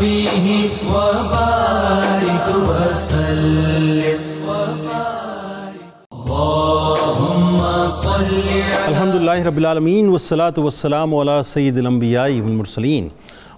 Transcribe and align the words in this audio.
وصحبه 0.00 0.70
وبارك 0.92 2.46
وسلم. 2.68 4.20
الحمد 8.88 9.14
لله 9.14 9.38
رب 9.44 9.58
العالمين 9.58 10.04
والصلاة 10.08 10.56
والسلام 10.58 11.14
على 11.14 11.42
سيد 11.42 11.76
الأنبياء 11.76 12.32
والمرسلين 12.40 13.04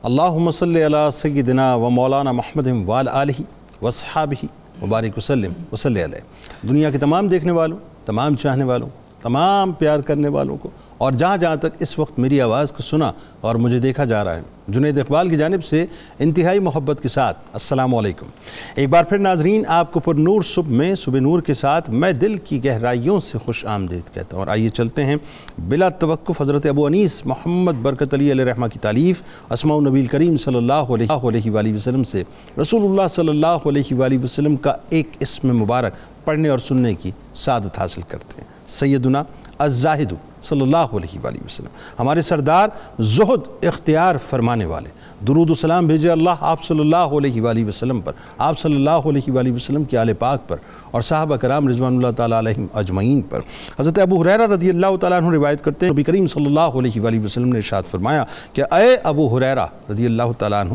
اللهم 0.04 0.50
صل 0.50 0.76
على 0.76 1.10
سيدنا 1.12 1.74
ومولانا 1.74 2.32
محمد 2.32 2.68
وعلى 2.86 3.10
آله 3.22 3.38
وصحابه 3.82 4.42
وبارک 4.82 5.16
وسلم. 5.16 5.52
وسلم 5.72 6.02
علیہ. 6.04 6.66
دنیا 6.68 6.90
کے 6.90 6.98
تمام 6.98 7.28
دیکھنے 7.28 7.52
والوں، 7.52 7.78
تمام 8.06 8.34
چاہنے 8.34 8.64
والوں، 8.64 8.88
تمام 9.22 9.72
پیار 9.72 10.00
کرنے 10.00 10.28
والوں 10.28 10.56
کو 10.56 10.70
اور 10.98 11.12
جہاں 11.12 11.36
جہاں 11.36 11.56
تک 11.56 11.66
اس 11.78 11.98
وقت 11.98 12.18
میری 12.18 12.40
آواز 12.40 12.72
کو 12.72 12.82
سنا 12.82 13.12
اور 13.40 13.54
مجھے 13.54 13.78
دیکھا 13.78 14.04
جا 14.04 14.24
رہا 14.24 14.36
ہے، 14.36 14.40
جنید 14.68 14.98
اقبال 14.98 15.28
کی 15.28 15.36
جانب 15.36 15.64
سے 15.64 15.86
انتہائی 16.18 16.58
محبت 16.58 17.00
کے 17.02 17.08
ساتھ، 17.08 17.38
السلام 17.52 17.94
علیکم۔ 17.94 18.26
ایک 18.74 18.88
بار 18.88 19.04
پھر 19.04 19.18
ناظرین، 19.18 19.62
آپ 19.68 19.92
کو 19.92 20.00
پر 20.00 20.14
نور 20.14 20.42
صبح 20.42 20.70
میں، 20.70 20.94
صبح 20.94 21.18
نور 21.18 21.40
کے 21.40 21.54
ساتھ 21.54 21.90
میں 21.90 22.12
دل 22.12 22.38
کی 22.38 22.64
گہرائیوں 22.64 23.20
سے 23.20 23.38
خوش 23.38 23.64
آمدید 23.64 24.14
کہتا 24.14 24.36
ہوں۔ 24.36 24.42
اور 24.42 24.48
آئیے 24.48 24.68
چلتے 24.68 25.04
ہیں 25.04 25.16
بلا 25.58 25.88
توقف 25.88 26.42
حضرت 26.42 26.66
ابو 26.66 26.86
انیس 26.86 27.26
محمد 27.26 27.72
برکت 27.82 28.14
علی 28.14 28.32
علیہ 28.32 28.44
رحمہ 28.44 28.66
کی 28.66 28.78
تعلیف 28.78 29.22
اسماء 29.50 29.78
نبی 29.78 30.06
کریم 30.06 30.36
صلی 30.36 30.56
اللہ 30.56 30.72
علیہ 30.72 31.50
وآلہ 31.50 31.74
وسلم 31.74 32.02
سے۔ 32.02 32.22
رسول 32.60 32.84
اللہ 32.84 33.08
صلی 33.10 33.28
اللہ 33.28 33.46
علیہ 33.46 33.94
وآلہ 33.94 34.24
وسلم 34.24 34.56
کا 34.56 34.74
ایک 34.90 35.08
اسم 35.20 35.56
مبارک 35.58 35.92
پڑھنے 36.24 36.48
اور 36.48 36.58
سننے 36.58 36.94
کی 36.94 37.10
سعادت 37.34 37.78
حاصل 37.78 38.00
کرتے 38.08 38.40
ہیں۔ 38.42 38.48
سیدنا 38.68 39.22
الزاہد۔ 39.58 40.31
صلی 40.42 40.60
اللہ 40.60 40.96
علیہ 40.96 41.18
وآلہ 41.24 41.44
وسلم۔ 41.44 41.68
ہمارے 41.98 42.20
سردار 42.20 42.68
زہد 42.98 43.64
اختیار 43.64 44.16
فرمانے 44.16 44.64
والے۔ 44.64 44.88
درود 45.26 45.50
و 45.50 45.54
سلام 45.54 45.86
بھیجے 45.86 46.10
اللہ 46.10 46.30
آپ 46.40 46.64
صلی 46.64 46.80
اللہ 46.80 46.96
علیہ 46.96 47.42
وآلہ 47.42 47.64
وسلم 47.64 48.00
پر، 48.00 48.12
آپ 48.38 48.58
صلی 48.58 48.74
اللہ 48.74 48.90
علیہ 48.90 49.32
وآلہ 49.32 49.52
وسلم 49.52 49.84
کے 49.84 49.98
آل 49.98 50.12
پاک 50.12 50.48
پر 50.48 50.56
اور 50.90 51.02
صحابہ 51.02 51.36
کرام 51.36 51.68
رضوان 51.68 51.96
اللہ 51.96 52.10
تعالیٰ 52.16 52.38
علیہم 52.38 52.66
اجمعین 52.72 53.20
پر۔ 53.22 53.40
حضرت 53.78 53.98
ابو 53.98 54.22
حریرہ 54.22 54.46
رضی 54.46 54.70
اللہ 54.70 54.96
تعالیٰ 55.00 55.18
عنہ 55.18 55.30
روایت 55.30 55.64
کرتے 55.64 55.86
ہیں، 55.86 55.92
نبی 55.92 56.02
کریم 56.02 56.26
صلی 56.26 56.46
اللہ 56.46 56.78
علیہ 56.80 57.00
وآلہ 57.00 57.24
وسلم 57.24 57.48
نے 57.48 57.56
ارشاد 57.56 57.82
فرمایا 57.90 58.24
کہ 58.52 58.62
اے 58.70 58.94
ابو 58.94 59.36
حریرہ 59.36 59.66
رضی 59.90 60.06
اللہ 60.06 60.32
تعالیٰ 60.38 60.60
عنہ، 60.60 60.74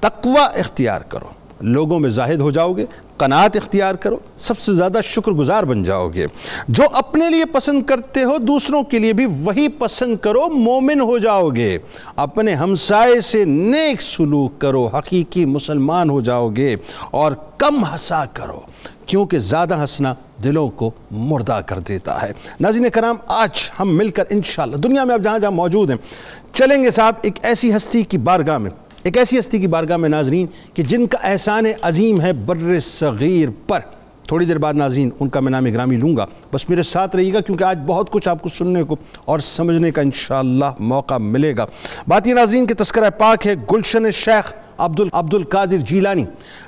تقوی 0.00 0.60
اختیار 0.60 1.00
کرو۔ 1.00 1.39
لوگوں 1.60 2.00
میں 2.00 2.10
زاہد 2.10 2.40
ہو 2.40 2.50
جاؤ 2.50 2.72
گے، 2.72 2.86
قناعت 3.16 3.56
اختیار 3.56 3.94
کرو، 3.94 4.16
سب 4.36 4.58
سے 4.58 4.72
زیادہ 4.72 4.98
شکر 5.04 5.32
گزار 5.32 5.62
بن 5.62 5.82
جاؤ 5.82 6.08
گے۔ 6.08 6.26
جو 6.68 6.84
اپنے 6.92 7.30
لیے 7.30 7.44
پسند 7.44 7.82
کرتے 7.82 8.24
ہو، 8.24 8.38
دوسروں 8.38 8.82
کے 8.82 8.98
لیے 8.98 9.12
بھی 9.12 9.26
وہی 9.40 9.68
پسند 9.68 10.16
کرو، 10.16 10.48
مومن 10.48 11.00
ہو 11.00 11.18
جاؤ 11.18 11.48
گے۔ 11.48 11.78
اپنے 12.16 12.54
ہمسائے 12.54 13.20
سے 13.20 13.44
نیک 13.44 14.02
سلوک 14.02 14.60
کرو، 14.60 14.86
حقیقی 14.86 15.44
مسلمان 15.44 16.10
ہو 16.10 16.20
جاؤ 16.20 16.48
گے 16.48 16.76
اور 17.10 17.32
کم 17.58 17.84
ہنسا 17.84 18.24
کرو، 18.24 18.60
کیونکہ 19.06 19.38
زیادہ 19.38 19.80
ہنسنا 19.80 20.14
دلوں 20.44 20.68
کو 20.68 20.90
مردہ 21.10 21.60
کر 21.66 21.78
دیتا 21.78 22.22
ہے۔ 22.22 22.32
ناظرین 22.60 22.88
کرام، 22.88 23.16
آج 23.26 23.70
ہم 23.80 23.96
مل 23.96 24.08
کر 24.08 24.24
انشاءاللہ 24.30 24.76
دنیا 24.76 25.04
میں 25.04 25.14
اب 25.14 25.24
جہاں 25.24 25.38
جہاں 25.38 25.50
موجود 25.50 25.90
ہیں، 25.90 25.98
چلیں 26.54 26.84
گے 26.84 26.90
صاحب 26.90 27.14
ایک 27.22 27.34
ایسی 27.42 27.76
ہستی 27.76 28.02
کی 28.02 28.18
بارگاہ 28.18 28.58
میں۔ 28.58 28.70
ایک 29.02 29.16
ایسی 29.18 29.38
ہستی 29.38 29.58
کی 29.58 29.66
بارگاہ 29.66 29.96
میں 29.96 30.08
ناظرین 30.08 30.46
کہ 30.74 30.82
جن 30.82 31.06
کا 31.06 31.18
احسان 31.28 31.64
عظیم 31.82 32.20
ہے 32.20 32.32
بر 32.32 32.78
صغیر 32.78 33.48
پر۔ 33.66 33.80
تھوڑی 34.28 34.46
دیر 34.46 34.58
بعد 34.58 34.74
ناظرین، 34.74 35.10
ان 35.20 35.28
کا 35.28 35.40
میں 35.40 35.50
نام 35.50 35.64
گرامی 35.64 35.96
لوں 35.96 36.16
گا۔ 36.16 36.26
بس 36.52 36.68
میرے 36.68 36.82
ساتھ 36.82 37.16
رہیے 37.16 37.32
گا 37.32 37.40
کیونکہ 37.40 37.64
آج 37.64 37.78
بہت 37.86 38.10
کچھ 38.10 38.28
آپ 38.28 38.42
کو 38.42 38.48
سننے 38.54 38.82
کو 38.82 38.96
اور 39.24 39.38
سمجھنے 39.38 39.90
کا 39.90 40.02
انشاءاللہ 40.02 40.70
موقع 40.78 41.18
ملے 41.18 41.56
گا۔ 41.56 41.66
بات 42.08 42.26
یہ 42.26 42.34
ناظرین 42.34 42.66
کے 42.66 42.74
تذکرہ 42.74 43.10
پاک 43.10 43.46
ہے 43.46 43.54
گلشن 43.72 44.10
شیخ 44.10 44.52
عبد 44.78 45.00
عبد 45.12 45.34
القادر 45.34 45.76
جیلانی 45.76 46.24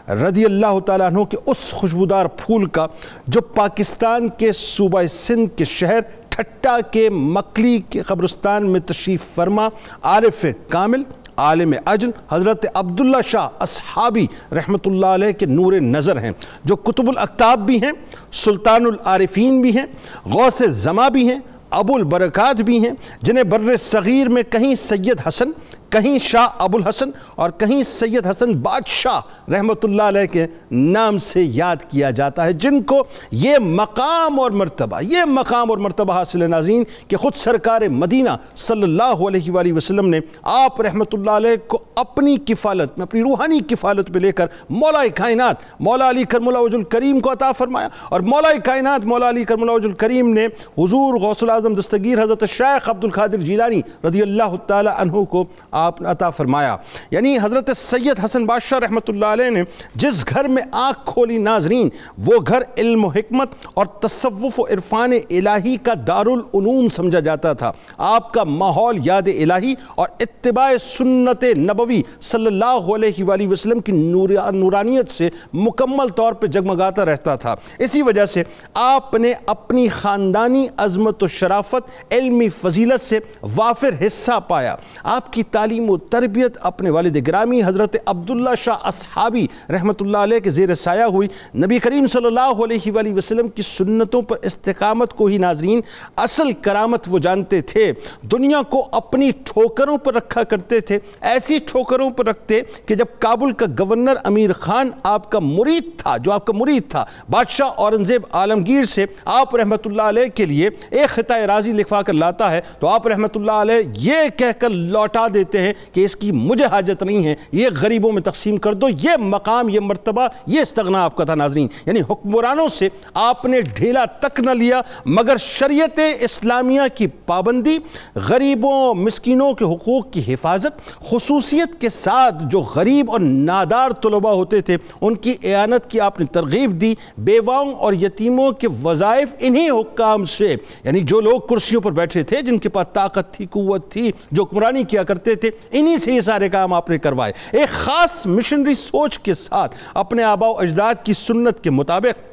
رضی 0.08 0.44
اللہ 0.44 0.78
تعالیٰ 0.86 1.06
عنہ 1.06 1.22
کے 1.22 1.36
اس 1.46 1.72
خوشبودار 1.72 2.26
پھول 2.26 2.66
کا، 2.66 2.86
جو 3.26 3.40
پاکستان 3.40 4.28
کے 4.28 4.52
صوبہ 4.52 5.02
سندھ 5.02 5.56
کے 5.58 5.64
شہر 5.64 6.00
ٹھٹا 6.28 6.78
کے 6.90 7.08
مکلی 7.10 7.80
کے 7.90 8.00
قبرستان 8.00 8.70
میں 8.70 8.80
تشریف 8.80 9.34
فرما، 9.34 9.68
عارف 10.02 10.44
کامل 10.68 11.02
عالم 11.36 11.74
اجن 11.86 12.10
حضرت 12.30 12.66
عبداللہ 12.74 13.20
شاہ 13.26 13.48
اصحابی 13.60 14.26
رحمت 14.52 14.86
اللہ 14.86 15.06
علیہ 15.06 15.32
کے 15.32 15.46
نور 15.46 15.72
نظر 15.72 16.20
ہیں، 16.22 16.32
جو 16.64 16.76
کتب 16.76 17.08
الاکتاب 17.08 17.66
بھی 17.66 17.76
ہیں، 17.82 17.92
سلطان 18.32 18.86
العارفین 18.86 19.60
بھی 19.60 19.76
ہیں، 19.76 19.86
غوث 20.24 20.62
زما 20.68 21.08
بھی 21.08 21.28
ہیں، 21.28 21.38
ابو 21.70 21.94
البرکات 21.94 22.60
بھی 22.60 22.78
ہیں، 22.78 22.92
جنہیں 23.22 23.44
بر 23.44 23.76
صغیر 23.76 24.28
میں 24.28 24.42
کہیں 24.50 24.74
سید 24.74 25.28
حسن 25.28 25.50
کہیں 25.92 26.18
شاہ 26.18 26.48
ابو 26.58 26.78
الحسن 26.78 27.10
اور 27.34 27.50
کہیں 27.58 27.82
سید 27.82 28.26
حسن 28.26 28.52
بادشاہ 28.62 29.50
رحمت 29.52 29.84
اللہ 29.84 30.02
علیہ 30.02 30.26
کے 30.32 30.46
نام 30.70 31.18
سے 31.18 31.42
یاد 31.42 31.90
کیا 31.90 32.10
جاتا 32.10 32.44
ہے، 32.46 32.52
جن 32.52 32.82
کو 32.82 33.02
یہ 33.32 33.58
مقام 33.58 34.40
اور 34.40 34.50
مرتبہ، 34.50 35.00
یہ 35.02 35.24
مقام 35.28 35.70
اور 35.70 35.78
مرتبہ 35.78 36.14
حاصل 36.14 36.48
ناظرین 36.50 36.84
کہ 37.08 37.16
خود 37.16 37.34
سرکار 37.36 37.88
مدینہ 37.90 38.36
صلی 38.56 38.82
اللہ 38.82 39.26
علیہ 39.28 39.50
وآلہ 39.52 39.72
وسلم 39.72 40.08
نے 40.08 40.20
آپ 40.42 40.80
رحمت 40.80 41.14
اللہ 41.14 41.30
علیہ 41.30 41.56
کو 41.66 41.78
اپنی 41.96 42.36
کفالت 42.46 42.98
میں 42.98 43.06
اپنی 43.06 43.22
روحانی 43.22 43.60
کفالت 43.68 44.12
پہ 44.14 44.18
لے 44.18 44.32
کر 44.32 44.46
مولا 44.70 45.02
کائنات، 45.14 45.56
مولا 45.80 46.08
علی 46.10 46.24
کرم 46.24 46.48
اللہ 46.48 46.58
وجل 46.58 46.82
کریم 46.92 47.20
کو 47.20 47.32
عطا 47.32 47.50
فرمایا۔ 47.52 47.88
اور 48.08 48.20
مولا 48.20 48.48
کائنات، 48.64 49.04
مولا 49.04 49.28
علی 49.28 49.44
کرم 49.44 49.60
اللہ 49.62 49.72
وجل 49.72 49.92
کریم 50.02 50.32
نے 50.34 50.46
حضور 50.78 51.20
غوث 51.20 51.42
العظم 51.42 51.74
دستگیر 51.74 52.22
حضرت 52.22 52.44
شیخ 52.50 52.88
عبد 52.88 53.04
القادر 53.04 53.40
جیلانی 53.40 53.80
رضی 54.04 54.22
اللہ 54.22 54.56
تعالی 54.66 54.90
عنہ 54.96 55.24
کو 55.30 55.44
آپ 55.70 55.81
نے 55.90 56.10
عطا 56.10 56.30
فرمایا۔ 56.30 56.76
یعنی 57.10 57.38
حضرت 57.42 57.76
سید 57.76 58.24
حسن 58.24 58.46
بادشاہ 58.46 58.78
رحمت 58.78 59.10
اللہ 59.10 59.26
علیہ 59.26 59.50
نے 59.50 59.62
جس 59.94 60.24
گھر 60.28 60.48
میں 60.48 60.62
آنکھ 60.72 60.98
کھولی 61.04 61.38
ناظرین، 61.38 61.88
وہ 62.18 62.32
گھر 62.48 62.62
علم 62.78 63.04
و 63.04 63.08
حکمت 63.08 63.48
اور 63.74 63.86
تصوف 63.86 64.60
و 64.60 64.64
عرفان 64.64 65.12
الہی 65.30 65.76
کا 65.76 65.92
دارالعلوم 66.06 66.88
سمجھا 66.88 67.20
جاتا 67.20 67.52
تھا۔ 67.52 67.72
آپ 67.98 68.32
کا 68.32 68.44
ماحول 68.44 68.98
یاد 69.04 69.22
الہی 69.26 69.74
اور 69.94 70.08
اتباع 70.20 70.72
سنت 70.80 71.44
نبوی 71.44 72.02
صلی 72.20 72.46
اللہ 72.46 72.94
علیہ 72.94 73.24
وآلہ 73.24 73.48
وسلم 73.48 73.80
کی 73.80 73.92
نورانیت 73.92 75.10
سے 75.10 75.28
مکمل 75.52 76.08
طور 76.08 76.32
پہ 76.32 76.46
جگمگاتا 76.46 77.04
رہتا 77.04 77.36
تھا۔ 77.36 77.54
اسی 77.78 78.02
وجہ 78.02 78.24
سے 78.24 78.42
آپ 78.74 79.14
نے 79.14 79.32
اپنی 79.46 79.88
خاندانی 79.88 80.66
عظمت 80.76 81.22
و 81.22 81.26
شرافت، 81.26 82.12
علمی 82.12 82.48
فضیلت 82.48 83.00
سے 83.00 83.18
وافر 83.56 84.06
حصہ 84.06 84.32
پایا۔ 84.48 84.76
آپ 85.02 85.32
کی 85.32 85.42
تعلیم 85.42 85.71
تعلیم 85.72 85.90
و 85.90 85.96
تربیت 85.96 86.56
اپنے 86.60 86.90
والد 86.90 87.16
گرامی 87.26 87.62
حضرت 87.64 87.96
عبداللہ 88.06 88.54
شاہ 88.58 88.86
اصحابی 88.86 89.46
رحمت 89.70 90.02
اللہ 90.02 90.18
علیہ 90.18 90.38
کے 90.38 90.50
زیر 90.50 90.74
سایہ 90.74 91.02
ہوئی۔ 91.02 91.28
نبی 91.54 91.78
کریم 91.78 92.06
صلی 92.06 92.26
اللہ 92.26 92.62
علیہ 92.64 92.92
وآلہ 92.92 93.12
وسلم 93.14 93.48
کی 93.48 93.62
سنتوں 93.62 94.22
پر 94.22 94.36
استقامت 94.42 95.12
کو 95.12 95.26
ہی 95.26 95.38
ناظرین، 95.38 95.80
اصل 96.16 96.52
کرامت 96.62 97.04
وہ 97.08 97.18
جانتے 97.18 97.60
تھے۔ 97.60 97.92
دنیا 98.32 98.60
کو 98.70 98.84
اپنی 98.92 99.30
ٹھوکروں 99.44 99.96
پر 99.96 100.14
رکھا 100.14 100.42
کرتے 100.42 100.80
تھے۔ 100.80 100.98
ایسی 101.20 101.58
ٹھوکروں 101.66 102.10
پر 102.10 102.26
رکھتے 102.26 102.60
کہ 102.86 102.94
جب 102.94 103.06
کابل 103.18 103.52
کا 103.52 103.66
گورنر 103.78 104.16
امیر 104.24 104.52
خان 104.52 104.90
آپ 105.02 105.30
کا 105.30 105.38
مرید 105.38 105.88
تھا، 105.98 106.16
جو 106.16 106.32
آپ 106.32 106.46
کا 106.46 106.52
مرید 106.56 106.90
تھا، 106.90 107.04
بادشاہ 107.30 107.70
اورنگزیب 107.76 108.22
عالمگیر 108.32 108.84
سے 108.84 109.06
آپ 109.24 109.54
رحمت 109.56 109.86
اللہ 109.86 110.02
علیہ 110.02 110.28
کے 110.34 110.44
لیے 110.44 110.68
ایک 110.90 111.08
خطہ 111.08 111.40
راضی 111.48 111.72
لکھوا 111.72 112.02
کر 112.02 112.12
لاتا 112.12 112.50
ہے، 112.52 112.60
تو 112.80 112.88
آپ 112.88 113.06
رحمت 113.06 113.36
اللہ 113.36 113.60
علیہ 113.62 113.82
یہ 113.96 114.28
کہہ 114.36 114.58
کر 114.58 114.70
لوٹا 114.70 115.26
دیتے 115.34 115.51
دیتے 115.52 115.62
ہیں 115.62 115.72
کہ 115.92 116.04
اس 116.04 116.16
کی 116.16 116.32
مجھے 116.32 116.64
حاجت 116.64 117.02
نہیں 117.02 117.24
ہے، 117.24 117.34
یہ 117.52 117.68
غریبوں 117.80 118.12
میں 118.12 118.22
تقسیم 118.22 118.56
کر 118.56 118.74
دو، 118.74 118.88
یہ 119.02 119.10
مقام، 119.18 119.68
یہ 119.68 119.80
مرتبہ، 119.80 120.28
یہ 120.46 120.60
استغنا 120.60 121.04
آپ 121.04 121.16
کا 121.16 121.24
تھا 121.24 121.34
ناظرین۔ 121.34 121.68
یعنی 121.86 122.00
حکمرانوں 122.00 122.68
سے 122.68 122.88
آپ 123.14 123.44
نے 123.44 123.60
ڈھیلا 123.60 124.04
تک 124.04 124.40
نہ 124.40 124.50
لیا، 124.50 124.80
مگر 125.06 125.36
شریعت 125.36 126.00
اسلامیہ 126.20 126.80
کی 126.94 127.06
پابندی، 127.06 127.78
غریبوں، 128.14 128.94
مسکینوں 128.94 129.52
کے 129.52 129.64
حقوق 129.64 130.10
کی 130.10 130.34
حفاظت، 130.34 130.86
خصوصیت 131.10 131.80
کے 131.80 131.88
ساتھ 131.88 132.34
جو 132.50 132.60
غریب 132.60 133.10
اور 133.10 133.20
نادار 133.20 133.90
طلبہ 134.02 134.30
ہوتے 134.30 134.60
تھے، 134.60 134.76
ان 135.00 135.14
کی 135.14 135.34
اعانت 135.42 135.90
کی 135.90 136.00
آپ 136.00 136.20
نے 136.20 136.26
ترغیب 136.26 136.80
دی۔ 136.80 136.94
بیواؤں 137.18 137.72
اور 137.72 137.92
یتیموں 137.92 138.50
کے 138.50 138.68
وظائف 138.84 139.34
انہی 139.38 139.70
حکام 139.70 140.24
سے 140.24 140.56
یعنی 140.84 141.00
جو 141.00 141.20
لوگ 141.20 141.40
کرسیوں 141.40 141.80
پر 141.80 141.92
بیٹھے 141.92 142.22
تھے، 142.22 142.42
جن 142.42 142.58
کے 142.58 142.68
پاس 142.68 142.86
طاقت 142.92 143.34
تھی، 143.34 143.46
قوت 143.50 143.90
تھی، 143.90 144.10
جو 144.32 144.42
حکمرانی 144.42 144.82
کیا 144.82 145.02
کرتے 145.02 145.34
تھے، 145.50 145.68
انہی 145.70 145.96
سے 145.96 146.12
یہ 146.12 146.20
سارے 146.20 146.48
کام 146.48 146.72
آپ 146.72 146.90
نے 146.90 146.98
کروائے۔ 146.98 147.32
ایک 147.52 147.68
خاص 147.68 148.26
مشنری 148.26 148.74
سوچ 148.74 149.18
کے 149.18 149.34
ساتھ 149.34 149.76
اپنے 149.94 150.22
آبا 150.22 150.48
و 150.48 150.58
اجداد 150.58 150.94
کی 151.04 151.12
سنت 151.12 151.64
کے 151.64 151.70
مطابق 151.70 152.32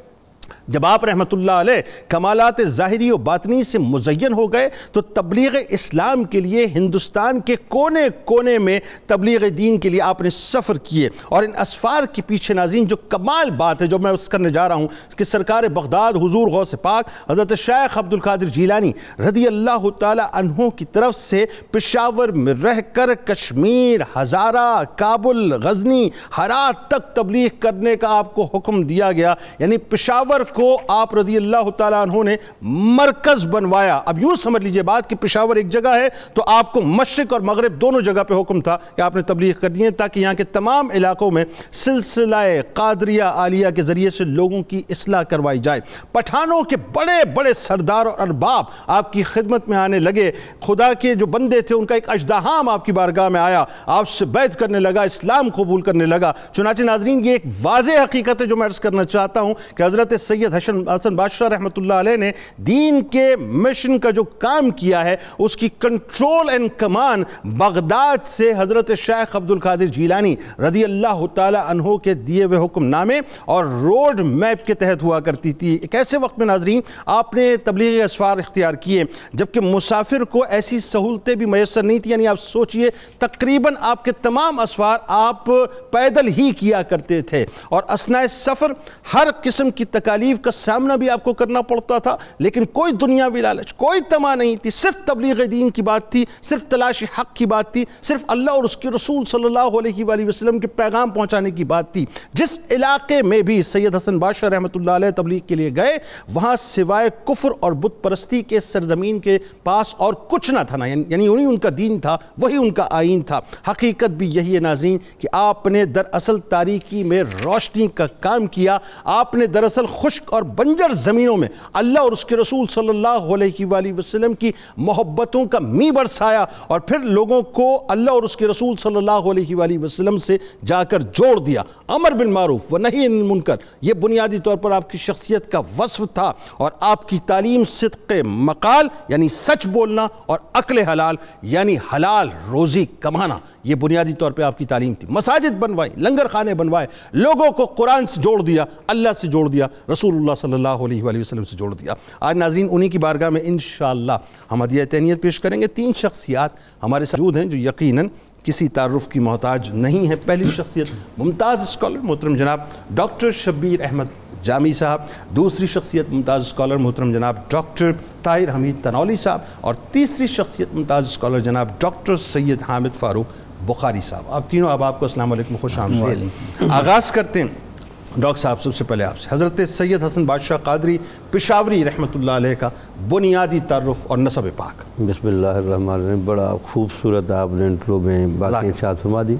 جب 0.70 0.86
آپ 0.86 1.04
رحمت 1.04 1.34
اللہ 1.34 1.52
علیہ 1.52 1.82
کمالات 2.08 2.62
ظاہری 2.62 3.10
و 3.10 3.16
باطنی 3.16 3.62
سے 3.62 3.78
مزین 3.78 4.32
ہو 4.32 4.52
گئے، 4.52 4.68
تو 4.92 5.00
تبلیغ 5.00 5.56
اسلام 5.68 6.24
کے 6.24 6.40
لیے، 6.40 6.66
ہندوستان 6.66 7.40
کے 7.40 7.56
کونے 7.68 8.00
کونے 8.24 8.58
میں 8.58 8.80
تبلیغ 9.06 9.48
دین 9.48 9.78
کے 9.78 9.88
لیے 9.88 10.02
آپ 10.02 10.20
نے 10.20 10.30
سفر 10.30 10.78
کیے۔ 10.78 11.08
اور 11.28 11.42
ان 11.42 11.50
اسفار 11.60 12.02
کے 12.06 12.22
پیچھے 12.22 12.54
ناظرین، 12.54 12.84
جو 12.84 12.96
کمال 12.96 13.50
بات 13.50 13.82
ہے 13.82 13.86
جو 13.86 13.98
میں 13.98 14.10
اس 14.10 14.28
کرنے 14.28 14.50
جا 14.50 14.68
رہا 14.68 14.74
ہوں، 14.74 14.88
کہ 15.16 15.24
سرکار 15.24 15.62
بغداد، 15.62 16.12
حضور 16.12 16.48
غوث 16.48 16.74
پاک، 16.82 17.30
حضرت 17.30 17.52
شیخ 17.58 17.98
عبد 17.98 18.12
القادر 18.12 18.44
جیلانی 18.44 18.92
رضی 19.18 19.46
اللہ 19.46 19.88
تعالی 19.98 20.22
عنہ 20.32 20.68
کی 20.68 20.84
طرف 20.84 21.14
سے 21.14 21.44
پشاور 21.70 22.28
میں 22.28 22.54
رہ 22.62 22.80
کر 22.80 23.14
کشمیر، 23.14 24.00
ہزارہ، 24.18 24.82
کابل، 24.96 25.52
غزنی، 25.52 26.10
ہرات 26.38 26.88
تک 26.88 27.16
تبلیغ 27.16 27.48
کرنے 27.60 27.96
کا 27.96 28.18
آپ 28.18 28.34
کو 28.34 28.44
حکم 28.54 28.82
دیا 28.82 29.12
گیا۔ 29.12 29.34
یعنی 29.58 29.76
پشاور 29.76 30.40
کو 30.40 30.59
کو 30.60 30.80
آپ 30.88 31.14
رضی 31.14 31.36
اللہ 31.36 31.70
تعالیٰ 31.70 32.02
عنہ 32.02 32.22
نے 32.22 32.36
مرکز 32.62 33.46
بنوایا۔ 33.46 34.00
اب 34.06 34.18
یوں 34.18 34.34
سمجھ 34.34 34.62
لیجیے 34.62 34.82
بات 34.82 35.10
کہ 35.10 35.16
پشاور 35.16 35.56
ایک 35.56 35.68
جگہ 35.68 35.94
ہے 35.94 36.08
تو 36.34 36.42
آپ 36.46 36.72
کو 36.72 36.82
مشرق 36.82 37.32
اور 37.32 37.40
مغرب 37.40 37.80
دونوں 37.80 38.00
جگہ 38.00 38.22
پہ 38.22 38.34
حکم 38.34 38.60
تھا 38.60 38.78
کہ 38.96 39.00
آپ 39.00 39.16
نے 39.16 39.22
تبلیغ 39.22 39.54
کر 39.60 39.70
دیئے 39.70 39.90
تاکہ 39.90 40.20
یہاں 40.20 40.34
کے 40.34 40.44
تمام 40.44 40.88
علاقوں 40.94 41.30
میں 41.30 41.44
سلسلہ 41.72 42.36
قادریہ 42.74 43.22
عالیہ 43.22 43.70
کے 43.76 43.82
ذریعے 43.82 44.10
سے 44.10 44.24
لوگوں 44.24 44.62
کی 44.62 44.82
اصلاح 44.88 45.22
کروائی 45.22 45.58
جائے۔ 45.58 45.80
پٹھانوں 46.12 46.62
کے 46.62 46.76
بڑے 46.76 47.24
بڑے 47.34 47.52
سردار 47.52 48.06
اور 48.06 48.18
ارباب 48.18 48.64
آپ 48.86 49.12
کی 49.12 49.22
خدمت 49.22 49.68
میں 49.68 49.78
آنے 49.78 49.98
لگے۔ 49.98 50.30
خدا 50.60 50.92
کے 50.92 51.14
جو 51.14 51.26
بندے 51.26 51.60
تھے 51.60 51.74
ان 51.74 51.86
کا 51.86 51.94
ایک 51.94 52.10
اجدہام 52.10 52.68
آپ 52.68 52.84
کی 52.84 52.92
بارگاہ 52.92 53.28
میں 53.28 53.40
آیا۔ 53.40 53.64
آپ 53.86 54.08
سے 54.08 54.24
بیعت 54.24 54.58
کرنے 54.58 54.80
لگا، 54.80 55.02
اسلام 55.02 55.48
قبول 55.56 55.80
کرنے 55.80 56.06
لگا۔ 56.06 56.32
چنانچہ 56.52 56.82
ناظرین، 56.82 57.24
یہ 57.24 57.30
ایک 57.30 57.44
واضح 57.62 57.92
حقیقت 57.92 58.40
ہے 58.40 58.46
جو 58.46 58.56
میں 58.56 58.66
عرض 58.66 58.80
کرنا 58.80 59.04
چاہتا 59.04 59.40
ہوں 59.40 59.54
کہ 59.74 59.82
حضرت 59.82 60.12
سید 60.20 60.49
سید 60.50 60.88
حسن 60.88 61.16
بادشاہ 61.16 61.48
رحمت 61.48 61.78
اللہ 61.78 61.94
علیہ 61.94 62.16
نے 62.16 62.30
دین 62.56 63.02
کے 63.02 63.36
مشن 63.36 63.98
کا 63.98 64.10
جو 64.10 64.24
کام 64.24 64.70
کیا 64.70 65.04
ہے، 65.04 65.16
اس 65.38 65.56
کی 65.56 65.68
کنٹرول 65.78 66.48
اینڈ 66.48 66.68
کمان 66.76 67.22
بغداد 67.44 68.26
سے 68.26 68.52
حضرت 68.58 68.90
شیخ 68.98 69.36
عبد 69.36 69.50
القادر 69.50 69.86
جیلانی 69.86 70.36
رضی 70.58 70.84
اللہ 70.84 71.26
تعالی 71.34 71.58
عنہ 71.66 71.96
کے 71.96 72.14
دیے 72.14 72.44
ہوئے 72.44 72.64
حکم 72.64 72.84
نامے 72.84 73.20
اور 73.44 73.64
روڈ 73.64 74.20
میپ 74.20 74.66
کے 74.66 74.74
تحت 74.74 75.02
ہوا 75.02 75.20
کرتی 75.20 75.52
تھی۔ 75.52 75.74
ایک 75.74 75.94
ایسے 75.94 76.18
وقت 76.18 76.38
میں 76.38 76.46
ناظرین، 76.46 76.80
آپ 77.06 77.34
نے 77.34 77.56
تبلیغ 77.56 78.04
اسفار 78.04 78.38
اختیار 78.38 78.74
کیے، 78.74 79.04
جبکہ 79.32 79.60
مسافر 79.60 80.24
کو 80.24 80.44
ایسی 80.50 80.80
سہولتیں 80.80 81.34
بھی 81.34 81.46
میسر 81.46 81.82
نہیں 81.82 81.98
تھی 81.98 82.10
یعنی 82.10 82.26
آپ 82.26 82.40
سوچئے، 82.40 82.88
تقریباً 83.18 83.74
آپ 83.80 84.04
کے 84.04 84.12
تمام 84.12 84.60
اسفار 84.60 84.98
آپ 85.06 85.44
پیدل 85.90 86.28
ہی 86.28 86.50
کیا 86.50 86.82
کرتے 86.82 87.22
تھے۔ 87.22 87.44
اور 87.68 87.82
اسنائے 87.88 88.26
سفر 88.26 88.72
ہر 89.14 89.28
قسم 89.42 89.70
کی 89.70 89.84
تکالیف 89.84 90.29
کا 90.38 90.50
سامنا 90.50 90.96
بھی 90.96 91.10
آپ 91.10 91.24
کو 91.24 91.32
کرنا 91.32 91.62
پڑتا 91.62 91.98
تھا، 91.98 92.16
لیکن 92.38 92.64
کوئی 92.64 92.92
دنیاوی 92.92 93.40
لالچ، 93.40 93.74
کوئی 93.74 94.00
تما 94.08 94.34
نہیں 94.34 94.56
تھی، 94.56 94.70
صرف 94.70 94.96
تبلیغ 95.04 95.44
دین 95.44 95.70
کی 95.70 95.82
بات 95.82 96.10
تھی، 96.12 96.24
صرف 96.42 96.64
تلاش 96.64 97.02
حق 97.18 97.34
کی 97.34 97.46
بات 97.46 97.72
تھی، 97.72 97.84
صرف 98.02 98.24
اللہ 98.28 98.50
اور 98.50 98.64
اس 98.64 98.76
کے 98.76 98.88
رسول 98.88 99.24
صلی 99.24 99.44
اللہ 99.44 99.78
علیہ 99.78 100.04
وآلہ 100.04 100.26
وسلم 100.26 100.58
کے 100.58 100.66
پیغام 100.66 101.10
پہنچانے 101.10 101.50
کی 101.50 101.64
بات 101.64 101.92
تھی۔ 101.92 102.04
جس 102.32 102.58
علاقے 102.70 103.22
میں 103.22 103.42
بھی 103.42 103.62
سید 103.62 103.96
حسن 103.96 104.18
بادشاہ 104.18 104.50
رحمت 104.50 104.76
اللہ 104.76 104.90
علیہ 104.90 105.10
تبلیغ 105.10 105.40
کے 105.46 105.54
لیے 105.54 105.70
گئے، 105.76 105.96
وہاں 106.34 106.56
سوائے 106.56 107.08
کفر 107.24 107.50
اور 107.60 107.72
بت 107.72 108.02
پرستی 108.02 108.42
کے 108.42 108.60
سرزمین 108.60 109.18
کے 109.20 109.38
پاس 109.64 109.94
اور 109.96 110.14
کچھ 110.28 110.50
نہ 110.50 110.60
تھا 110.68 110.76
نا 110.76 110.86
یعنی, 110.86 111.04
یعنی 111.08 111.28
انہی 111.28 111.44
ان 111.44 111.58
کا 111.58 111.68
دین 111.78 111.98
تھا، 111.98 112.16
وہی 112.38 112.56
ان 112.56 112.70
کا 112.70 112.86
آئین 112.90 113.20
تھا۔ 113.20 113.40
حقیقت 113.68 114.10
بھی 114.10 114.30
یہی 114.32 114.54
ہے 114.54 114.60
ناظرین 114.60 114.98
کہ 115.18 115.28
آپ 115.32 115.66
نے 115.66 115.84
دراصل 115.84 116.38
تاریکی 116.38 117.02
میں 117.02 117.22
روشنی 117.44 117.86
کا 117.94 118.06
کام 118.20 118.46
کیا، 118.46 118.78
آپ 119.04 119.34
نے 119.34 119.46
دراصل 119.46 119.86
خوش 119.86 120.19
خشک 120.20 120.34
اور 120.34 120.42
بنجر 120.42 120.92
زمینوں 120.92 121.36
میں 121.36 121.48
اللہ 121.72 121.98
اور 121.98 122.12
اس 122.12 122.24
کے 122.24 122.36
رسول 122.36 122.66
صلی 122.66 122.88
اللہ 122.88 123.32
علیہ 123.34 123.66
وآلہ 123.66 123.92
وسلم 123.98 124.34
کی 124.34 124.50
محبتوں 124.76 125.44
کا 125.44 125.58
می 125.58 125.90
برسایا 125.90 126.44
اور 126.66 126.80
پھر 126.80 126.98
لوگوں 126.98 127.42
کو 127.42 127.84
اللہ 127.88 128.10
اور 128.10 128.22
اس 128.22 128.36
کے 128.36 128.46
رسول 128.46 128.76
صلی 128.76 128.96
اللہ 128.96 129.30
علیہ 129.30 129.56
وآلہ 129.56 129.78
وسلم 129.78 130.16
سے 130.16 130.36
جا 130.64 130.84
کر 130.84 131.02
جوڑ 131.02 131.38
دیا۔ 131.38 131.62
امر 131.88 132.12
بالمعروف 132.12 132.72
و 132.74 132.78
نہیں 132.78 133.08
منکر 133.08 133.56
یہ 133.82 133.92
بنیادی 133.92 134.38
طور 134.38 134.56
پر 134.56 134.70
آپ 134.70 134.90
کی 134.90 134.98
شخصیت 134.98 135.50
کا 135.52 135.60
وصف 135.78 136.02
تھا 136.14 136.32
اور 136.56 136.70
آپ 136.80 137.08
کی 137.08 137.18
تعلیم، 137.26 137.62
صدق، 137.68 138.12
مقال 138.26 138.86
یعنی 139.08 139.28
سچ 139.28 139.66
بولنا 139.66 140.06
اور 140.26 140.38
عقل 140.54 140.78
حلال 140.78 141.16
یعنی 141.42 141.76
حلال 141.92 142.28
روزی 142.50 142.84
کمانا۔ 143.00 143.38
یہ 143.64 143.74
بنیادی 143.74 144.12
طور 144.12 144.32
پہ 144.32 144.42
آپ 144.42 144.58
کی 144.58 144.66
تعلیم 144.66 144.94
تھی۔ 144.94 145.08
مساجد 145.10 145.58
بنوائی 145.58 145.90
لنگر 145.96 146.26
خانے 146.26 146.54
بنوائے، 146.54 146.86
لوگوں 147.12 147.50
کو 147.50 147.64
قرآن 147.64 148.06
سے 148.06 148.20
جوڑ 148.20 148.40
دیا، 148.42 148.64
اللہ 148.86 149.12
سے 149.20 149.26
جوڑ 149.26 149.48
دیا، 149.48 149.66
رسول 149.92 150.09
اللہ 150.16 150.34
صلی 150.34 150.52
اللہ 150.52 150.68
علیہ 150.68 151.02
وآلہ 151.02 151.20
وسلم 151.20 151.44
سے 151.44 151.56
جوڑ 151.56 151.74
دیا۔ 151.74 151.94
آج 152.20 152.36
ناظرین 152.36 152.68
انہی 152.70 152.88
کی 152.88 152.98
بارگاہ 152.98 153.28
میں 153.28 153.40
انشاءاللہ 153.44 154.12
ہم 154.52 154.62
عدیہ 154.62 154.84
تینیت 154.84 155.22
پیش 155.22 155.40
کریں 155.40 155.60
گے۔ 155.60 155.66
تین 155.66 155.92
شخصیات 155.96 156.50
ہمارے 156.82 157.04
سجود 157.04 157.36
ہیں 157.36 157.44
جو 157.44 157.56
یقیناً 157.56 158.08
کسی 158.42 158.68
تعارف 158.68 159.08
کی 159.08 159.20
محتاج 159.20 159.70
نہیں 159.70 160.08
ہے 160.08 160.16
پہلی 160.16 160.50
شخصیت 160.50 160.86
ممتاز 161.18 161.60
اسکالر 161.60 161.98
محترم 161.98 162.36
جناب 162.36 162.60
ڈاکٹر 162.90 163.30
شبیر 163.30 163.80
احمد 163.80 164.04
جامی 164.42 164.72
صاحب۔ 164.72 165.00
دوسری 165.36 165.66
شخصیت 165.66 166.06
ممتاز 166.10 166.40
اسکالر 166.40 166.76
محترم 166.76 167.12
جناب 167.12 167.36
ڈاکٹر 167.48 167.92
طاہر 168.22 168.54
حمید 168.54 168.74
تنولی 168.82 169.16
صاحب۔ 169.16 169.38
اور 169.60 169.74
تیسری 169.74 170.26
شخصیت 170.26 170.68
ممتاز 170.72 171.04
اسکالر 171.04 171.38
جناب 171.38 171.68
ڈاکٹر 171.78 172.16
سید 172.16 172.62
حامد 172.68 172.96
فاروق 172.96 173.26
بخاری 173.66 174.00
صاحب۔ 174.00 174.22
آپ 174.28 174.50
تینوں 174.50 174.70
اب 174.70 174.84
آپ 174.84 175.00
کو 175.00 175.06
السلام 175.06 175.32
علیکم 175.32 175.56
خوش 175.60 175.78
آمدید۔ 175.78 176.28
آغاز 176.70 177.12
کرتے 177.12 177.40
ہیں۔ 177.40 177.69
ڈاکٹر 178.18 178.40
صاحب 178.40 178.62
سب 178.62 178.74
سے 178.74 178.84
پہلے 178.84 179.04
آپ 179.04 179.18
سے۔ 179.18 179.28
حضرت 179.32 179.60
سید 179.68 180.04
حسن 180.04 180.24
بادشاہ 180.24 180.56
قادری 180.56 180.98
پشاوری 181.30 181.84
رحمت 181.84 182.08
اللہ 182.14 182.30
علیہ 182.30 182.54
کا 182.58 182.68
بنیادی 183.08 183.58
تعارف 183.68 184.06
اور 184.06 184.18
نصب 184.18 184.42
پاک۔ 184.56 185.00
بسم 185.00 185.28
اللہ 185.28 185.46
الرحمن 185.46 185.94
الرحیم۔ 185.94 186.20
بڑا 186.24 186.54
خوبصورت 186.72 187.30
آپ 187.30 187.48
نے 187.52 187.66
انٹرو 187.66 187.98
میں 187.98 188.26
باتیں 188.26 188.68
ارشاد 188.68 188.94
فرما 189.02 189.22
دی۔ 189.22 189.36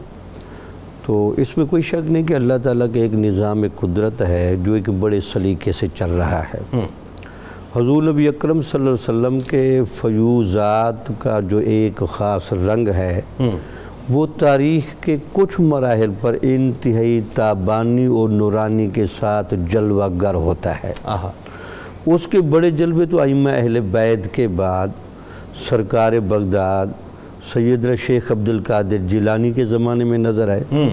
تو 1.06 1.34
اس 1.36 1.56
میں 1.56 1.66
کوئی 1.66 1.82
شک 1.82 2.10
نہیں 2.12 2.22
کہ 2.22 2.34
اللہ 2.34 2.54
تعالیٰ 2.62 2.86
کے 2.92 3.00
ایک 3.00 3.14
نظام 3.14 3.64
قدرت 3.76 4.22
ہے 4.22 4.56
جو 4.62 4.72
ایک 4.72 4.90
بڑے 4.90 5.20
سلیقے 5.32 5.72
سے 5.72 5.86
چل 5.94 6.10
رہا 6.10 6.42
ہے۔ 6.54 6.80
حضور 7.76 8.02
نبی 8.02 8.28
اکرم 8.28 8.62
صلی 8.62 8.80
اللہ 8.80 8.90
علیہ 8.90 9.26
وسلم 9.28 9.40
کے 9.40 9.82
فیوزات 9.94 11.12
کا 11.18 11.40
جو 11.40 11.58
ایک 11.58 12.02
خاص 12.12 12.52
رنگ 12.52 12.88
ہے 12.88 13.20
وہ 14.10 14.26
تاریخ 14.38 14.94
کے 15.04 15.16
کچھ 15.32 15.60
مراحل 15.60 16.10
پر 16.20 16.36
انتہائی 16.42 17.20
تابانی 17.34 18.06
اور 18.06 18.28
نورانی 18.28 18.86
کے 18.86 19.04
ساتھ 19.18 19.54
جلوہ 19.70 20.08
گر 20.22 20.34
ہوتا 20.34 20.72
ہے۔ 20.84 20.92
اس 22.06 22.26
کے 22.26 22.40
بڑے 22.40 22.70
جلوے 22.70 23.06
تو 23.06 23.20
ائمہ 23.20 23.50
اہل 23.50 23.80
بیت 23.80 24.34
کے 24.34 24.48
بعد 24.48 24.88
سرکار 25.68 26.12
بغداد 26.28 26.86
سیدنا 27.52 27.94
شیخ 28.06 28.32
عبد 28.32 28.48
القادر 28.48 29.06
جیلانی 29.08 29.52
کے 29.52 29.64
زمانے 29.64 30.04
میں 30.04 30.18
نظر 30.18 30.48
آئے۔ 30.48 30.88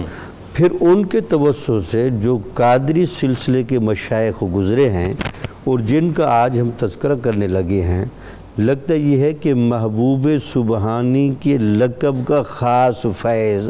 پھر 0.53 0.67
ان 0.81 1.05
کے 1.05 1.21
توسط 1.21 1.89
سے 1.91 2.09
جو 2.21 2.37
قادری 2.53 3.05
سلسلے 3.19 3.63
کے 3.63 3.79
مشائق 3.79 4.43
گزرے 4.55 4.89
ہیں 4.89 5.13
اور 5.63 5.79
جن 5.79 6.09
کا 6.09 6.29
آج 6.43 6.59
ہم 6.59 6.69
تذکرہ 6.79 7.15
کرنے 7.21 7.47
لگے 7.47 7.81
ہیں 7.81 8.05
لگتا 8.59 8.93
یہ 8.93 9.17
ہے 9.17 9.33
کہ 9.33 9.53
محبوب 9.53 10.27
سبحانی 10.53 11.33
کے 11.39 11.57
لقب 11.57 12.15
کا 12.25 12.41
خاص 12.43 13.05
فیض 13.17 13.69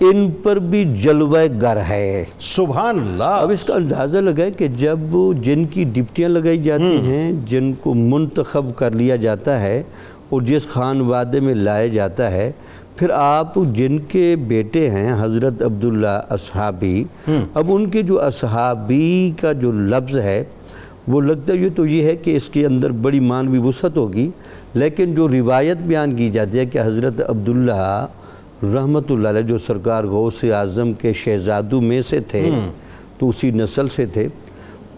ان 0.00 0.30
پر 0.42 0.56
بھی 0.56 0.84
جلوہ 1.02 1.38
گر 1.62 1.78
ہے۔ 1.88 2.24
سبحان 2.38 2.98
اللہ۔ 2.98 3.24
اب 3.24 3.50
اس 3.50 3.64
کا 3.64 3.74
اندازہ 3.74 4.18
لگائے 4.18 4.50
کہ 4.50 4.68
جب 4.68 4.98
جن 5.42 5.64
کی 5.64 5.84
ڈپٹیاں 5.84 6.28
لگائی 6.28 6.62
جاتی 6.62 6.96
ہیں 6.96 7.32
جن 7.46 7.72
کو 7.72 7.94
منتخب 7.94 8.66
کر 8.76 8.90
لیا 8.90 9.16
جاتا 9.16 9.60
ہے 9.60 9.82
اور 10.28 10.42
جس 10.42 10.68
خان 10.68 11.00
وادے 11.00 11.40
میں 11.40 11.54
لائے 11.54 11.88
جاتا 11.88 12.30
ہے 12.30 12.52
پھر 12.96 13.10
آپ 13.10 13.54
جن 13.72 13.98
کے 13.98 14.36
بیٹے 14.36 14.90
ہیں 14.90 15.12
حضرت 15.20 15.62
عبداللہ 15.62 16.20
اصحابی 16.28 17.04
اب 17.54 17.64
ان 17.68 17.90
کے 17.90 18.02
جو 18.02 18.20
اصحابی 18.20 19.32
کا 19.40 19.52
جو 19.52 19.72
لفظ 19.72 20.18
ہے 20.18 20.44
وہ 21.08 21.20
لگتا 21.20 21.52
یہ 21.52 21.68
تو 21.76 21.86
یہ 21.86 22.04
ہے 22.04 22.16
کہ 22.16 22.36
اس 22.36 22.48
کے 22.48 22.66
اندر 22.66 22.90
بڑی 22.90 23.20
معنوی 23.20 23.58
وسعت 23.58 23.96
ہوگی 23.96 24.30
لیکن 24.74 25.14
جو 25.14 25.28
روایت 25.28 25.76
بیان 25.76 26.14
کی 26.16 26.30
جاتی 26.30 26.58
ہے 26.58 26.66
کہ 26.66 26.78
حضرت 26.78 27.30
عبداللہ 27.30 28.06
رحمت 28.62 29.10
اللہ 29.10 29.28
علیہ 29.28 29.40
جو 29.40 29.58
سرکار 29.58 30.04
غوث 30.04 30.44
اعظم 30.44 30.92
کے 30.92 31.12
شہزادوں 31.12 31.80
میں 31.80 32.02
سے 32.02 32.20
تھے 32.20 32.50
تو 33.18 33.28
اسی 33.28 33.50
نسل 33.50 33.86
سے 33.86 34.06
تھے 34.06 34.28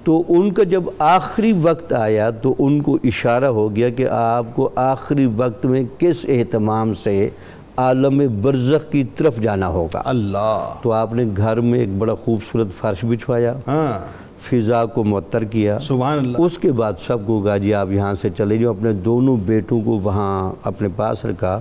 تو 0.04 0.22
ان 0.28 0.52
کا 0.52 0.62
جب 0.62 0.82
آخری 0.98 1.52
وقت 1.52 1.92
آیا 1.92 2.30
تو 2.30 2.54
ان 2.58 2.80
کو 2.80 2.98
اشارہ 3.04 3.44
ہو 3.44 3.76
گیا 3.76 3.88
کہ 3.88 4.06
آپ 4.08 4.54
کو 4.54 4.70
آخری 4.76 5.26
وقت 5.36 5.66
میں 5.66 5.84
کس 5.98 6.24
اہتمام 6.28 6.94
سے 6.94 7.30
عالم 7.76 8.22
برزخ 8.42 8.90
کی 8.90 9.04
طرف 9.04 9.38
جانا 9.38 9.68
ہوگا۔ 9.68 10.02
اللہ۔ 10.04 10.74
تو 10.82 10.92
آپ 10.92 11.14
نے 11.14 11.24
گھر 11.36 11.60
میں 11.60 11.78
ایک 11.78 11.88
بڑا 11.98 12.14
خوبصورت 12.14 12.66
فرش 12.80 13.04
بچھوایا۔ 13.04 13.54
ہاں۔ 13.66 14.21
فضا 14.42 14.84
کو 14.84 15.04
معطر 15.04 15.44
کیا۔ 15.44 15.78
سبحان 15.78 16.18
اللہ۔ 16.18 16.36
اس 16.38 16.58
کے 16.58 16.72
بعد 16.72 16.92
سب 17.06 17.26
کو 17.26 17.40
کہا 17.40 17.56
جی 17.56 17.74
آپ 17.74 17.90
یہاں 17.90 18.14
سے 18.22 18.28
چلے 18.38 18.56
جو 18.56 18.70
اپنے 18.70 18.92
دونوں 18.92 19.36
بیٹوں 19.36 19.80
کو 19.80 19.90
وہاں 19.90 20.52
اپنے 20.62 20.88
پاس 20.96 21.24
رکھا۔ 21.24 21.60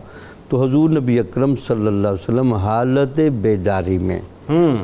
تو 0.50 0.64
حضور 0.64 0.90
نبی 0.90 1.20
اکرم 1.20 1.54
صلی 1.68 1.88
اللہ 1.88 2.08
علیہ 2.08 2.30
وسلم 2.30 2.54
حالت 2.54 3.20
بیداری 3.42 3.98
میں 3.98 4.20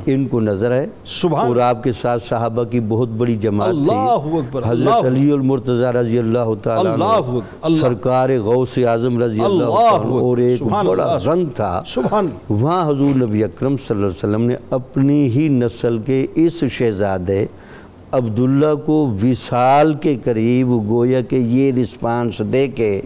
ان 0.05 0.27
کو 0.27 0.39
نظر 0.39 0.71
ہے 0.71 0.85
سبحان 1.05 1.47
اور 1.47 1.55
آپ 1.55 1.83
کے 1.83 1.91
ساتھ 1.91 2.23
صحابہ 2.29 2.63
کی 2.63 2.79
بہت 2.79 3.09
بڑی 3.17 3.35
جماعت 3.35 3.69
اللہ 3.69 4.15
تھی 4.23 4.37
اکبر 4.37 4.61
حضرت 4.65 4.87
اللہ 4.87 5.07
علی 5.07 5.31
المرتضی 5.31 5.91
رضی 5.99 6.17
اللہ 6.17 6.53
تعالیٰ 6.63 6.93
اللہ 6.93 7.39
اللہ۔ 7.61 7.81
سرکار 7.81 8.29
غوث 8.43 8.77
اعظم 8.77 9.19
رضی 9.23 9.43
اللہ 9.43 9.63
اللہ 9.63 9.89
تعالیٰ 9.89 10.21
اور 10.21 10.37
ایک 10.37 10.63
بڑا 10.63 11.17
رنگ 11.25 11.45
تھا۔ 11.55 11.81
سبحان 11.87 12.29
وہاں 12.49 12.83
حضور 12.87 13.15
نبی 13.15 13.43
اکرم 13.43 13.75
صلی 13.77 13.95
اللہ 13.95 14.07
علیہ 14.07 14.27
وسلم 14.27 14.41
نے 14.41 14.55
اپنی 14.69 15.29
ہی 15.29 15.47
نسل 15.49 15.97
کے 16.05 16.25
اس 16.35 16.63
شہزادے 16.71 17.45
عبداللہ 18.11 18.75
کو 18.85 19.15
وصال 19.23 19.93
کے 19.93 20.15
قریب 20.23 20.67
گویا 20.89 21.21
کہ 21.21 21.35
یہ 21.35 21.71
رسپانس 21.81 22.41
دے 22.51 22.67
کے 22.67 23.01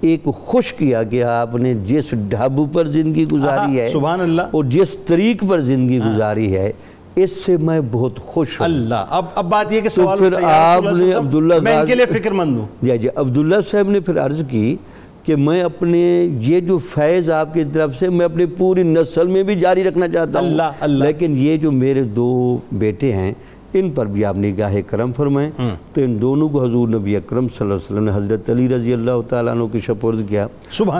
ایک 0.00 0.24
خوش 0.24 0.72
کیا 0.72 1.02
کہ 1.02 1.22
آپ 1.22 1.54
نے 1.54 1.74
جس 1.84 2.04
ڈھب 2.28 2.60
پر 2.72 2.86
زندگی 2.86 3.26
گزاری 3.32 3.80
ہے 3.80 3.90
سبحان 3.92 4.20
اللہ. 4.20 4.42
اور 4.42 4.64
جس 4.64 4.96
طریق 5.06 5.44
پر 5.48 5.60
زندگی 5.60 5.98
گزاری 5.98 6.56
ہے 6.56 6.72
اس 7.16 7.44
سے 7.46 7.56
میں 7.56 7.80
بہت 7.90 8.18
خوش 8.18 8.60
ہوں۔ 8.60 8.64
اللہ 8.64 9.04
اب 9.08 9.24
اب 9.34 9.44
بات 9.50 9.72
یہ 9.72 9.80
کہ 9.80 9.88
سوال 9.88 10.18
پھر 10.18 10.32
آپ 10.42 10.82
نے 10.98 11.12
عبداللہ 11.12 11.54
میں 11.60 11.76
ان 11.80 11.86
کے 11.86 11.94
لیے 11.94 12.06
صاحب- 12.06 12.20
فکر 12.20 12.30
مند 12.30 12.58
ہوں۔ 12.58 12.66
جی 12.82 12.98
جی 12.98 13.08
عبداللہ 13.16 13.56
صاحب 13.70 13.90
نے 13.90 14.00
پھر 14.00 14.18
عرض 14.18 14.42
کی 14.50 14.76
کہ 15.24 15.36
میں 15.36 15.62
اپنے 15.62 16.28
یہ 16.40 16.60
جو 16.60 16.78
فیض 16.78 17.30
آپ 17.30 17.54
کی 17.54 17.64
طرف 17.72 17.98
سے 17.98 18.08
میں 18.08 18.24
اپنی 18.24 18.46
پوری 18.46 18.82
نسل 18.82 19.26
میں 19.26 19.42
بھی 19.42 19.54
جاری 19.54 19.84
رکھنا 19.84 20.08
چاہتا 20.08 20.40
ہوں۔ 20.40 20.46
اللہ، 20.46 20.62
اللہ۔ 20.80 21.04
لیکن 21.04 21.34
یہ 21.36 21.56
جو 21.56 21.72
میرے 21.72 22.02
دو 22.02 22.58
بیٹے 22.72 23.12
ہیں 23.12 23.32
ان 23.74 23.90
پر 23.90 24.06
بھی 24.06 24.24
آپ 24.24 24.38
نگاہ 24.38 24.74
کرم 24.86 25.12
فرمائیں۔ 25.12 25.50
تو 25.94 26.00
ان 26.00 26.20
دونوں 26.20 26.48
کو 26.48 26.64
حضور 26.64 26.88
نبی 26.88 27.16
اکرم 27.16 27.48
صلی 27.48 27.60
اللہ 27.60 27.74
علیہ 27.74 27.84
وسلم 27.84 28.04
نے 28.04 28.10
حضرت 28.14 28.50
علی 28.50 28.68
رضی 28.68 28.92
اللہ 28.92 29.20
تعالیٰ 29.28 29.52
عنہ 29.52 29.64
کی 29.72 29.78
سپرد 29.86 30.28
کیا۔ 30.28 30.46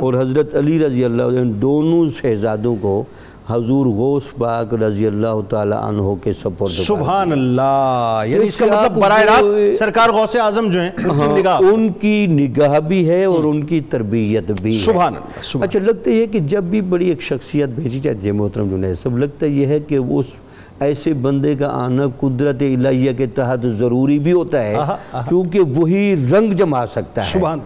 اور 0.03 0.15
حضرت 0.15 0.57
علی 0.57 0.79
رضی 0.79 1.05
اللہ 1.05 1.23
عنہ 1.23 1.39
ان 1.39 1.53
دونوں 1.63 2.09
شہزادوں 2.21 2.77
کو 2.81 3.05
حضور 3.51 3.87
غوث 3.95 4.23
پاک 4.39 4.75
رضی 4.83 5.07
اللہ 5.07 5.41
تعالیٰ 5.49 5.83
عنہ 5.83 6.15
کے 6.23 6.33
سپرد 6.33 6.77
کر 6.77 6.85
سبحان 6.85 7.33
اللہ 7.33 8.23
یعنی 8.27 8.47
اس 8.47 8.57
کا 8.57 8.67
مطلب 8.67 8.97
براہ 8.97 9.19
کو- 9.21 9.29
راست 9.29 9.79
سرکار 9.79 10.11
غوث 10.11 10.37
اعظم 10.39 10.71
جو 10.71 10.81
ہیں 10.81 10.91
ان 10.91 11.03
کی 11.05 11.21
ہاں، 11.21 11.37
نگاہ۔ 11.39 11.59
ان 11.65 11.89
کی 12.01 12.27
نگاہ 12.31 12.79
بھی 12.87 13.09
ہے 13.09 13.25
اور 13.25 13.45
ان 13.45 13.63
کی 13.65 13.81
تربیت 13.91 14.51
بھی 14.61 14.77
سبحان 14.81 15.15
اللہ 15.17 15.65
اچھا 15.65 15.79
لگتا 15.81 16.11
یہ 16.11 16.27
کہ 16.27 16.41
جب 16.49 16.65
بھی 16.67 16.81
بڑی 16.89 17.09
ایک 17.09 17.23
شخصیت 17.23 17.69
بھیجی 17.73 17.99
جاتی 18.01 18.27
ہے 18.27 18.33
محترم 18.35 18.69
جنید 18.71 18.99
سب 19.03 19.19
لگتا 19.19 19.47
یہ 19.49 19.67
ہے 19.67 19.79
کہ 19.89 19.99
وہ 20.01 20.21
اس 20.21 20.35
ایسے 20.81 21.13
بندے 21.23 21.55
کا 21.55 21.69
آنا 21.75 22.07
قدرت 22.21 22.63
الہیہ 22.65 23.13
کے 23.15 23.27
تحت 23.35 23.67
ضروری 23.79 24.19
بھی 24.19 24.33
ہوتا 24.33 24.63
ہے 24.63 24.77
کیونکہ 25.29 25.61
وہی 25.75 26.03
رنگ 26.31 26.53
جما 26.55 26.87
سکتا 26.89 27.21
ہے۔ 27.21 27.31
سبحان 27.31 27.59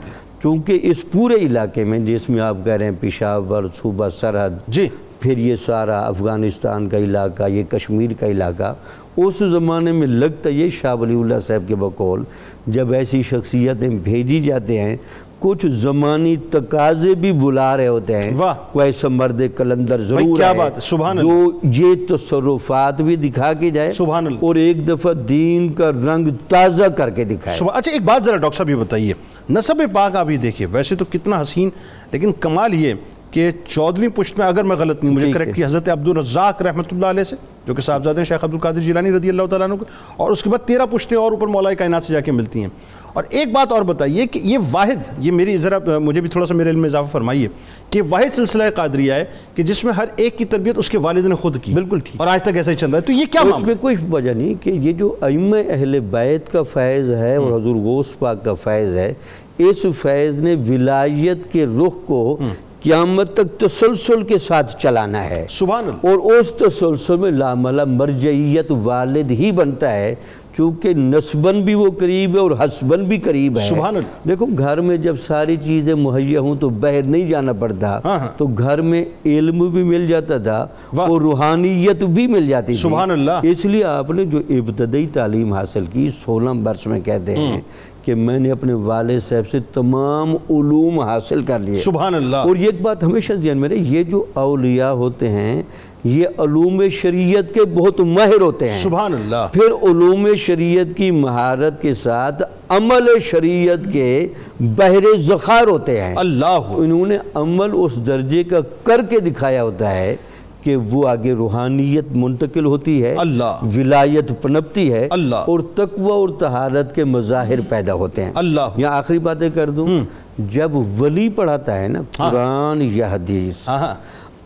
چونکہ 0.43 0.79
اس 0.83 1.05
پورے 1.11 1.35
علاقے 1.37 1.85
میں 1.85 1.99
جس 2.01 2.29
میں 2.29 2.41
آپ 2.43 2.57
کہہ 2.65 2.73
رہے 2.73 2.85
ہیں 2.85 2.93
پشاور 3.01 3.65
صوبہ 3.75 4.09
سرحد 4.13 4.53
جی۔ 4.69 4.87
پھر 5.25 5.39
یہ 5.39 5.57
سارا 5.57 6.01
افغانستان 6.01 6.89
کا 6.89 6.97
علاقہ 6.97 7.49
یہ 7.49 7.63
کشمیر 7.69 8.11
کا 8.21 8.27
علاقہ 8.27 8.75
اس 9.17 9.39
زمانے 9.39 9.93
میں 9.93 10.07
لگتا 10.07 10.49
یہ 10.49 10.71
شاہ 10.81 10.95
ولی 10.95 11.15
اللہ 11.15 11.35
صاحب 11.47 11.63
کے 11.69 11.75
بقول 11.75 12.23
جب 12.67 12.93
ایسی 12.93 13.23
شخصیتیں 13.23 13.89
بھیجی 13.89 14.41
جاتے 14.41 14.81
ہیں 14.81 14.97
کچھ 15.39 15.67
زمانی 15.67 16.37
تقاضے 16.51 17.15
بھی 17.15 17.33
بلا 17.33 17.77
رہے 17.77 17.89
ہوتے 17.89 18.17
ہیں۔ 18.17 18.31
کوئی 18.73 18.87
ایسا 18.87 19.09
مرد 19.09 19.43
کلندر 19.57 20.03
ضرور 20.03 20.37
کیا 20.37 20.51
ہے 20.51 20.55
بات 20.55 20.83
سبحان 20.83 21.17
جو 21.17 21.61
یہ 21.63 21.95
تصرفات 22.09 23.01
بھی 23.01 23.17
دکھا 23.17 23.53
کے 23.53 23.71
جائے 23.71 23.91
سبحان 23.91 24.27
اللہ۔ 24.27 24.39
اور 24.43 24.55
ایک 24.55 24.89
دفعہ 24.89 25.13
دین 25.13 25.69
کا 25.69 25.91
رنگ 25.91 26.29
تازہ 26.49 26.85
کر 26.85 27.11
کے 27.11 27.25
دکھائے۔ 27.25 27.59
اچھا 27.75 27.93
ایک 27.93 28.03
بات 28.03 28.25
ذرا 28.25 28.37
ڈاکٹر 28.37 28.57
صاحب 28.57 28.71
یہ 28.71 28.75
بتائیے۔ 28.75 29.13
نصب 29.51 29.83
پاک 29.93 30.17
آپ 30.17 30.31
یہ 30.31 30.37
دیکھیے 30.37 30.69
ویسے 30.73 30.97
تو 30.97 31.05
کتنا 31.11 31.41
حسین 31.41 31.69
لیکن 32.13 32.33
کمال 32.41 32.75
یہ 32.75 32.95
کہ 33.35 33.51
چودویں 33.69 34.09
پشت 34.09 34.39
میں 34.39 34.47
اگر 34.47 34.65
میں 34.65 34.77
غلط 34.77 35.05
نہیں 35.05 35.15
مجھے 35.15 35.27
ٹھیک 35.27 35.35
کریکٹ۔ 35.35 35.57
کی 35.57 35.65
حضرت 35.65 35.89
عبدالرزاق 35.89 36.63
رحمۃ 36.63 36.83
اللہ 36.93 37.07
علیہ 37.07 37.25
سے 37.25 37.37
جو 37.67 37.75
کہ 37.75 37.83
صاحبزادے 37.83 38.19
ہیں 38.19 38.25
شیخ 38.25 38.45
عبدالقادر 38.45 38.81
جیلانی 38.81 39.13
رضی 39.13 39.29
اللہ 39.29 39.43
تعالیٰ 39.51 39.71
عنہ 39.71 39.83
اور 40.17 40.31
اس 40.31 40.43
کے 40.43 40.51
بعد 40.51 40.67
تیرہ 40.67 40.87
پشتیں 40.87 41.19
اور 41.19 41.33
اوپر 41.33 41.47
مولا 41.47 41.75
کائنات 41.75 42.05
سے 42.05 42.13
جا 42.13 42.21
کے 42.21 42.33
ملتی 42.33 42.61
ہیں۔ 42.61 42.69
اور 43.13 43.25
ایک 43.31 43.53
بات 43.53 43.73
اور 43.73 43.83
بتائیے 43.83 44.27
کہ 44.27 44.41
یہ 44.45 44.59
واحد 44.73 45.11
یہ 45.19 45.31
میری 45.33 45.57
ذرا 45.57 45.79
مجھے 45.99 46.21
بھی 46.21 46.31
تھوڑا 46.31 46.47
سا 46.47 46.55
میرے 46.55 46.71
علم 46.71 46.79
میں 46.79 46.89
اضافہ 46.89 47.11
فرمائیے 47.11 47.49
کہ 47.91 48.03
واحد 48.11 48.35
سلسلہ 48.35 48.63
قادریہ 48.75 49.13
ہے 49.13 49.25
کہ 49.55 49.63
جس 49.63 49.85
میں 49.85 49.93
ہر 49.93 50.05
ایک 50.17 50.39
کی 50.39 50.45
تربیت 50.45 50.79
اس 50.79 50.91
کے 50.91 50.99
والد 50.99 51.27
نے 51.27 51.35
خود 51.35 51.57
کی۔ 51.63 51.75
بالکل 51.75 51.99
ٹھیک۔ 51.99 52.21
اور 52.21 52.29
آج 52.29 52.43
تک 52.43 52.57
ایسا 52.57 52.71
ہی 52.71 52.77
چل 52.77 52.91
رہا 52.91 52.97
ہے۔ 52.97 53.03
تو 53.03 53.13
یہ 53.13 53.25
کیا 53.33 53.41
اس 53.41 53.63
میں 53.63 53.75
کوئی 53.81 53.97
وجہ 54.11 54.31
نہیں 54.31 54.55
کہ 54.63 54.71
یہ 54.71 54.93
جو 54.93 55.17
ائمہ 55.21 55.57
اہل 55.69 56.01
بیت 56.01 56.53
کا 56.53 56.63
فیض 56.63 57.11
ہے 57.11 57.37
اور 57.37 57.61
حضور 57.61 57.77
غوث 57.77 58.07
پاک 58.19 58.45
کا 58.45 58.55
فیض 58.55 58.97
ہے 58.97 59.15
اس 59.59 59.87
فیض 60.03 60.41
نے 60.41 60.55
ولایت 60.55 61.53
کے 61.53 61.67
رخ 61.67 62.07
کو 62.07 62.39
قیامت 62.85 63.33
تک 63.35 63.59
تسلسل 63.61 64.23
کے 64.23 64.39
ساتھ 64.39 64.77
چلانا 64.79 65.23
ہے 65.25 65.45
سبحان 65.51 65.85
اللہ 65.85 66.07
اور 66.07 66.33
اس 66.33 66.53
تسلسل 66.53 67.17
میں 67.17 67.31
لاملہ 67.31 67.85
مرجعیت 67.85 68.73
والد 68.83 69.31
ہی 69.31 69.51
بنتا 69.53 69.93
ہے 69.93 70.15
چونکہ 70.57 70.95
نسبن 70.95 71.61
بھی 71.63 71.75
وہ 71.75 71.87
قریب 71.99 72.35
ہے 72.35 72.41
اور 72.41 72.51
حسبن 72.61 73.05
بھی 73.05 73.19
قریب 73.19 73.59
ہے 73.59 73.65
سبحان 73.69 73.97
اللہ 73.97 74.29
دیکھو 74.29 74.47
گھر 74.59 74.81
میں 74.81 74.97
جب 74.97 75.17
ساری 75.27 75.57
چیزیں 75.57 75.95
مہیا 75.95 76.41
ہوں 76.41 76.57
تو 76.61 76.69
باہر 76.69 77.03
نہیں 77.03 77.29
جانا 77.29 77.53
پڑتا 77.53 77.99
ہاں 78.05 78.19
ہاں۔ 78.19 78.29
تو 78.37 78.47
گھر 78.47 78.81
میں 78.81 79.05
علم 79.25 79.67
بھی 79.69 79.83
مل 79.83 80.07
جاتا 80.07 80.39
تھا۔ 80.39 80.67
اور 80.97 81.21
روحانیت 81.21 82.05
بھی 82.05 82.27
مل 82.27 82.47
جاتی 82.49 82.73
تھی 82.73 82.81
سبحان 82.83 83.11
اللہ۔ 83.11 83.41
اس 83.43 83.65
لیے 83.65 83.85
آپ 83.85 84.11
نے 84.11 84.25
جو 84.25 84.43
ابتدائی 84.51 85.07
تعلیم 85.13 85.53
حاصل 85.53 85.85
کی 85.93 86.09
سولہ 86.25 86.51
برس 86.63 86.87
میں 86.87 87.01
کہتے 87.01 87.37
ہیں 87.37 87.61
کہ 88.05 88.15
میں 88.15 88.39
نے 88.39 88.51
اپنے 88.51 88.73
والد 88.73 89.29
صاحب 89.29 89.51
سے 89.51 89.59
تمام 89.75 90.31
علوم 90.31 91.01
حاصل 91.01 91.43
کر 91.43 91.59
لیے۔ 91.59 91.77
سبحان 91.77 92.15
اللہ۔ 92.15 92.37
اور 92.37 92.57
یہ 92.57 92.67
ایک 92.67 92.83
بات 92.83 93.05
ہمیشہ 93.05 93.33
ذہن 93.33 93.59
میں 93.59 93.69
رہے 93.69 93.77
یہ 93.77 94.03
جو 94.03 94.25
اولیاء 94.35 94.91
ہوتے 94.91 95.29
ہیں 95.29 95.63
یہ 96.05 96.27
علوم 96.39 96.83
شریعت 96.89 97.55
کے 97.55 97.61
بہت 97.65 98.01
ماہر 98.01 98.41
ہوتے 98.41 98.73
ہیں۔ 98.73 98.83
سبحان 98.83 99.15
اللہ۔ 99.15 99.47
پھر 99.53 99.73
علوم 99.83 100.35
شریعت 100.35 100.97
کی 100.97 101.11
مہارت 101.11 101.83
کے 101.83 101.95
ساتھ 101.95 102.43
عمل 102.69 103.19
شریعت 103.25 103.93
کے 103.93 104.29
بہر 104.61 105.17
ذخار 105.19 105.67
ہوتے 105.67 106.03
ہیں۔ 106.03 106.15
اللہ۔ 106.19 106.61
انہوں 106.77 107.07
نے 107.07 107.19
عمل 107.35 107.71
اس 107.73 108.07
درجے 108.07 108.43
کا 108.45 108.59
کر 108.83 109.01
کے 109.09 109.21
دکھایا 109.21 109.63
ہوتا 109.63 109.97
ہے 109.97 110.17
کہ 110.65 110.77
وہ 110.77 111.09
آگے 111.09 111.33
روحانیت 111.33 112.05
منتقل 112.15 112.65
ہوتی 112.65 113.03
ہے 113.03 113.15
اللہ۔ 113.19 113.59
ولایت 113.63 114.43
پنپتی 114.43 114.93
ہے 114.93 115.09
اللہ۔ 115.11 115.37
اور 115.37 115.61
تقوی 115.75 116.11
اور 116.11 116.29
طہارت 116.39 116.95
کے 116.95 117.05
مظاہر 117.05 117.61
پیدا 117.61 117.95
ہوتے 117.95 118.25
ہیں۔ 118.25 118.33
اللہ۔ 118.35 118.61
یہاں 118.77 118.97
آخری 118.97 119.19
باتیں 119.19 119.51
کر 119.51 119.71
دوں۔ 119.71 120.05
جب 120.39 120.71
ولی 121.01 121.29
پڑھاتا 121.29 121.83
ہے 121.83 121.89
نا 121.89 122.01
قرآن 122.17 122.83
یا 122.83 123.09
حدیث 123.11 123.69
ہاں 123.69 123.79
ہاں۔ 123.79 123.95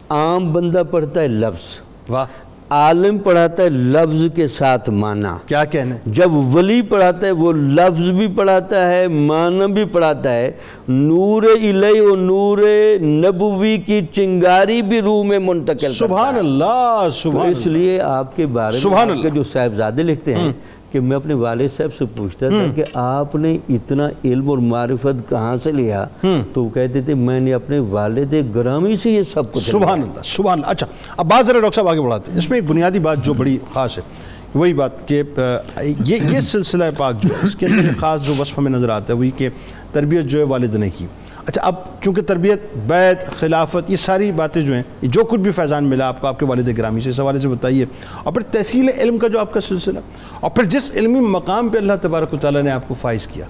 عام 0.08 0.52
بندہ 0.52 0.82
پڑھتا 0.90 1.20
ہے 1.20 1.28
لفظ۔ 1.28 1.64
واہ۔ 2.08 2.26
عالم 2.70 3.18
پڑھاتا 3.18 3.62
ہے 3.62 3.68
لفظ 3.70 4.22
کے 4.34 4.48
ساتھ 4.48 4.90
معنی۔ 4.90 5.28
کیا 5.46 5.64
کہنے؟ 5.64 5.94
جب 6.06 6.32
ولی 6.54 6.82
پڑھاتا 6.82 7.26
ہے 7.26 7.32
وہ 7.32 7.52
لفظ 7.52 8.08
بھی 8.08 8.26
پڑھاتا 8.36 8.92
ہے 8.92 9.08
معنی 9.08 9.72
بھی 9.72 9.84
پڑھاتا 9.84 10.32
ہے۔ 10.32 10.50
نور 10.88 11.42
الہی 11.42 12.00
و 12.00 12.16
نور 12.16 12.58
نبوی 13.00 13.76
کی 13.76 14.00
چنگاری 14.12 14.82
بھی 14.82 15.00
روح 15.00 15.24
میں 15.24 15.38
منتقل 15.38 15.76
کرتا 15.76 15.94
سبحان 15.94 16.34
ہے 16.34 16.40
اللہ 16.40 17.00
تو 17.04 17.10
سبحان 17.10 17.50
اس 17.50 17.66
لیے 17.66 18.00
آپ 18.00 18.36
کے 18.36 18.46
بارے 18.46 18.88
میں۔ 18.88 19.30
جو 19.34 19.42
صاحبزادے 19.42 20.02
لکھتے 20.02 20.34
ہیں 20.34 20.52
کہ 20.92 21.00
میں 21.00 21.16
اپنے 21.16 21.34
والد 21.34 21.76
صاحب 21.76 21.90
سے 21.98 22.04
پوچھتا 22.16 22.48
تھا 22.48 22.72
کہ 22.74 22.84
آپ 22.94 23.34
نے 23.34 23.58
اتنا 23.68 24.08
علم 24.24 24.50
اور 24.50 24.58
معرفت 24.58 25.28
کہاں 25.28 25.56
سے 25.62 25.72
لیا؟ 25.72 26.06
تو 26.52 26.64
وہ 26.64 26.68
کہتے 26.68 27.02
تھے 27.02 27.14
میں 27.14 27.40
نے 27.40 27.52
اپنے 27.52 27.78
والد 27.78 28.34
گرامی 28.54 28.96
سے 28.96 29.10
یہ 29.10 29.22
سب 29.22 29.52
کچھ۔ 29.52 29.70
سبحان 29.70 30.02
اللہ 30.02 30.20
سبحان 30.24 30.58
اللہ۔ 30.58 30.70
اچھا 30.70 30.86
اب 31.16 31.26
بات 31.26 31.46
ذرا 31.46 31.60
ڈاکٹر 31.60 31.74
صاحب 31.74 31.88
آگے 31.88 32.00
بڑھاتے 32.00 32.30
ہیں۔ 32.30 32.38
اس 32.38 32.50
میں 32.50 32.58
ایک 32.60 32.70
بنیادی 32.70 32.98
بات 32.98 33.24
جو 33.24 33.34
بڑی 33.34 33.58
خاص 33.72 33.98
ہے 33.98 34.02
وہی 34.54 34.74
بات 34.74 35.08
کہ 35.08 35.22
یہ 36.04 36.16
یہ 36.30 36.40
سلسلہ 36.40 36.84
پاک 36.98 37.22
جو 37.22 37.28
ہے 37.28 37.46
اس 37.46 37.56
کے 37.56 37.66
اندر 37.66 37.90
خاص 37.98 38.26
جو 38.26 38.34
وصف 38.38 38.58
ہمیں 38.58 38.70
نظر 38.70 38.88
آتا 38.88 39.12
ہے 39.12 39.18
وہی 39.18 39.30
کہ 39.30 39.48
تربیت 39.92 40.24
جو 40.24 40.38
ہے 40.38 40.44
والد 40.44 40.74
نے 40.74 40.90
کی۔ 40.90 41.06
اچھا 41.48 41.62
اب 41.62 41.74
چونکہ 42.00 42.22
تربیت 42.22 42.62
بیت 42.86 43.26
خلافت 43.38 43.90
یہ 43.90 43.96
ساری 43.96 44.32
باتیں 44.32 44.62
جو 44.62 44.74
ہیں 44.74 44.82
جو 45.02 45.24
کچھ 45.24 45.40
بھی 45.40 45.50
فیضان 45.50 45.84
ملا 45.84 46.08
آپ 46.08 46.20
کو 46.20 46.26
آپ 46.26 46.38
کے 46.38 46.46
والد 46.46 46.78
گرامی 46.78 47.00
سے 47.00 47.10
اس 47.10 47.20
حوالے 47.20 47.38
سے 47.38 47.48
بتائیے۔ 47.48 47.84
اور 48.22 48.32
پھر 48.32 48.42
تحصیل 48.42 48.88
علم 48.98 49.18
کا 49.18 49.28
جو 49.28 49.40
آپ 49.40 49.52
کا 49.52 49.60
سلسلہ 49.60 49.98
اور 50.40 50.50
پھر 50.50 50.64
جس 50.64 50.90
علمی 50.94 51.20
مقام 51.20 51.68
پہ 51.68 51.78
اللہ 51.78 51.92
تبارک 52.02 52.34
و 52.34 52.36
تعالیٰ 52.36 52.62
نے 52.62 52.70
آپ 52.70 52.88
کو 52.88 52.94
فائز 52.94 53.26
کیا 53.26 53.44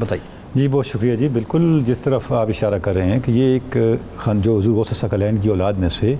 بتائیے۔ 0.00 0.32
جی 0.54 0.68
بہت 0.68 0.86
شکریہ 0.86 1.16
جی۔ 1.16 1.28
بالکل 1.28 1.80
جس 1.86 2.00
طرف 2.00 2.32
آپ 2.32 2.48
اشارہ 2.48 2.78
کر 2.78 2.94
رہے 2.94 3.06
ہیں 3.06 3.20
کہ 3.24 3.30
یہ 3.30 3.44
ایک 3.44 3.76
خان 4.16 4.40
جو 4.40 4.58
حضور 4.58 4.74
غوث 4.74 4.96
ثقلین 4.96 5.36
کی 5.36 5.48
اولاد 5.48 5.72
میں 5.72 5.88
سے 5.88 6.14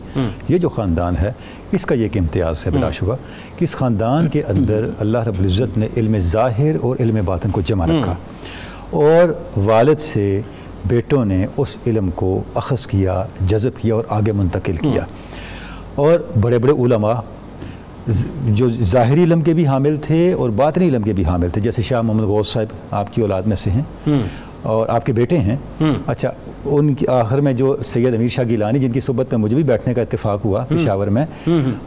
یہ 0.49 0.59
جو 0.59 0.69
خاندان 0.69 1.16
ہے 1.16 1.33
اس 1.73 1.87
کا 1.87 1.95
یہ 1.95 2.02
ایک 2.02 2.16
امتیاز 2.16 2.66
ہے 2.66 2.71
بلا 2.71 2.90
شبہ 2.90 3.16
کہ 3.57 3.64
اس 3.64 3.73
خاندان 3.73 4.28
کے 4.28 4.43
اندر 4.49 4.88
اللہ 4.99 5.19
رب 5.19 5.35
العزت 5.38 5.78
نے 5.78 5.88
علم 5.97 6.19
ظاہر 6.19 6.76
اور 6.83 6.97
علم 7.00 7.19
باطن 7.25 7.50
کو 7.50 7.61
جمع 7.61 7.87
رکھا۔ 7.87 8.14
اور 8.90 9.28
والد 9.57 9.99
سے 9.99 10.40
بیٹوں 10.85 11.25
نے 11.25 11.47
اس 11.57 11.76
علم 11.87 12.11
کو 12.14 12.43
اخذ 12.55 12.87
کیا 12.87 13.25
جذب 13.47 13.71
کیا 13.81 13.95
اور 13.95 14.05
آگے 14.09 14.33
منتقل 14.33 14.76
کیا۔ 14.76 15.05
اور 15.95 16.19
بڑے 16.41 16.59
بڑے 16.59 16.73
علماء 16.73 17.14
جو 18.49 18.69
ظاہری 18.71 19.23
علم 19.25 19.41
کے 19.41 19.55
بھی 19.55 19.67
حامل 19.67 19.97
تھے 19.97 20.33
اور 20.33 20.50
باطنی 20.50 20.88
علم 20.88 21.03
کے 21.03 21.12
بھی 21.12 21.25
حامل 21.25 21.49
تھے 21.49 21.61
جیسے 21.61 21.83
شاہ 21.83 22.03
محمد 22.03 22.23
غوث 22.23 22.49
صاحب 22.49 22.67
آپ 22.91 23.14
کی 23.14 23.23
اولاد 23.23 23.43
میں 23.43 23.57
سے 23.57 23.71
ہیں۔ 23.71 23.83
اور 24.62 24.88
آپ 24.88 25.07
کے 25.07 25.12
بیٹے 25.12 25.38
ہیں۔ 25.38 25.57
اچھا 26.07 26.33
ان 26.64 26.94
کی 26.94 27.06
آخر 27.06 27.40
میں 27.40 27.52
جو 27.52 27.76
سید 27.87 28.14
امیر 28.14 28.28
شاہ 28.28 28.44
گیلانی 28.49 28.78
جن 28.78 28.92
کی 28.92 29.00
صحبت 29.00 29.26
میں 29.33 29.38
مجھے 29.38 29.54
بھی 29.54 29.64
بیٹھنے 29.64 29.94
کا 29.94 30.02
اتفاق 30.02 30.44
ہوا 30.44 30.64
پشاور 30.68 31.06
میں 31.06 31.26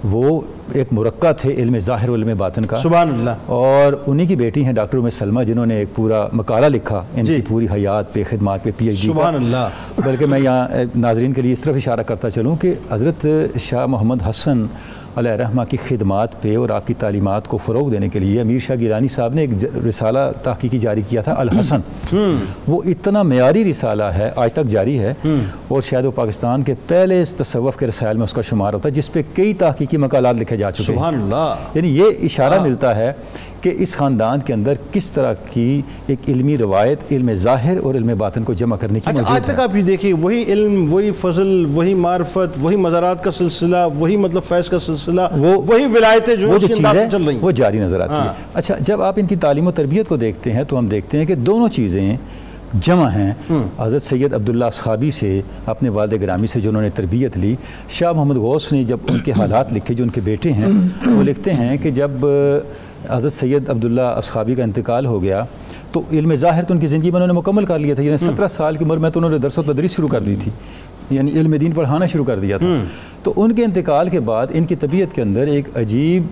وہ 0.03 0.41
ایک 0.73 0.87
مرکہ 0.91 1.31
تھے 1.31 1.51
علم 1.51 1.79
ظاہر 1.79 2.09
علم 2.09 2.29
باطن 2.37 2.61
کا۔ 2.61 2.77
سبحان 2.77 3.09
اللہ۔ 3.09 3.29
اور 3.45 3.93
انہی 4.07 4.25
کی 4.25 4.35
بیٹی 4.35 4.65
ہیں 4.65 4.73
ڈاکٹر 4.73 4.97
ام 4.97 5.09
سلمہ 5.09 5.43
جنہوں 5.43 5.65
نے 5.65 5.75
ایک 5.75 5.95
پورا 5.95 6.27
مقالہ 6.33 6.65
لکھا 6.65 7.03
ان 7.15 7.25
کی 7.25 7.41
پوری 7.47 7.67
حیات 7.73 8.13
پہ 8.13 8.23
خدمات 8.29 8.63
پہ 8.63 8.69
پی 8.77 8.87
ایچ 8.87 9.01
ڈی 9.01 9.07
سبحان 9.07 9.35
اللہ۔ 9.35 9.69
بلکہ 10.05 10.25
میں 10.25 10.39
یہاں 10.39 10.67
ناظرین 10.95 11.33
کے 11.33 11.41
لیے 11.41 11.53
اس 11.53 11.61
طرف 11.61 11.75
اشارہ 11.75 12.03
کرتا 12.03 12.31
چلوں 12.31 12.55
کہ 12.55 12.73
حضرت 12.91 13.25
شاہ 13.59 13.85
محمد 13.85 14.17
حسن 14.29 14.65
علیہ 15.17 15.31
رحمہ 15.31 15.61
کی 15.69 15.77
خدمات 15.87 16.41
پہ 16.41 16.57
اور 16.57 16.69
آپ 16.69 16.87
کی 16.87 16.93
تعلیمات 16.93 17.47
کو 17.47 17.57
فروغ 17.57 17.91
دینے 17.91 18.09
کے 18.09 18.19
لیے 18.19 18.41
امیر 18.41 18.59
شاہ 18.59 18.75
گیلانی 18.75 19.07
صاحب 19.07 19.33
نے 19.33 19.41
ایک 19.41 19.49
رسالہ 19.87 20.19
تحقیقی 20.43 20.79
جاری 20.79 21.01
کیا 21.09 21.21
تھا 21.21 21.35
الحسن. 21.37 21.81
وہ 22.67 22.81
اتنا 22.85 23.23
معیاری 23.23 23.71
رسالہ 23.71 24.03
ہے 24.03 24.29
آج 24.35 24.53
تک 24.53 24.65
جاری 24.65 24.99
ہے 24.99 25.13
اور 25.67 25.81
شاید 25.81 26.05
وہ 26.05 26.11
پاکستان 26.11 26.63
کے 26.63 26.73
پہلے 26.87 27.21
اس 27.21 27.33
تصوف 27.33 27.77
کے 27.77 27.87
رسائل 27.87 28.17
میں 28.17 28.23
اس 28.23 28.33
کا 28.33 28.41
شمار 28.41 28.73
ہوتا 28.73 28.89
ہے 28.89 28.93
جس 28.93 29.11
پہ 29.13 29.21
کئی 29.33 29.53
تحقیقی 29.53 29.97
مقالات 29.97 30.35
لکھے 30.35 30.57
جا 30.57 30.71
چکے 30.71 30.93
ہیں۔ 30.93 30.99
یعنی 31.75 31.97
یہ 31.97 32.05
اشارہ 32.23 32.61
ملتا 32.61 32.95
ہے 32.95 33.11
کہ 33.61 33.73
اس 33.77 33.95
خاندان 33.95 34.39
کے 34.39 34.53
اندر 34.53 34.73
کس 34.91 35.09
طرح 35.09 35.33
کی 35.51 35.69
ایک 36.07 36.27
علمی 36.27 36.57
روایت 36.57 37.11
علم 37.11 37.33
ظاہر 37.35 37.77
اور 37.83 37.95
علم 37.95 38.11
باطن 38.17 38.43
کو 38.43 38.53
جمع 38.53 38.75
کرنے 38.75 38.99
کی 38.99 39.09
اچھا 39.09 39.23
آج 39.27 39.43
تک 39.43 39.59
آپ 39.59 39.75
یہ 39.75 39.81
دیکھیے 39.83 40.13
وہی 40.15 40.43
علم 40.47 40.93
وہی 40.93 41.11
فضل 41.19 41.47
وہی 41.73 41.93
معرفت 41.95 42.57
وہی 42.61 42.75
مزارات 42.77 43.23
کا 43.23 43.31
سلسلہ 43.33 43.85
وہی 43.95 44.17
مطلب 44.17 44.43
فیض 44.43 44.69
کا 44.69 44.79
سلسلہ 44.81 45.21
وہ- 45.33 45.61
وہی 45.67 45.85
ولایتیں 45.93 46.35
جو 46.35 46.49
وہ 46.49 46.55
اس 46.55 46.61
جو 46.61 46.67
چیز 46.67 46.77
انداز 46.77 46.97
ہے 46.97 47.03
سے 47.03 47.11
چل 47.11 47.23
رہی 47.23 47.35
ہیں۔ 47.35 47.41
وہ 47.41 47.51
جاری 47.53 47.79
نظر 47.79 47.99
آتی 47.99 48.13
ہے 48.13 48.19
ہاں۔ 48.19 48.33
اچھا 48.53 48.75
جب 48.81 49.01
آپ 49.01 49.13
ان 49.17 49.27
کی 49.27 49.35
تعلیم 49.37 49.67
و 49.67 49.71
تربیت 49.73 50.07
کو 50.07 50.17
دیکھتے 50.17 50.51
ہیں 50.51 50.63
تو 50.63 50.77
ہم 50.79 50.87
دیکھتے 50.87 51.17
ہیں 51.17 51.25
کہ 51.25 51.35
دونوں 51.43 51.67
چیزیں 51.69 52.15
جمع 52.75 53.07
ہیں۔ 53.09 53.31
حضرت 53.79 54.03
سید 54.03 54.33
عبداللہ 54.33 54.65
صحابی 54.73 55.11
سے 55.11 55.29
اپنے 55.65 55.89
والد 55.89 56.13
گرامی 56.21 56.47
سے 56.47 56.61
جو 56.61 56.69
انہوں 56.69 56.83
نے 56.83 56.89
تربیت 56.89 57.37
لی 57.37 57.55
شاہ 57.89 58.11
محمد 58.11 58.37
غوث 58.37 58.71
نے 58.71 58.83
جب 58.83 58.97
ان 59.07 59.19
کے 59.19 59.31
حالات 59.31 59.71
لکھے 59.73 59.93
جو 59.95 60.03
ان 60.03 60.09
کے 60.09 60.21
بیٹے 60.21 60.51
ہیں 60.51 60.71
وہ 61.07 61.23
لکھتے 61.23 61.53
ہیں 61.53 61.77
کہ 61.77 61.91
جب 61.91 62.25
حضرت 63.09 63.33
سید 63.33 63.69
عبداللہ 63.69 64.01
اصحابی 64.01 64.55
کا 64.55 64.63
انتقال 64.63 65.05
ہو 65.05 65.21
گیا 65.23 65.43
تو 65.91 66.01
علم 66.11 66.35
ظاہر 66.35 66.63
تو 66.63 66.73
ان 66.73 66.79
کی 66.79 66.87
زندگی 66.87 67.11
میں 67.11 67.15
انہوں 67.15 67.27
نے 67.27 67.33
مکمل 67.33 67.65
کر 67.65 67.79
لیا 67.79 67.95
تھا 67.95 68.03
یعنی 68.03 68.17
سترہ 68.17 68.47
سال 68.47 68.75
کی 68.75 68.85
عمر 68.85 68.97
میں 68.97 69.09
تو 69.09 69.19
انہوں 69.19 69.31
نے 69.31 69.37
درس 69.37 69.57
و 69.57 69.63
تدریس 69.63 69.95
شروع 69.95 70.07
کر 70.07 70.21
دی 70.21 70.35
تھی 70.35 70.51
یعنی 71.09 71.31
علم 71.31 71.55
دین 71.55 71.71
پڑھانا 71.71 72.05
شروع 72.05 72.25
کر 72.25 72.39
دیا 72.39 72.57
تھا۔ 72.57 72.67
تو 73.23 73.33
ان 73.35 73.55
کے 73.55 73.63
انتقال 73.65 74.09
کے 74.09 74.19
بعد 74.19 74.47
ان 74.49 74.65
کی 74.65 74.75
طبیعت 74.75 75.15
کے 75.15 75.21
اندر 75.21 75.47
ایک 75.47 75.67
عجیب 75.75 76.23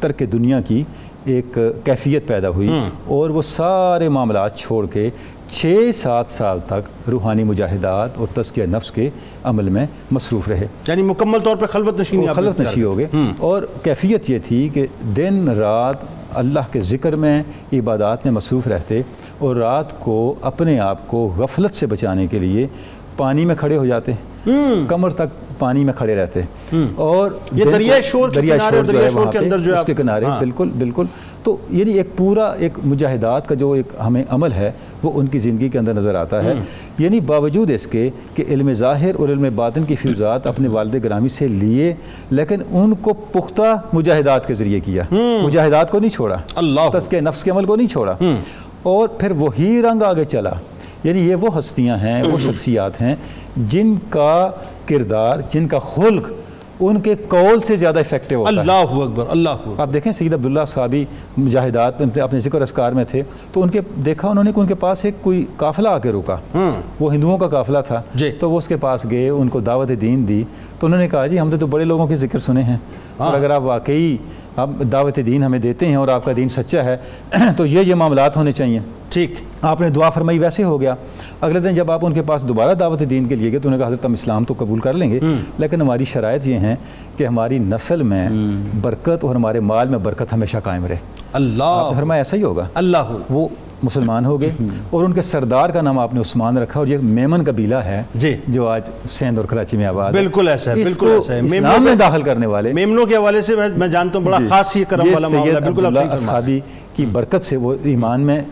ترک 0.00 0.22
دنیا 0.32 0.60
کی 0.60 0.82
ایک 1.24 1.58
کیفیت 1.84 2.26
پیدا 2.26 2.48
ہوئی 2.48 2.68
اور 3.06 3.30
وہ 3.30 3.42
سارے 3.42 4.08
معاملات 4.08 4.58
چھوڑ 4.58 4.86
کے 4.86 5.10
چھ 5.48 5.90
سات 5.94 6.28
سال 6.28 6.58
تک 6.66 7.08
روحانی 7.10 7.44
مجاہدات 7.44 8.10
اور 8.16 8.26
تزکیہ 8.34 8.64
نفس 8.66 8.90
کے 8.90 9.10
عمل 9.44 9.68
میں 9.68 9.86
مصروف 10.10 10.48
رہے۔ 10.48 10.66
یعنی 10.88 11.02
مکمل 11.02 11.38
طور 11.40 11.56
پہ 11.56 11.66
خلوت 11.66 11.98
خلط 12.34 12.48
اختیار 12.50 12.72
نشی 12.72 12.82
ہو 12.82 12.98
گئے۔ 12.98 13.06
اور 13.38 13.62
کیفیت 13.82 14.30
یہ 14.30 14.38
تھی 14.44 14.68
کہ 14.68 14.86
دن 15.16 15.48
رات 15.48 15.96
اللہ 16.34 16.60
کے 16.72 16.80
ذکر 16.80 17.16
میں 17.16 17.42
عبادات 17.72 18.26
میں 18.26 18.32
مصروف 18.32 18.66
رہتے 18.66 19.00
اور 19.38 19.56
رات 19.56 20.00
کو 20.00 20.34
اپنے 20.42 20.78
آپ 20.78 21.08
کو 21.08 21.30
غفلت 21.36 21.74
سے 21.74 21.86
بچانے 21.86 22.26
کے 22.26 22.38
لیے 22.38 22.66
پانی 23.16 23.44
میں 23.44 23.54
کھڑے 23.54 23.76
ہو 23.76 23.86
جاتے۔ 23.86 24.12
کمر 24.88 25.10
تک 25.10 25.51
پانی 25.62 25.84
میں 25.84 25.92
کھڑے 25.92 26.14
رہتے 26.14 26.40
اور 26.94 27.30
یہ 27.52 27.64
کو- 27.64 27.72
شور 28.60 28.82
جو 28.82 28.90
ہے 28.90 28.92
دریائے 28.92 29.10
شور 29.10 29.20
وہاں 29.20 29.32
پہ، 29.32 29.38
جو 29.64 29.74
ہے 29.74 29.80
اس 29.80 29.86
کے 29.86 29.94
کنارے۔ 29.94 30.24
ہاں۔ 30.24 30.38
بالکل 30.38 30.70
بالکل۔ 30.78 31.06
تو 31.42 31.56
یعنی 31.70 31.92
ایک 31.92 32.16
پورا 32.16 32.44
ایک 32.48 32.72
مجاہدات 32.84 33.48
کا 33.48 33.54
جو 33.54 33.72
ایک 33.72 33.86
ہمیں 34.06 34.24
عمل 34.28 34.52
ہے 34.52 34.72
وہ 35.02 35.10
ان 35.14 35.26
کی 35.26 35.38
زندگی 35.38 35.68
کے 35.68 35.78
اندر 35.78 35.94
نظر 35.94 36.14
آتا 36.14 36.44
ہے۔ 36.44 36.54
یعنی 36.98 37.20
باوجود 37.20 37.70
اس 37.70 37.86
کے 37.86 38.10
کہ 38.34 38.44
علم 38.48 38.72
ظاہر 38.72 39.14
اور 39.18 39.28
علم 39.28 39.46
باطن 39.54 39.84
کی 39.84 39.96
فیوزات 39.96 40.46
اپنے 40.46 40.68
والد 40.68 41.04
گرامی 41.04 41.28
سے 41.28 41.48
لیے 41.48 41.94
لیکن 42.30 42.56
ان 42.70 42.94
کو 42.94 43.12
پختہ 43.12 43.76
مجاہدات 43.92 44.46
کے 44.46 44.54
ذریعے 44.54 44.80
کیا۔ 44.80 45.02
مجاہدات 45.42 45.90
کو 45.90 45.98
نہیں 45.98 46.10
چھوڑا۔ 46.10 46.36
اللہ۔ 46.54 46.98
تزکیہ 46.98 47.20
نفس 47.20 47.44
کے 47.44 47.50
عمل 47.50 47.64
کو 47.64 47.76
نہیں 47.76 47.86
چھوڑا۔ 47.86 48.14
اور 48.82 49.08
پھر 49.08 49.30
وہی 49.30 49.82
رنگ 49.82 50.02
آگے 50.02 50.24
چلا۔ 50.24 50.52
یعنی 51.04 51.20
یہ 51.28 51.34
وہ 51.34 51.58
ہستیاں 51.58 51.96
ہیں 51.96 52.22
وہ 52.22 52.38
شخصیات 52.46 53.02
ہیں 53.02 53.16
جن 53.56 53.94
کا 54.10 54.50
کردار 54.86 55.38
جن 55.50 55.68
کا 55.68 55.78
خلق 55.78 56.30
ان 56.80 57.00
کے 57.00 57.14
قول 57.28 57.60
سے 57.60 57.76
زیادہ 57.76 57.98
افیکٹو 57.98 58.34
ہوتا 58.34 58.54
ہے۔ 58.54 58.60
اللہ 58.60 58.72
اکبر 58.72 59.24
اللہ 59.28 59.48
اکبر۔ 59.48 59.80
آپ 59.80 59.88
دیکھیں 59.92 60.12
سید 60.12 60.34
عبداللہ 60.34 60.60
صحابی 60.66 61.04
مجاہدات 61.38 62.00
میں 62.00 62.22
اپنے 62.22 62.40
ذکر 62.40 62.60
اسکار 62.60 62.92
میں 62.92 63.04
تھے 63.04 63.22
تو 63.52 63.62
ان 63.62 63.70
کے 63.70 63.80
دیکھا 64.04 64.28
انہوں 64.28 64.44
نے 64.44 64.52
کہ 64.52 64.60
ان 64.60 64.66
کے 64.66 64.74
پاس 64.74 65.04
ایک 65.04 65.14
کوئی 65.22 65.46
قافلہ 65.56 65.88
آ 65.88 65.98
کے 65.98 66.12
رکا۔ 66.12 66.36
وہ 67.00 67.14
ہندوؤں 67.14 67.38
کا 67.38 67.48
قافلہ 67.48 67.78
تھا۔ 67.86 68.02
جی۔ 68.14 68.30
تو 68.30 68.50
وہ 68.50 68.58
اس 68.58 68.68
کے 68.68 68.76
پاس 68.76 69.06
گئے 69.10 69.28
ان 69.28 69.48
کو 69.48 69.60
دعوت 69.60 69.88
دین 70.00 70.28
دی۔ 70.28 70.44
تو 70.82 70.86
انہوں 70.86 71.00
نے 71.00 71.08
کہا 71.08 71.26
جی 71.26 71.40
ہم 71.40 71.48
نے 71.48 71.56
تو 71.56 71.66
بڑے 71.66 71.84
لوگوں 71.84 72.06
کے 72.06 72.16
ذکر 72.16 72.38
سنے 72.38 72.62
ہیں 72.62 72.76
اور 73.16 73.34
اگر 73.34 73.50
آپ 73.50 73.62
واقعی 73.62 74.16
آپ 74.56 74.70
دعوت 74.92 75.18
دین 75.26 75.42
ہمیں 75.42 75.58
دیتے 75.58 75.86
ہیں 75.86 75.96
اور 75.96 76.08
آپ 76.08 76.24
کا 76.24 76.32
دین 76.36 76.48
سچا 76.48 76.84
ہے 76.84 76.96
تو 77.56 77.66
یہ 77.66 77.80
یہ 77.80 77.94
معاملات 77.94 78.36
ہونے 78.36 78.52
چاہیے۔ 78.52 78.80
ٹھیک۔ 79.08 79.34
آپ 79.62 79.80
نے 79.80 79.88
دعا 79.90 80.10
فرمائی 80.10 80.38
ویسے 80.38 80.64
ہو 80.64 80.80
گیا۔ 80.80 80.94
اگلے 81.40 81.60
دن 81.60 81.74
جب 81.74 81.90
آپ 81.90 82.06
ان 82.06 82.12
کے 82.12 82.22
پاس 82.22 82.48
دوبارہ 82.48 82.74
دعوت 82.74 83.00
دین 83.10 83.24
کے 83.24 83.34
لیے 83.36 83.50
گئے 83.52 83.58
تو 83.58 83.68
انہوں 83.68 83.78
نے 83.78 83.82
کہا 83.82 83.88
حضرت 83.88 84.04
ہم 84.04 84.12
اسلام 84.12 84.44
تو 84.44 84.54
قبول 84.58 84.80
کر 84.80 84.92
لیں 84.92 85.10
گے 85.12 85.20
لیکن 85.58 85.80
ہماری 85.80 86.04
شرائط 86.04 86.46
یہ 86.46 86.58
ہیں 86.58 86.76
کہ 87.16 87.26
ہماری 87.26 87.58
نسل 87.58 88.02
میں 88.02 88.28
برکت 88.82 89.24
اور 89.24 89.34
ہمارے 89.34 89.60
مال 89.60 89.88
میں 89.88 89.98
برکت 89.98 90.32
ہمیشہ 90.32 90.56
قائم 90.64 90.86
رہے۔ 90.86 90.96
اللہ۔ 91.32 91.90
فرمایا 91.96 92.20
ایسا 92.20 92.36
ہی 92.36 92.42
ہوگا۔ 92.42 92.66
اللہ۔ 92.74 93.12
وہ 93.30 93.48
مسلمان 93.82 94.24
ہو 94.24 94.40
گئے 94.40 94.50
اور 94.90 95.04
ان 95.04 95.12
کے 95.12 95.22
سردار 95.22 95.70
کا 95.70 95.80
نام 95.80 95.98
آپ 95.98 96.14
نے 96.14 96.20
عثمان 96.20 96.58
رکھا 96.58 96.80
اور 96.80 96.86
یہ 96.86 96.98
میمن 97.02 97.42
قبیلہ 97.42 97.74
ہے 97.74 98.02
جی۔ 98.14 98.34
جو 98.48 98.68
آج 98.68 98.90
سندھ 99.10 99.38
اور 99.38 99.44
کراچی 99.44 99.76
میں 99.76 99.86
آباد 99.86 100.12
بالکل 100.12 100.48
ایسا 100.48 100.70
ہے 100.70 100.84
بالکل 100.84 101.08
ایسا 101.08 101.34
ہے۔ 101.34 101.40
میمنوں 101.40 101.68
اسلام 101.68 101.84
میں 101.84 101.94
داخل 101.94 102.22
کرنے 102.22 102.46
والے۔ 102.46 102.72
میمنوں 102.72 103.06
کے 103.06 103.16
حوالے 103.16 103.42
سے 103.42 103.54
میں 103.76 103.88
جانتا 103.88 104.18
ہوں 104.18 104.26
بڑا 104.26 104.38
جی۔ 104.38 104.48
خاص 104.48 104.76
یہ 104.76 104.84
کرم 104.88 105.08
والا 105.14 105.28
معاملہ 105.28 105.58
بالکل 105.58 105.86
اصحابی 106.12 106.60
کی 106.96 107.06
برکت 107.06 107.44
سے 107.44 107.56
وہ 107.56 107.74
ایمان 107.82 108.20
میں 108.20 108.42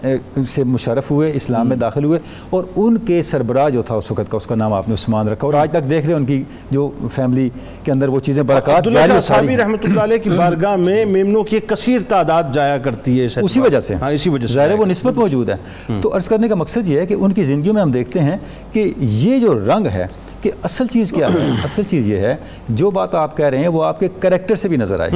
سے 0.49 0.65
مشرف 0.65 1.11
ہوئے 1.11 1.33
اسلام 1.35 1.69
میں 1.69 1.77
داخل 1.77 2.05
ہوئے 2.05 2.19
اور 2.51 2.65
ان 2.77 2.99
کے 2.99 3.23
سربراہ 3.23 3.71
جو 3.71 3.83
تھا 3.83 3.95
اس 3.95 4.11
وقت 4.11 4.31
کا 4.31 4.37
اس 4.37 4.47
کا 4.47 4.55
نام 4.55 4.73
آپ 4.73 4.89
نے 4.89 4.95
عثمان 4.95 5.29
رکھا۔ 5.29 5.47
اور 5.47 5.55
آج 5.55 5.71
تک 5.71 5.91
دیکھ 5.91 6.07
لیں 6.07 6.15
ان 6.15 6.25
کی 6.25 6.45
جو 6.71 6.91
فیملی 7.15 7.51
کے 7.85 7.93
اندر 7.93 8.09
وہ 8.09 8.21
چیزیں 8.21 8.43
برکات 8.43 8.85
جاری۔ 8.93 9.13
رحمۃ 9.57 9.77
اللہ 9.83 10.01
علیہ 10.01 10.19
کی 10.19 10.31
بارگاہ 10.31 10.77
میں 10.77 11.05
میمنوں 11.05 11.43
کی 11.43 11.61
کثیر 11.67 12.01
تعداد 12.09 12.43
جایا 12.53 12.79
کرتی 12.79 13.21
ہے 13.21 13.25
اس 13.25 13.39
اسی 13.43 13.61
وجہ 13.61 13.81
سے۔ 13.81 13.95
ہاں 13.95 14.11
اسی 14.11 14.31
وجہ 14.31 14.47
سے۔ 14.47 14.55
ظاہر 14.55 14.67
ہے 14.67 14.73
جایا 14.73 14.81
وہ 14.81 14.87
نسبت 14.87 15.17
موجود 15.17 15.51
ہے۔ 15.51 15.55
تو 16.01 16.17
عرض 16.17 16.29
کرنے 16.29 16.49
کا 16.49 16.55
مقصد 16.55 16.89
یہ 16.89 17.01
ہے 17.01 17.07
کہ 17.07 17.15
ان 17.15 17.33
کی 17.33 17.45
زندگیوں 17.45 17.75
میں 17.75 17.83
ہم 17.83 17.91
دیکھتے 17.91 18.19
ہیں 18.19 18.37
کہ 18.73 18.93
یہ 18.99 19.39
جو 19.39 19.55
رنگ 19.55 19.87
ہے 19.87 20.07
کہ 20.43 20.51
اصل 20.63 20.87
چیز 20.87 21.13
کیا 21.13 21.29
ہے؟ 21.29 21.51
اصل 21.65 21.83
چیز 21.83 22.09
یہ 22.09 22.17
ہے 22.17 22.37
جو 22.69 22.91
بات 22.91 23.15
آپ 23.15 23.37
کہہ 23.37 23.47
رہے 23.47 23.59
ہیں 23.59 23.69
وہ 23.69 23.85
آپ 23.85 24.01
کے 24.01 24.09
کریکٹر 24.21 24.55
سے 24.55 24.69
بھی 24.69 24.77
نظر 24.77 25.01
آئے 25.01 25.11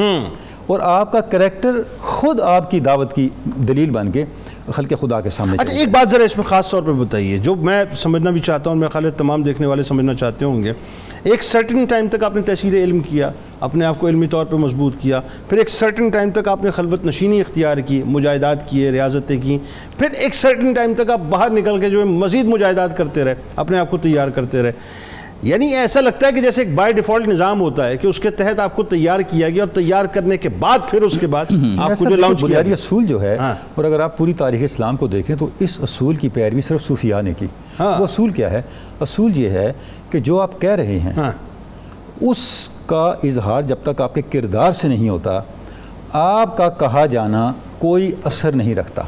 اور 0.66 0.81
آپ 0.81 1.12
کا 1.12 1.20
کریکٹر 1.20 1.83
خود 2.00 2.40
آپ 2.40 2.70
کی 2.70 2.81
دعوت 2.81 3.14
کی 3.14 3.29
دلیل 3.44 3.90
بن 3.90 4.11
کے 4.11 4.24
خلق 4.74 4.92
خدا 5.00 5.20
کے 5.20 5.31
سامنے 5.31 5.57
اچھا 5.61 5.74
ایک 5.74 5.88
بات 5.88 6.11
ذرا 6.11 6.24
اس 6.24 6.37
میں 6.37 6.44
خاص 6.44 6.70
طور 6.70 6.83
پہ 6.83 6.90
بتائیے 6.90 7.37
جو 7.37 7.55
میں 7.55 7.85
سمجھنا 7.94 8.31
بھی 8.31 8.40
چاہتا 8.40 8.70
ہوں 8.70 8.77
میرے 8.77 8.90
خیال 8.90 9.05
ہے 9.05 9.11
تمام 9.11 9.42
دیکھنے 9.42 9.66
والے 9.66 9.83
سمجھنا 9.83 10.14
چاہتے 10.14 10.44
ہوں 10.44 10.62
گے۔ 10.62 10.72
ایک 11.22 11.42
سرٹن 11.42 11.85
ٹائم 11.85 12.09
تک 12.09 12.24
آپ 12.24 12.37
نے 12.37 12.42
تحصیل 12.42 12.74
علم 12.74 13.00
کیا 13.00 13.31
اپنے 13.61 13.85
آپ 13.85 13.94
کو 13.98 14.09
علمی 14.09 14.27
طور 14.27 14.46
پہ 14.46 14.57
مضبوط 14.57 14.96
کیا 15.00 15.20
پھر 15.48 15.59
ایک 15.59 15.68
سرٹن 15.68 16.09
ٹائم 16.09 16.31
تک 16.31 16.48
آپ 16.48 16.64
نے 16.64 16.70
خلوت 16.70 17.05
نشینی 17.05 17.40
اختیار 17.40 17.77
کی 17.77 18.03
مجاہدات 18.07 18.70
کیے 18.70 18.90
ریاضتیں 18.90 19.40
کی 19.40 19.59
پھر 19.98 20.09
ایک 20.11 20.35
سرٹن 20.35 20.72
ٹائم 20.72 20.94
تک 20.94 21.11
آپ 21.11 21.20
باہر 21.29 21.50
نکل 21.50 21.81
کے 21.81 21.90
جو 21.90 21.98
ہے 21.98 22.05
مزید 22.05 22.46
مجاہدات 22.46 22.96
کرتے 22.96 23.24
رہے 23.24 23.35
اپنے 23.57 23.79
آپ 23.79 23.90
کو 23.90 23.98
تیار 23.98 24.29
کرتے 24.29 24.62
رہے۔ 24.62 24.72
یعنی 25.44 25.66
ایسا 25.66 26.00
لگتا 26.00 26.26
ہے 26.26 26.33
کہ 26.33 26.40
جیسے 26.40 26.62
ایک 26.62 26.74
بائی 26.74 26.92
ڈیفالٹ 26.92 27.28
نظام 27.28 27.61
ہوتا 27.61 27.87
ہے 27.87 27.96
کہ 27.96 28.07
اس 28.07 28.20
کے 28.20 28.30
تحت 28.30 28.61
آپ 28.61 28.76
کو 28.76 28.83
تیار 28.83 29.20
کیا 29.20 29.48
گیا 29.48 29.62
اور 29.62 29.74
تیار 29.74 30.04
کرنے 30.04 30.37
کے 30.37 30.48
بعد 30.48 30.78
پھر 30.90 31.02
اس 31.02 31.18
کے 31.20 31.26
بعد 31.26 31.44
آپ 31.78 31.98
کو 31.98 32.11
جو 32.11 32.16
لانچ 32.16 32.44
بنیادی 32.44 32.72
اصول 32.72 33.07
جو 33.07 33.22
ہے 33.22 33.37
ہاں۔ 33.37 33.54
اور 33.74 33.85
اگر 33.85 34.00
آپ 34.00 34.18
پوری 34.18 34.33
تاریخ 34.33 34.61
اسلام 34.62 34.96
کو 34.96 35.07
دیکھیں 35.07 35.37
تو 35.37 35.48
اس 35.61 35.78
اصول 35.83 36.16
کی 36.16 36.28
پیروی 36.28 36.61
صرف 36.61 36.87
صوفیاء 36.87 37.20
نے 37.20 37.33
کی۔ 37.38 37.46
ہاں۔ 37.80 37.98
وہ 37.98 38.04
اصول 38.04 38.30
کیا 38.30 38.50
ہے؟ 38.50 38.62
اصول 39.00 39.33
یہ 39.37 39.48
ہے 39.48 39.72
کہ 40.11 40.20
جو 40.20 40.40
آپ 40.40 40.61
کہہ 40.61 40.70
رہے 40.70 40.98
ہیں 40.98 41.12
ہاں۔ 41.16 41.33
اس 42.20 42.68
کا 42.87 43.14
اظہار 43.24 43.62
جب 43.62 43.76
تک 43.83 44.00
آپ 44.00 44.14
کے 44.14 44.22
کردار 44.22 44.72
سے 44.72 44.88
نہیں 44.88 45.09
ہوتا 45.09 45.40
آپ 46.12 46.57
کا 46.57 46.68
کہا 46.68 47.07
جانا 47.07 47.52
کوئی 47.78 48.12
اثر 48.24 48.52
نہیں 48.52 48.74
رکھتا۔ 48.74 49.02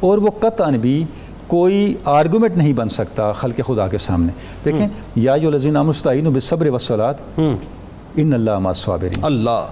اور 0.00 0.18
وہ 0.18 0.30
قطعاً 0.40 0.74
بھی 0.74 1.04
کوئی 1.46 1.94
آرگومنٹ 2.04 2.56
نہیں 2.56 2.72
بن 2.72 2.88
سکتا 2.88 3.32
خلق 3.32 3.60
خدا 3.66 3.88
کے 3.88 3.98
سامنے۔ 3.98 4.32
دیکھیں 4.64 4.88
یا 5.16 5.36
جو 5.36 5.50
لذین 5.50 5.74
مستعین 5.74 6.24
بصبر 6.24 6.68
وسلات 6.70 7.16
ان 8.16 8.32
اللہ 8.32 8.58
ما 8.58 8.72
صابرین 8.72 9.24
اللہ۔ 9.24 9.66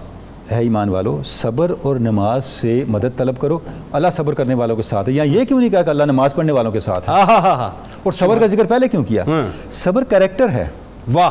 ہے 0.51 0.59
ایمان 0.59 0.89
والو 0.89 1.21
صبر 1.25 1.73
اور 1.83 1.97
نماز 1.97 2.47
سے 2.47 2.85
مدد 2.89 3.19
طلب 3.19 3.39
کرو۔ 3.39 3.59
اللہ 3.93 4.09
صبر 4.13 4.35
کرنے 4.35 4.55
والوں 4.55 4.77
کے 4.77 4.83
ساتھ 4.83 5.09
ہے۔ 5.09 5.15
یا 5.15 5.23
یہ 5.23 5.45
کیوں 5.45 5.61
نہیں 5.61 5.71
کہا 5.71 5.83
کہ 5.83 5.91
اللہ 5.91 6.05
نماز 6.05 6.35
پڑھنے 6.35 6.53
والوں 6.53 6.73
کے 6.73 6.81
ساتھ 6.81 7.11
ہے؟ 7.11 7.15
اور 8.03 8.13
صبر 8.13 8.39
کا 8.39 8.47
ذکر 8.47 8.65
پہلے 8.65 8.89
کیوں 8.89 9.05
کیا؟ 9.05 9.25
ہاں۔ 9.27 9.73
صبر 9.73 10.05
کریکٹر 10.05 10.49
ہے۔ 10.49 10.69
واہ۔ 11.13 11.31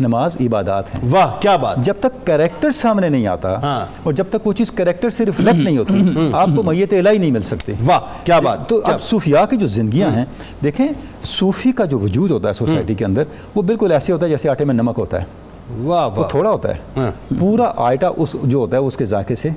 نماز 0.00 0.36
عبادات 0.40 0.94
ہیں۔ 0.94 1.10
واہ 1.10 1.30
کیا 1.40 1.56
بات۔ 1.56 1.76
جب 1.78 1.94
تک 2.00 2.26
کریکٹر 2.26 2.70
سامنے 2.70 3.08
نہیں 3.08 3.26
آتا 3.26 3.62
ہاں۔ 3.62 3.86
اور 4.02 4.12
جب 4.12 4.24
تک 4.30 4.46
وہ 4.46 4.52
چیز 4.52 4.70
کریکٹر 4.72 5.10
سے 5.10 5.26
ریفلیکٹ 5.26 5.58
نہیں 5.58 5.78
ہوتی 5.78 5.94
آپ 6.32 6.48
کو 6.56 6.62
میت 6.62 6.92
الہی 6.92 7.18
نہیں 7.18 7.30
مل 7.30 7.42
سکتی۔ 7.42 7.72
واہ 7.86 8.00
کیا 8.24 8.40
بات 8.40 8.68
تو 8.68 8.80
اب 8.84 9.02
صوفیاء 9.02 9.44
کی 9.44 9.56
جو 9.56 9.66
زندگیاں 9.66 10.10
ہیں 10.10 10.24
دیکھیں 10.64 10.88
صوفی 11.24 11.72
کا 11.72 11.84
جو 11.84 11.98
وجود 11.98 12.30
ہوتا 12.30 12.48
ہے 12.48 12.52
سوسائٹی 12.52 12.94
کے 12.94 13.04
اندر 13.04 13.22
وہ 13.54 13.62
بالکل 13.62 13.92
ایسے 13.92 14.12
ہوتا 14.12 14.24
ہے 14.24 14.30
جیسے 14.30 14.48
آٹے 14.48 14.64
میں 14.64 14.74
نمک 14.74 14.94
ہوتا 14.98 15.20
ہے۔ 15.20 15.24
واہ 15.70 16.06
وہ 16.06 16.20
واہ۔ 16.20 16.28
تھوڑا 16.28 16.50
ہوتا 16.50 16.68
ہے۔ 16.68 16.78
ہاں۔ 16.96 17.10
پورا 17.40 17.72
آئٹا 17.76 18.10
اس 18.16 18.36
جو 18.42 18.58
ہوتا 18.58 18.76
ہے 18.76 18.82
اس 18.82 18.96
کے 18.96 19.04
ذائقے 19.04 19.34
سے 19.34 19.48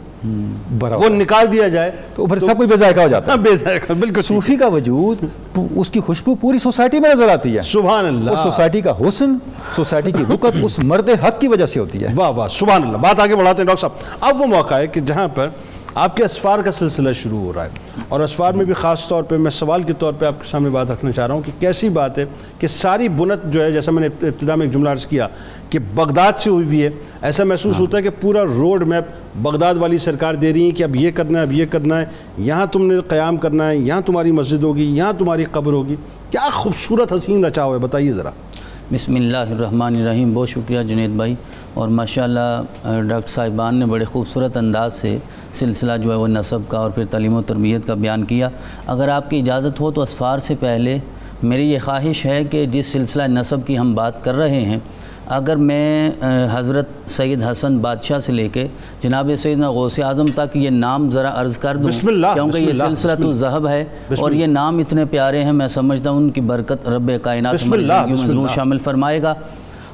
بھرا 0.71 0.95
وہ 0.95 1.09
نکال 1.09 1.51
دیا 1.51 1.67
جائے 1.67 1.91
تو 2.15 2.25
پھر 2.25 2.39
سب 2.39 2.57
کچھ 2.57 2.67
بے 2.67 2.77
ذائقہ 2.77 2.99
ہو 2.99 3.07
جاتا 3.07 3.31
ہاں، 3.31 3.37
ہے 3.37 3.43
بے 3.43 3.55
ذائقہ 3.55 3.93
بالکل 3.93 4.21
صوفی 4.21 4.55
کا 4.55 4.67
وجود 4.67 5.23
اس 5.75 5.89
کی 5.89 5.99
خوشبو 5.99 6.35
پوری 6.35 6.57
سوسائٹی 6.57 6.99
میں 6.99 7.09
نظر 7.13 7.29
آتی 7.29 7.57
ہے۔ 7.57 7.61
سبحان 7.61 8.05
اللہ۔ 8.05 8.29
اور 8.29 8.37
سوسائٹی 8.37 8.81
کا 8.81 8.93
حسن 9.01 9.37
سوسائٹی 9.75 10.11
کی 10.11 10.23
رکت 10.33 10.57
اس 10.63 10.79
مرد 10.79 11.09
حق 11.27 11.41
کی 11.41 11.47
وجہ 11.47 11.65
سے 11.65 11.79
ہوتی 11.79 12.03
ہے۔ 12.03 12.13
واہ 12.15 12.29
واہ 12.29 12.47
سبحان 12.47 12.83
اللہ۔ 12.83 12.97
بات 12.97 13.19
آگے 13.19 13.35
بڑھاتے 13.35 13.61
ہیں 13.61 13.67
ڈاکٹر 13.67 13.81
صاحب۔ 13.81 13.91
اب 14.19 14.41
وہ 14.41 14.45
موقع 14.45 14.75
ہے 14.75 14.87
کہ 14.87 15.01
جہاں 15.01 15.27
پر 15.35 15.49
آپ 15.95 16.17
کے 16.17 16.23
اسفار 16.23 16.59
کا 16.59 16.71
سلسلہ 16.71 17.11
شروع 17.11 17.39
ہو 17.39 17.53
رہا 17.55 17.63
ہے 17.63 17.69
اور 18.07 18.19
اسفار 18.19 18.53
میں 18.53 18.65
بھی 18.65 18.73
خاص 18.73 19.07
طور 19.07 19.23
پہ 19.23 19.37
میں 19.37 19.51
سوال 19.51 19.83
کے 19.83 19.93
طور 19.93 20.13
پہ 20.13 20.25
آپ 20.25 20.33
کے 20.41 20.47
سامنے 20.47 20.69
بات 20.69 20.91
رکھنا 20.91 21.11
چاہ 21.11 21.27
رہا 21.27 21.33
ہوں 21.33 21.41
کہ 21.41 21.51
کیسی 21.59 21.89
بات 21.89 22.19
ہے 22.19 22.25
کہ 22.59 22.67
ساری 22.67 23.09
بنت 23.09 23.53
جو 23.53 23.63
ہے 23.63 23.71
جیسا 23.71 23.91
میں 23.91 24.01
نے 24.01 24.27
ابتدا 24.27 24.55
میں 24.55 24.65
ایک 24.65 24.73
جملہ 24.73 24.89
عرض 24.89 25.05
کیا 25.05 25.27
کہ 25.69 25.79
بغداد 25.95 26.33
سے 26.37 26.49
ہوئی 26.49 26.65
ہوئی 26.65 26.83
ہے 26.83 26.89
ایسا 27.21 27.43
محسوس 27.43 27.79
ہوتا 27.79 27.97
ہے 27.97 28.01
کہ 28.01 28.09
پورا 28.21 28.43
روڈ 28.43 28.83
میپ 28.83 29.05
بغداد 29.35 29.75
والی 29.75 29.97
سرکار 29.97 30.33
دے 30.33 30.53
رہی 30.53 30.65
ہے 30.65 30.71
کہ 30.71 30.83
اب 30.83 30.95
یہ 30.95 31.11
کرنا 31.11 31.37
ہے 31.37 31.43
اب 31.43 31.51
یہ 31.51 31.65
کرنا 31.71 32.01
ہے 32.01 32.05
یہاں 32.37 32.65
تم 32.65 32.85
نے 32.85 32.99
قیام 33.07 33.37
کرنا 33.37 33.69
ہے 33.69 33.77
یہاں 33.77 34.01
تمہاری 34.01 34.31
مسجد 34.31 34.63
ہوگی 34.63 34.97
یہاں 34.97 35.13
تمہاری 35.17 35.45
قبر 35.51 35.73
ہوگی۔ 35.73 35.95
کیا 36.31 36.49
خوبصورت 36.53 37.13
حسین 37.13 37.45
رچا 37.45 37.63
ہوا 37.63 37.73
ہے 37.73 37.79
بتائیے 37.79 38.11
ذرا۔ 38.11 38.29
بسم 38.93 39.15
اللہ 39.15 39.37
الرحمن 39.37 39.95
الرحیم 39.95 40.33
بہت 40.33 40.49
شکریہ 40.49 40.83
جنید 40.83 41.09
بھائی۔ 41.09 41.35
اور 41.73 41.87
ماشاءاللہ 41.87 42.61
ڈاکٹر 42.83 43.31
صاحبان 43.31 43.75
نے 43.75 43.85
بڑے 43.85 44.05
خوبصورت 44.05 44.57
انداز 44.57 44.93
سے 44.93 45.17
سلسلہ 45.53 45.91
جو 46.03 46.11
ہے 46.11 46.15
وہ 46.15 46.27
نصب 46.27 46.59
کا 46.67 46.77
اور 46.77 46.89
پھر 46.89 47.05
تعلیم 47.05 47.33
و 47.33 47.41
تربیت 47.41 47.87
کا 47.87 47.93
بیان 47.93 48.25
کیا 48.25 48.49
اگر 48.87 49.07
آپ 49.07 49.29
کی 49.29 49.39
اجازت 49.39 49.79
ہو 49.79 49.91
تو 49.91 50.01
اسفار 50.01 50.39
سے 50.39 50.55
پہلے 50.59 50.97
میری 51.43 51.71
یہ 51.71 51.79
خواہش 51.83 52.25
ہے 52.25 52.43
کہ 52.43 52.65
جس 52.65 52.85
سلسلہ 52.85 53.23
نصب 53.23 53.59
کی 53.67 53.77
ہم 53.77 53.95
بات 53.95 54.23
کر 54.23 54.35
رہے 54.35 54.61
ہیں 54.61 54.77
اگر 55.27 55.55
میں 55.55 56.09
حضرت 56.51 56.89
سید 57.07 57.43
حسن 57.51 57.77
بادشاہ 57.77 58.19
سے 58.19 58.31
لے 58.31 58.47
کے 58.49 58.67
جناب 59.01 59.29
سیدنا 59.37 59.69
غوث 59.71 59.99
اعظم 59.99 60.25
تک 60.35 60.57
یہ 60.57 60.69
نام 60.69 61.11
ذرا 61.11 61.41
عرض 61.41 61.57
کر 61.57 61.75
دوں 61.75 61.89
بسم 61.89 62.07
اللہ، 62.07 62.27
کیونکہ 62.33 62.57
بسم 62.57 62.63
یہ 62.63 62.69
اللہ، 62.69 62.83
سلسلہ 62.83 63.11
بسم 63.11 63.23
تو۔ 63.23 63.31
ذہب 63.31 63.67
ہے 63.67 63.85
اور۔ 64.17 64.31
یہ 64.31 64.45
نام 64.45 64.77
اتنے 64.77 65.05
پیارے 65.05 65.43
ہیں 65.43 65.51
میں 65.51 65.67
سمجھتا 65.67 66.09
ہوں 66.09 66.17
ان 66.17 66.29
کی 66.29 66.41
برکت 66.41 66.89
رب 66.89 67.11
کائنات۔ 67.21 67.59
شامل 68.55 68.77
فرمائے 68.77 69.21
گا 69.23 69.33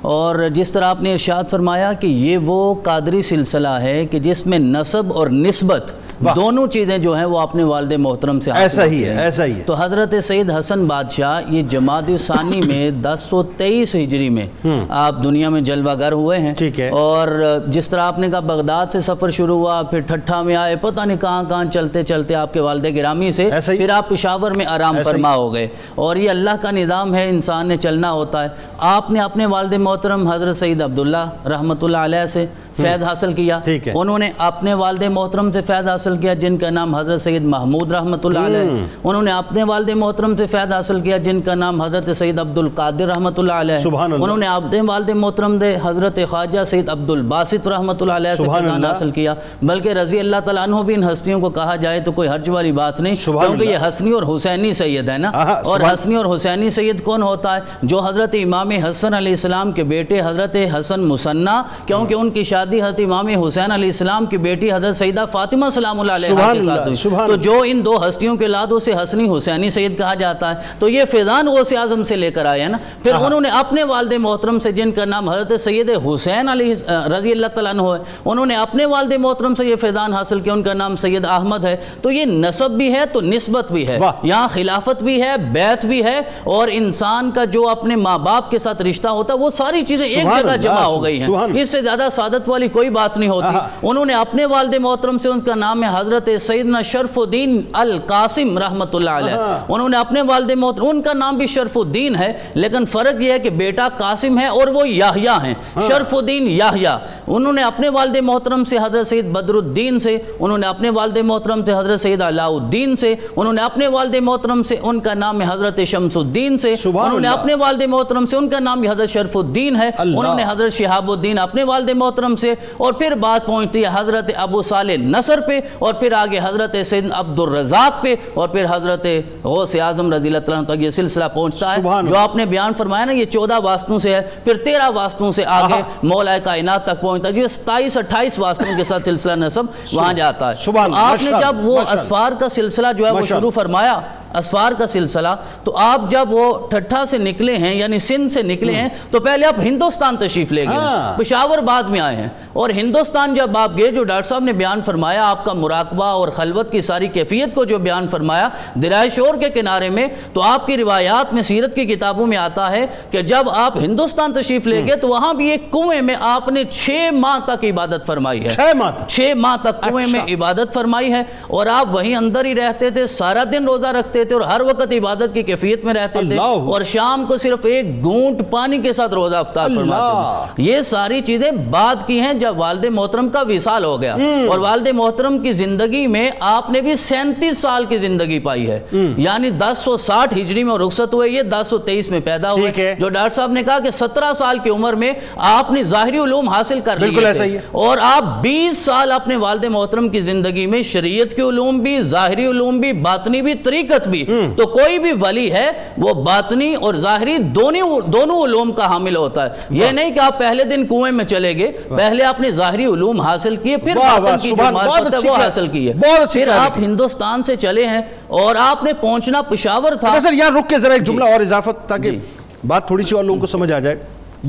اور 0.05 0.35
جس 0.53 0.71
طرح 0.71 0.85
آپ 0.85 1.01
نے 1.01 1.11
ارشاد 1.11 1.43
فرمایا 1.51 1.93
کہ 1.93 2.07
یہ 2.07 2.37
وہ 2.37 2.75
قادری 2.83 3.21
سلسلہ 3.21 3.67
ہے 3.67 4.05
کہ 4.05 4.19
جس 4.19 4.45
میں 4.45 4.59
نصب 4.59 5.13
اور 5.13 5.27
نسبت 5.27 5.91
دونوں 6.19 6.67
چیزیں 6.67 6.97
جو 6.97 7.15
ہیں 7.17 7.25
وہ 7.25 7.39
اپنے 7.39 7.63
والد 7.63 7.91
محترم 7.91 8.39
سے 8.39 8.51
ایسا 8.51 8.85
ہی 8.85 9.05
ہے۔ 9.05 9.21
ایسا 9.21 9.45
ہی 9.45 9.53
ہے 9.53 9.63
تو 9.65 9.73
حضرت 9.73 10.13
سید 10.23 10.51
حسن 10.51 10.85
بادشاہ 10.85 11.41
یہ 11.49 11.61
جماعت 11.61 12.03
ثانی 12.21 12.61
میں 12.61 12.91
دس 13.01 13.19
سو 13.29 13.43
تیئیس 13.43 13.95
ہجری 13.95 14.29
میں 14.29 14.45
آپ 14.89 15.23
دنیا 15.23 15.49
میں 15.49 15.61
جلوہ 15.61 15.93
گر 15.99 16.11
ہوئے 16.11 16.39
ہیں 16.39 16.53
ٹھیک 16.53 16.79
ہے۔ 16.79 16.89
اور 16.89 17.27
جس 17.67 17.89
طرح 17.89 18.01
آپ 18.01 18.19
نے 18.19 18.29
کہا 18.29 18.39
بغداد 18.39 18.85
سے 18.91 18.99
سفر 18.99 19.31
شروع 19.31 19.57
ہوا 19.59 19.81
پھر 19.81 19.99
ٹھٹھا 19.99 20.41
میں 20.41 20.55
آئے 20.55 20.75
پتہ 20.75 21.01
نہیں 21.01 21.17
کہاں 21.17 21.43
کہاں 21.49 21.63
چلتے 21.73 22.03
چلتے 22.03 22.35
آپ 22.35 22.53
کے 22.53 22.59
والد 22.59 22.85
گرامی 22.95 23.31
سے۔ 23.31 23.49
پھر 23.65 23.89
آپ 23.89 24.09
پشاور 24.09 24.51
میں 24.51 24.65
آرام۔ 24.65 25.01
فرما 25.03 25.35
ہو 25.35 25.53
گئے 25.53 25.67
اور 25.95 26.15
یہ 26.15 26.29
اللہ 26.29 26.61
کا 26.61 26.71
نظام 26.71 27.15
ہے 27.15 27.29
انسان 27.29 27.67
نے 27.67 27.77
چلنا 27.77 28.11
ہوتا 28.11 28.43
ہے 28.43 28.49
آپ 28.77 29.11
نے 29.11 29.19
اپنے 29.19 29.45
والد 29.45 29.73
محترم 29.73 30.27
حضرت 30.27 30.57
سید 30.57 30.81
عبداللہ 30.81 31.25
رحمۃ 31.47 31.75
اللہ 31.81 31.97
علیہ 31.97 32.25
سے 32.25 32.45
فیض 32.77 33.03
حاصل 33.03 33.33
کیا۔ 33.33 33.59
انہوں 33.93 34.17
نے 34.19 34.29
اپنے 34.45 34.73
والد 34.73 35.03
محترم 35.11 35.51
سے 35.51 35.61
فیض 35.67 35.87
حاصل 35.87 36.17
کیا 36.17 36.33
جن 36.33 36.57
کا 36.57 36.69
نام 36.69 36.95
حضرت 36.95 37.21
سید 37.21 37.43
محمود 37.45 37.91
رحمۃ 37.91 38.23
اللہ 38.23 38.45
علیہ 38.45 38.83
انہوں 39.03 39.21
نے 39.23 39.31
اپنے 39.31 39.63
والد 39.63 39.89
محترم 39.95 40.35
سے 40.37 40.45
فیض 40.51 40.71
حاصل 40.71 40.99
کیا 41.01 41.17
جن 41.27 41.41
کا 41.41 41.55
نام 41.55 41.81
حضرت 41.81 42.09
سید 42.17 42.39
عبد 42.39 42.57
القادر 42.57 43.07
رحمۃ 43.07 43.37
اللہ 43.37 43.53
علیہ۔ 43.53 43.87
انہوں 43.87 44.37
نے 44.37 44.47
اپنے 44.47 44.81
والد 44.87 45.09
محترم 45.09 45.57
دے 45.57 45.75
حضرت 45.83 46.19
خواجہ 46.29 46.63
سید 46.69 46.89
عبد 46.89 47.09
الباسط 47.09 47.67
رحمۃ 47.67 48.01
اللہ 48.01 48.13
علیہ 48.13 48.31
سے 48.31 48.43
فیضان 48.43 48.69
اللہ۔ 48.69 48.87
حاصل 48.87 49.11
کیا 49.11 49.33
بلکہ 49.61 49.89
رضی 49.93 50.19
اللہ 50.19 50.39
تعالیٰ 50.45 50.63
عنہ 50.63 50.81
بھی 50.85 50.95
ان 50.95 51.03
ہستیوں 51.03 51.39
کو 51.39 51.49
کہا 51.49 51.75
جائے 51.75 51.99
تو 51.99 52.11
کوئی 52.11 52.29
حرج 52.29 52.49
والی 52.49 52.71
بات 52.71 52.99
نہیں 52.99 53.15
کیونکہ۔ 53.15 53.63
یہ 53.63 53.77
حسنی 53.87 54.11
اور 54.11 54.23
حسینی 54.35 54.73
سید 54.73 55.09
ہے 55.09 55.17
نا 55.17 55.29
اور 55.29 55.81
حسنی 55.93 56.15
اور 56.15 56.35
حسینی 56.35 56.69
سید 56.69 57.03
کون 57.03 57.21
ہوتا 57.21 57.55
ہے 57.55 57.61
جو 57.83 57.99
حضرت 57.99 58.35
امام 58.43 58.71
حسن 58.89 59.13
علیہ 59.13 59.31
السلام 59.31 59.71
کے 59.71 59.83
بیٹے 59.83 60.21
حضرت 60.25 60.55
حسن 60.79 61.05
مسنہ 61.07 61.61
کیونکہ 61.85 62.13
ان 62.13 62.29
کی 62.29 62.43
شادی 62.43 62.63
حضرت 62.73 62.99
امام 62.99 63.27
حسین 63.27 63.71
علیہ 63.71 63.89
السلام 63.89 64.25
کی 64.25 64.37
بیٹی 64.37 64.71
حضرت 64.71 64.95
سیدہ 64.95 65.25
فاطمہ 65.31 65.65
سلام 65.73 65.99
اللہ 65.99 66.11
علیہ 66.11 66.27
کے 66.53 66.61
ساتھ 66.65 66.79
ہوئی۔ 66.79 66.95
تو۔ 67.27 67.35
جو 67.35 67.61
ان 67.65 67.85
دو 67.85 68.09
ہستیوں 68.09 68.35
کے 68.35 68.47
لاد 68.47 68.67
اسے 68.69 68.91
حسنی 68.93 69.37
حسینی 69.37 69.69
سید 69.69 69.97
کہا 69.97 70.13
جاتا 70.13 70.49
ہے 70.49 70.59
تو 70.79 70.89
یہ 70.89 71.03
فیضان 71.11 71.47
غوث 71.47 71.73
اعظم 71.73 72.03
سے 72.03 72.15
لے 72.15 72.31
کر 72.31 72.45
آئے 72.45 72.61
ہیں 72.61 72.69
نا۔ 72.69 72.77
پھر 73.03 73.11
انہوں 73.25 73.41
نے 73.41 73.49
اپنے 73.49 73.83
والد 73.83 74.13
محترم 74.13 74.59
سے 74.59 74.71
جن 74.71 74.91
کا 74.91 75.05
نام 75.05 75.29
حضرت 75.29 75.61
سید 75.61 75.89
حسین 76.05 76.49
علی 76.49 76.73
رضی 76.87 77.31
اللہ 77.31 77.47
تعالیٰ 77.47 77.71
عنہ 77.71 77.81
ہے 77.81 78.03
انہوں 78.25 78.45
نے 78.45 78.55
اپنے 78.55 78.85
والد 78.85 79.13
محترم 79.13 79.55
سے 79.55 79.65
یہ 79.65 79.75
فیضان 79.75 80.13
حاصل 80.13 80.39
کیا۔ 80.39 80.53
ان 80.53 80.63
کا 80.63 80.73
نام 80.73 80.95
سید 80.95 81.25
احمد 81.25 81.65
ہے۔ 81.65 81.77
تو 82.01 82.11
یہ 82.11 82.25
نسب 82.25 82.71
بھی 82.71 82.93
ہے 82.93 83.05
تو 83.13 83.21
نسبت 83.21 83.71
بھی 83.71 83.87
ہے۔ 83.87 83.97
یہاں 84.23 84.47
خلافت 84.53 85.03
بھی 85.03 85.21
ہے 85.21 85.37
بیت 85.51 85.85
بھی 85.85 86.03
ہے 86.03 86.19
اور 86.43 86.67
انسان 86.71 87.31
کا 87.31 87.45
جو 87.45 87.69
اپنے 87.69 87.95
ماں 87.95 88.17
باپ 88.17 88.51
کے 88.51 88.59
ساتھ 88.59 88.81
رشتہ 88.81 89.07
ہوتا 89.07 89.33
ہے 89.33 89.39
وہ 89.39 89.49
ساری 89.49 89.81
چیزیں 89.81 90.05
ایک 90.05 90.25
جگہ 90.43 90.57
جمع 90.57 90.81
ہو 90.85 91.03
گئی 91.03 91.19
ہیں۔ 91.19 91.27
اس 91.61 91.69
سے 91.69 91.81
زیادہ 91.81 92.07
سعادت 92.11 92.47
والی 92.55 92.67
کوئی 92.67 92.89
بات 92.89 93.17
نہیں 93.17 93.29
ہوتی۔ 93.29 93.57
انہوں 93.83 94.05
نے 94.05 94.13
اپنے 94.13 94.45
والد 94.45 94.73
محترم 94.79 95.17
سے 95.17 95.29
ان 95.29 95.41
کا 95.41 95.55
نام 95.55 95.83
ہے 95.83 95.89
حضرت 95.93 96.29
سیدنا 96.41 96.81
شرف 96.85 97.17
الدین 97.19 97.61
القاسم 97.73 98.57
رحمۃ 98.57 98.93
اللہ 98.93 99.17
علیہ 99.19 99.35
انہوں 99.69 99.89
نے 99.89 99.97
اپنے 99.97 100.21
والد 100.21 100.51
محترم 100.57 100.87
ان 100.87 101.01
کا 101.01 101.13
نام 101.13 101.37
بھی 101.37 101.47
شرف 101.47 101.77
الدین 101.77 102.15
ہے 102.15 102.31
لیکن 102.55 102.85
فرق 102.85 103.21
یہ 103.21 103.31
ہے 103.31 103.39
کہ 103.39 103.49
بیٹا 103.59 103.87
قاسم 103.97 104.39
ہے 104.39 104.45
اور 104.47 104.67
وہ 104.67 104.87
یاہیا 104.89 105.37
ہیں۔ 105.43 105.53
شرف 105.87 106.13
الدین 106.13 106.47
یاہیا 106.49 106.97
انہوں 107.27 107.53
نے 107.53 107.63
اپنے 107.63 107.89
والد 107.89 108.15
محترم 108.21 108.63
سے 108.63 108.77
حضرت 108.77 109.07
سید 109.07 109.25
بدر 109.25 109.55
الدین 109.55 109.99
سے 109.99 110.17
انہوں 110.39 110.57
نے 110.57 110.67
اپنے 110.67 110.89
والد 110.89 111.17
محترم 111.17 111.65
سے 111.65 111.73
حضرت 111.73 112.01
سید 112.01 112.21
علاء 112.21 112.47
الدین 112.47 112.95
سے 112.95 113.15
انہوں 113.35 113.53
نے 113.53 113.61
اپنے 113.61 113.87
والد 113.87 114.15
محترم 114.15 114.63
سے 114.63 114.75
ان 114.81 114.99
کا 114.99 115.13
نام 115.13 115.41
ہے 115.41 115.47
حضرت 115.49 115.79
شمس 115.87 116.17
الدین 116.17 116.57
سے 116.57 116.75
انہوں 116.83 117.19
نے۔ 117.19 117.27
اپنے 117.27 117.55
والد 117.55 117.81
محترم 117.81 118.25
سے 118.25 118.37
ان 118.37 118.49
کا 118.49 118.59
نام 118.59 118.83
حضرت 118.83 119.09
شرف 119.09 119.37
الدین 119.37 119.75
ہے۔ 119.75 119.89
انہوں 119.99 120.35
نے 120.35 120.43
حضرت 120.47 120.73
شہاب 120.73 121.11
الدین 121.11 121.39
اپنے 121.39 121.63
والد 121.63 121.89
محترم 121.89 122.35
سے 122.35 122.53
اور 122.77 122.93
پھر 122.93 123.15
بات 123.15 123.45
پہنچتی 123.45 123.83
ہے 123.83 123.89
حضرت 123.93 124.31
ابو 124.35 124.61
صالح 124.61 124.93
نصر 124.97 125.39
پہ 125.47 125.59
اور 125.79 125.93
پھر 125.93 126.11
آگے 126.11 126.39
حضرت 126.43 126.75
سید 126.85 127.05
عبد 127.11 127.39
الرزاق 127.39 128.01
پہ 128.01 128.15
اور 128.33 128.49
پھر 128.49 128.65
حضرت 128.69 129.05
غوث 129.43 129.75
اعظم 129.75 130.13
رضی 130.13 130.27
اللہ 130.27 130.39
تعالیٰ 130.39 130.65
تک 130.65 130.83
یہ 130.83 130.89
سلسلہ 130.89 131.23
پہنچتا 131.33 131.75
ہے 131.75 131.81
جو 132.07 132.17
آپ 132.17 132.35
نے 132.35 132.45
بیان 132.45 132.73
فرمایا 132.77 133.05
نا 133.05 133.11
یہ 133.11 133.25
چودہ 133.25 133.59
واسطوں 133.63 133.99
سے 133.99 134.15
ہے 134.15 134.21
پھر 134.43 134.57
تیرہ 134.57 134.89
واسطوں 134.95 135.31
سے 135.31 135.45
آگے 135.47 135.81
مولا 136.03 136.37
کائنات 136.37 136.85
تک 136.85 137.05
پہنچتا 137.21 137.37
ہے۔ 137.37 137.41
جو 137.41 137.47
ستائیس 137.47 137.97
اٹھائیس 137.97 138.39
واسطوں 138.39 138.77
کے 138.77 138.83
ساتھ 138.83 139.03
سلسلہ 139.05 139.31
نصب 139.31 139.63
وہاں 139.93 140.13
جاتا 140.13 140.49
ہے۔ 140.49 140.55
آپ 140.97 141.17
نے 141.23 141.31
جب 141.39 141.65
وہ۔ 141.65 141.79
اسفار 141.99 142.31
کا 142.39 142.49
سلسلہ 142.49 142.87
جو 142.97 143.05
ہے 143.05 143.11
وہ 143.11 143.17
شروع 143.37 143.49
فرمایا 143.49 143.99
اسفار 144.37 144.71
کا 144.77 144.87
سلسلہ 144.87 145.27
تو 145.63 145.77
آپ 145.77 146.01
جب 146.09 146.25
وہ 146.29 146.67
ٹھٹھا 146.67 147.05
سے 147.05 147.17
نکلے 147.17 147.57
ہیں 147.57 147.75
یعنی 147.75 147.99
سندھ 147.99 148.31
سے 148.31 148.41
نکلے 148.41 148.75
ہیں 148.75 148.89
تو 149.11 149.19
پہلے 149.19 149.45
آپ 149.47 149.59
ہندوستان 149.59 150.17
تشریف 150.17 150.51
لے 150.51 150.61
گئے۔ 150.61 150.75
ہاں۔ 150.75 151.19
پشاور 151.19 151.57
بعد 151.57 151.83
میں 151.83 151.99
آئے 151.99 152.15
ہیں۔ 152.15 152.27
اور 152.53 152.69
ہندوستان 152.69 153.33
جب 153.33 153.57
آپ 153.57 153.71
گئے 153.77 153.91
جو 153.91 154.03
ڈاکٹر 154.03 154.27
صاحب 154.27 154.43
نے 154.43 154.53
بیان 154.53 154.83
فرمایا 154.85 155.29
آپ 155.29 155.45
کا 155.45 155.53
مراقبہ 155.53 156.05
اور 156.05 156.27
خلوت 156.29 156.71
کی 156.71 156.81
ساری 156.81 157.07
کیفیت 157.07 157.55
کو 157.55 157.65
جو 157.65 157.77
بیان 157.77 158.07
فرمایا 158.07 158.49
درائے 158.75 159.09
شور 159.09 159.35
کے 159.35 159.49
کنارے 159.49 159.89
میں 159.89 160.07
تو 160.33 160.41
آپ 160.41 160.67
کی 160.67 160.77
روایات 160.77 161.33
میں 161.33 161.41
سیرت 161.41 161.75
کی 161.75 161.85
کتابوں 161.85 162.27
میں 162.27 162.37
آتا 162.37 162.71
ہے 162.71 162.85
کہ 163.11 163.21
جب 163.21 163.49
آپ 163.49 163.77
ہندوستان 163.77 164.33
تشریف 164.33 164.67
لے 164.67 164.85
گئے 164.87 164.95
تو 164.95 165.07
وہاں 165.07 165.33
بھی 165.33 165.49
ایک 165.49 165.71
کنویں 165.71 166.01
میں 166.01 166.15
آپ 166.19 166.49
نے 166.49 166.63
چھ 166.71 167.09
ماہ 167.11 167.39
تک 167.45 167.63
عبادت 167.63 168.05
فرمائی 168.05 168.45
ہے۔ 168.45 168.49
چھ 168.49 168.75
ماہ 168.75 168.91
تک؟ 168.91 169.07
چھ 169.07 169.33
ماہ 169.35 169.57
تک 169.61 169.83
کنویں 169.83 170.05
میں 170.07 170.19
اچھا۔ 170.19 170.33
عبادت 170.33 170.73
فرمائی 170.73 171.13
ہے۔ 171.13 171.23
اور 171.47 171.65
آپ 171.67 171.85
وہیں 171.91 172.15
اندر 172.15 172.45
ہی 172.45 172.55
رہتے 172.55 172.89
تھے 172.89 173.07
سارا 173.07 173.43
دن 173.51 173.65
روزہ 173.65 173.87
رکھتے 173.87 174.24
تھے 174.25 174.33
اور 174.35 174.41
ہر 174.41 174.61
وقت 174.61 174.93
عبادت 174.93 175.33
کی 175.33 175.43
کیفیت 175.43 175.85
میں 175.85 175.93
رہتے 175.93 176.19
تھے 176.27 176.35
اور 176.71 176.81
شام 176.81 177.25
کو 177.27 177.37
صرف 177.37 177.65
ایک 177.65 178.03
گونٹ 178.03 178.41
پانی 178.49 178.77
کے 178.77 178.93
ساتھ 178.93 179.13
روزہ 179.13 179.35
افطار 179.35 179.69
فرماتے 179.75 180.01
تھے۔ 180.01 180.63
یہ 180.63 180.81
ساری 180.81 181.21
چیزیں 181.21 181.51
بعد 181.51 181.95
کی 182.07 182.19
ہیں 182.19 182.33
جب 182.33 182.53
والد 182.57 182.85
محترم 182.85 183.29
کا 183.29 183.41
وصال 183.49 183.83
ہو 183.83 184.01
گیا۔ 184.01 184.15
اور 184.47 184.59
والد 184.59 184.87
محترم 184.87 185.39
کی 185.39 185.51
زندگی 185.51 186.07
میں 186.07 186.29
آپ 186.39 186.69
نے 186.69 186.81
بھی 186.81 186.95
سینتیس 186.95 187.57
سال 187.57 187.85
کی 187.85 187.97
زندگی 187.97 188.39
پائی 188.39 188.69
ہے۔ 188.69 188.79
یعنی 189.17 189.49
دس 189.49 189.77
سو 189.77 189.97
ساٹھ 189.97 190.37
ہجری 190.39 190.63
میں 190.63 190.75
رخصت 190.75 191.13
ہوئے 191.13 191.29
یہ 191.29 191.41
دس 191.41 191.67
سو 191.67 191.77
تیئیس 191.77 192.09
میں 192.11 192.19
پیدا 192.19 192.51
ہوئے۔ 192.51 192.71
جو 192.99 193.09
ڈاکٹر 193.09 193.35
صاحب 193.35 193.51
نے 193.51 193.63
کہا 193.63 193.79
کہ 193.79 193.91
سترہ 193.91 194.33
سال 194.33 194.57
کی 194.63 194.69
عمر 194.69 194.93
میں 194.93 195.11
آپ 195.35 195.71
نے 195.71 195.83
ظاہری 195.83 196.17
علوم 196.17 196.49
حاصل 196.49 196.79
کر 196.79 196.97
لیے 196.97 197.19
تھے۔ 197.33 197.43
اور 197.71 197.97
آپ 198.01 198.23
بیس 198.41 198.77
سال 198.77 199.11
اپنے 199.11 199.35
والد 199.35 199.63
محترم 199.63 200.09
کی 200.09 200.19
زندگی 200.19 200.65
میں 200.65 200.83
شریعت 200.83 201.35
کے 201.35 201.41
علوم 201.41 201.77
بھی 201.79 202.01
ظاہری 202.01 202.45
علوم 202.45 202.79
بھی 202.79 202.93
باطنی 202.93 203.41
بھی 203.41 203.53
طریقت 203.53 204.07
بھی 204.07 204.14
تو 204.23 204.65
کوئی 204.67 204.99
بھی 204.99 205.11
ولی 205.19 205.51
ہے 205.51 205.71
وہ 205.97 206.13
باطنی 206.13 206.73
اور 206.75 206.93
ظاہری 206.93 207.37
دونوں 207.37 208.43
علوم 208.43 208.71
کا 208.71 208.85
حامل 208.85 209.15
ہوتا 209.15 209.45
ہے۔ 209.45 209.49
یہ 209.69 209.91
نہیں 209.91 210.11
کہ 210.11 210.19
آپ 210.19 210.39
پہلے 210.39 210.63
دن 210.63 210.87
کنویں 210.87 211.11
میں 211.11 211.25
چلے 211.25 211.57
گئے 211.57 211.71
پہلے 211.97 212.23
آپ 212.23 212.41
نے 212.41 212.51
ظاہری 212.51 212.85
علوم 212.85 213.21
حاصل 213.21 213.55
کیے 213.55 213.77
پھر 213.77 213.95
باطن 213.95 214.37
کی 214.41 214.49
جو 214.49 215.29
وہ 215.29 215.35
حاصل 215.35 215.67
کی 215.67 215.87
ہے 215.87 215.93
بہت 215.93 216.21
اچھی 216.21 216.43
پھر 216.43 216.51
آپ 216.51 216.77
ہندوستان 216.77 217.43
سے 217.43 217.55
چلے 217.55 217.87
ہیں 217.87 218.01
اور 218.27 218.55
آپ 218.59 218.83
نے 218.83 218.93
پہنچنا 218.93 219.41
پشاور 219.41 219.95
تھا۔ 219.95 220.19
سر 220.19 220.33
یہاں 220.33 220.51
رک 220.51 220.69
کے 220.69 220.79
ذرا 220.79 220.93
ایک 220.93 221.03
جملہ 221.03 221.23
اور 221.23 221.41
اضافت 221.41 221.89
تاکہ 221.89 222.11
جی۔ 222.11 222.19
بات 222.67 222.87
تھوڑی 222.87 223.03
سی 223.03 223.15
اور 223.15 223.23
لوگوں 223.23 223.39
کو 223.39 223.47
سمجھ 223.47 223.71
آ 223.71 223.79
جائے۔ 223.79 223.95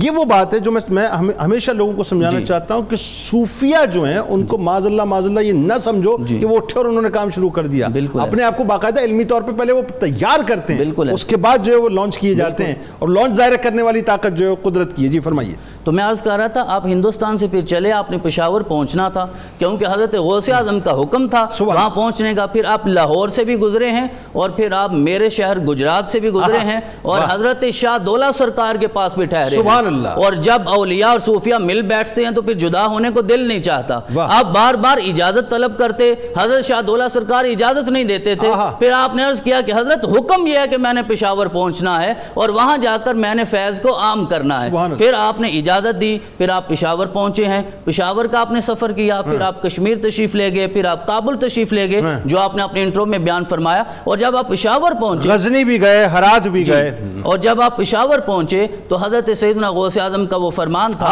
یہ 0.03 0.11
وہ 0.11 0.25
بات 0.25 0.55
ہے 0.55 0.59
جو 0.59 0.73
میں 0.73 0.81
میں 0.89 1.09
ہم- 1.09 1.45
ہمیشہ 1.45 1.73
لوگوں 1.73 1.93
کو 1.93 2.03
سمجھانا 2.03 2.39
جی۔ 2.41 2.47
چاہتا 2.47 2.75
ہوں 2.75 2.83
کہ 2.83 2.97
صوفیہ 2.99 3.77
جو 3.95 4.03
ہیں 4.03 4.19
ان 4.19 4.47
کو 4.47 4.59
معاذ 4.59 4.87
اللہ 4.87 5.05
معاذ 5.05 5.25
اللہ 5.27 5.41
یہ 5.41 5.53
نہ 5.53 5.73
سمجھو 5.81 6.17
جی۔ 6.19 6.39
کہ 6.39 6.47
وہ 6.47 6.57
اٹھے 6.57 6.79
اور 6.81 6.85
انہوں 6.85 7.03
نے 7.03 7.11
کام 7.11 7.31
شروع 7.31 7.51
کر 7.51 7.67
دیا۔ 7.67 7.87
اپنے 8.15 8.43
آپ 8.43 8.57
کو 8.57 8.65
باقاعدہ 8.65 9.01
علمی 9.01 9.25
طور 9.25 9.43
پہ 9.43 9.53
پہلے 9.53 9.73
وہ 9.73 9.83
تیار 10.01 10.39
کرتے 10.47 10.75
ہیں۔ 10.75 10.85
اس 11.13 11.25
کے 11.25 11.37
بعد 11.37 11.59
جو 11.65 11.73
ہے 11.73 11.79
وہ 11.79 11.89
لانچ 11.89 12.19
کیے 12.19 12.35
جاتے 12.35 12.65
ہیں 12.65 12.75
اور 12.99 13.09
لانچ 13.09 13.37
ظاہر 13.37 13.57
کرنے 13.57 13.83
والی 13.83 14.03
طاقت 14.03 14.37
جو 14.37 14.51
ہے 14.51 14.71
قدرت 14.71 14.97
کی 14.97 15.05
ہے۔ 15.05 15.09
جی 15.09 15.21
فرمائیے۔ 15.21 15.55
تو 15.85 15.93
میں 15.93 16.05
عرض 16.05 16.23
کر 16.23 16.37
رہا 16.37 16.47
تھا 16.47 16.65
آپ 16.69 16.87
ہندوستان 16.87 17.39
سے 17.39 17.47
پھر 17.47 17.61
چلے 17.61 17.93
آپ 17.93 18.11
نے 18.11 18.17
پشاور 18.23 18.61
پہنچنا 18.61 19.09
تھا 19.09 19.27
کیونکہ 19.59 19.85
حضرت 19.85 20.15
غوث 20.15 20.51
اعظم 20.51 20.81
کا 20.81 21.01
حکم 21.03 21.29
تھا 21.29 21.47
وہاں 21.61 21.91
پہنچنے 21.91 22.35
کا۔ 22.35 22.47
پھر 22.47 22.65
آپ 22.65 22.87
لاہور 22.87 23.29
سے 23.29 23.45
بھی 23.45 23.57
گزرے 23.57 23.91
ہیں 23.91 24.09
اور 24.33 24.51
پھر 24.51 24.73
آپ 24.73 24.93
میرے 24.93 25.31
شہر 25.31 25.59
گجرات 25.59 26.11
سے 26.11 26.21
بھی 26.21 26.29
گزرے 26.29 26.59
ہیں 26.59 26.81
اور۔ 27.03 27.21
حضرت 27.31 27.65
شاہ 27.73 27.99
دولہ 27.99 28.25
سرکار 28.35 28.75
کے 28.75 28.87
پاس 28.87 29.19
بھی 29.19 29.25
ٹھہرے 29.27 29.57
ہیں۔ 29.57 29.86
سبحان 29.87 30.07
اللہ۔ 30.07 30.25
اور 30.25 30.33
جب 30.33 30.63
اولیاء 30.67 31.09
اور 31.09 31.19
صوفیہ 31.25 31.55
مل 31.61 31.83
بیٹھتے 31.83 32.25
ہیں 32.25 32.31
تو 32.31 32.43
پھر 32.43 32.55
جدا 32.55 32.87
ہونے 32.87 33.11
کو 33.11 33.21
دل 33.21 33.49
نہیں 33.49 33.63
چاہتا۔ 33.63 34.01
آپ 34.17 34.45
بار 34.47 34.75
بار 34.75 34.99
اجازت 34.99 35.51
طلب 35.51 35.79
کرتے 35.79 36.15
حضرت 36.39 36.65
شاہ 36.67 36.83
دولہ 36.83 37.05
سرکار 37.13 37.45
اجازت 37.45 37.91
نہیں 37.91 38.05
دیتے 38.05 38.35
تھے۔ 38.35 38.49
پھر 38.79 38.91
آپ 38.93 39.15
نے 39.15 39.25
عرض 39.25 39.43
کیا 39.43 39.61
کہ 39.61 39.73
حضرت 39.73 40.05
حکم 40.05 40.47
یہ 40.47 40.59
ہے 40.59 40.69
کہ 40.69 40.77
میں 40.77 40.93
نے 40.93 41.03
پشاور 41.03 41.47
پہنچنا 41.47 42.03
ہے 42.03 42.15
اور 42.35 42.49
وہاں 42.49 42.79
جا 42.79 42.97
کر 43.05 43.15
میں 43.15 43.35
نے 43.35 43.45
فیض 43.45 43.81
کو 43.81 43.99
عام 43.99 44.27
کرنا 44.27 44.63
ہے۔ 44.65 44.71
پھر 44.99 45.13
آپ 45.19 45.41
نے 45.41 45.49
اجازت 45.49 46.01
دی 46.01 46.19
پھر 46.39 46.49
آپ 46.49 46.69
پشاور 46.69 47.07
پہنچے 47.07 47.45
ہیں 47.45 47.63
پشاور 47.85 48.25
کا 48.25 48.41
آپ 48.41 48.53
نے 48.53 48.61
سفر 48.61 48.93
کیا 48.93 49.23
پھر 49.23 49.41
آپ 49.41 49.63
کشمیر 49.63 49.97
تشریف 50.03 50.35
لے 50.35 50.53
گئے 50.55 50.67
پھر 50.67 50.85
آپ 50.85 51.07
کابل 51.07 51.37
تشریف 51.37 51.73
لے 51.73 51.91
گئے 51.91 52.01
ہاں۔ 52.01 52.19
جو 52.25 52.39
آپ 52.39 52.57
نے 52.57 52.63
اپنے 52.63 52.83
انٹرو 52.83 53.07
میں 53.07 53.19
بیان 53.19 53.45
فرمایا 53.49 53.83
اور 54.05 54.19
جب 54.19 54.37
آپ 54.37 54.49
پشاور 54.49 54.93
پہنچے 55.01 55.29
غزنی 55.29 55.65
بھی 55.65 55.81
گئے 55.81 56.05
ہرات 56.07 56.47
بھی 56.49 56.67
گئے 56.67 56.91
اور 57.23 57.39
جب 57.39 57.61
آپ 57.63 57.77
پشاور 57.77 58.19
پہنچے 58.19 58.67
تو 58.89 58.97
حضرت 58.97 59.31
سیدنا 59.37 59.69
غوث 59.77 59.99
اعظم 59.99 60.27
کا 60.27 60.37
وہ 60.37 60.51
فرمان 60.51 60.93
تھا۔ 60.93 61.07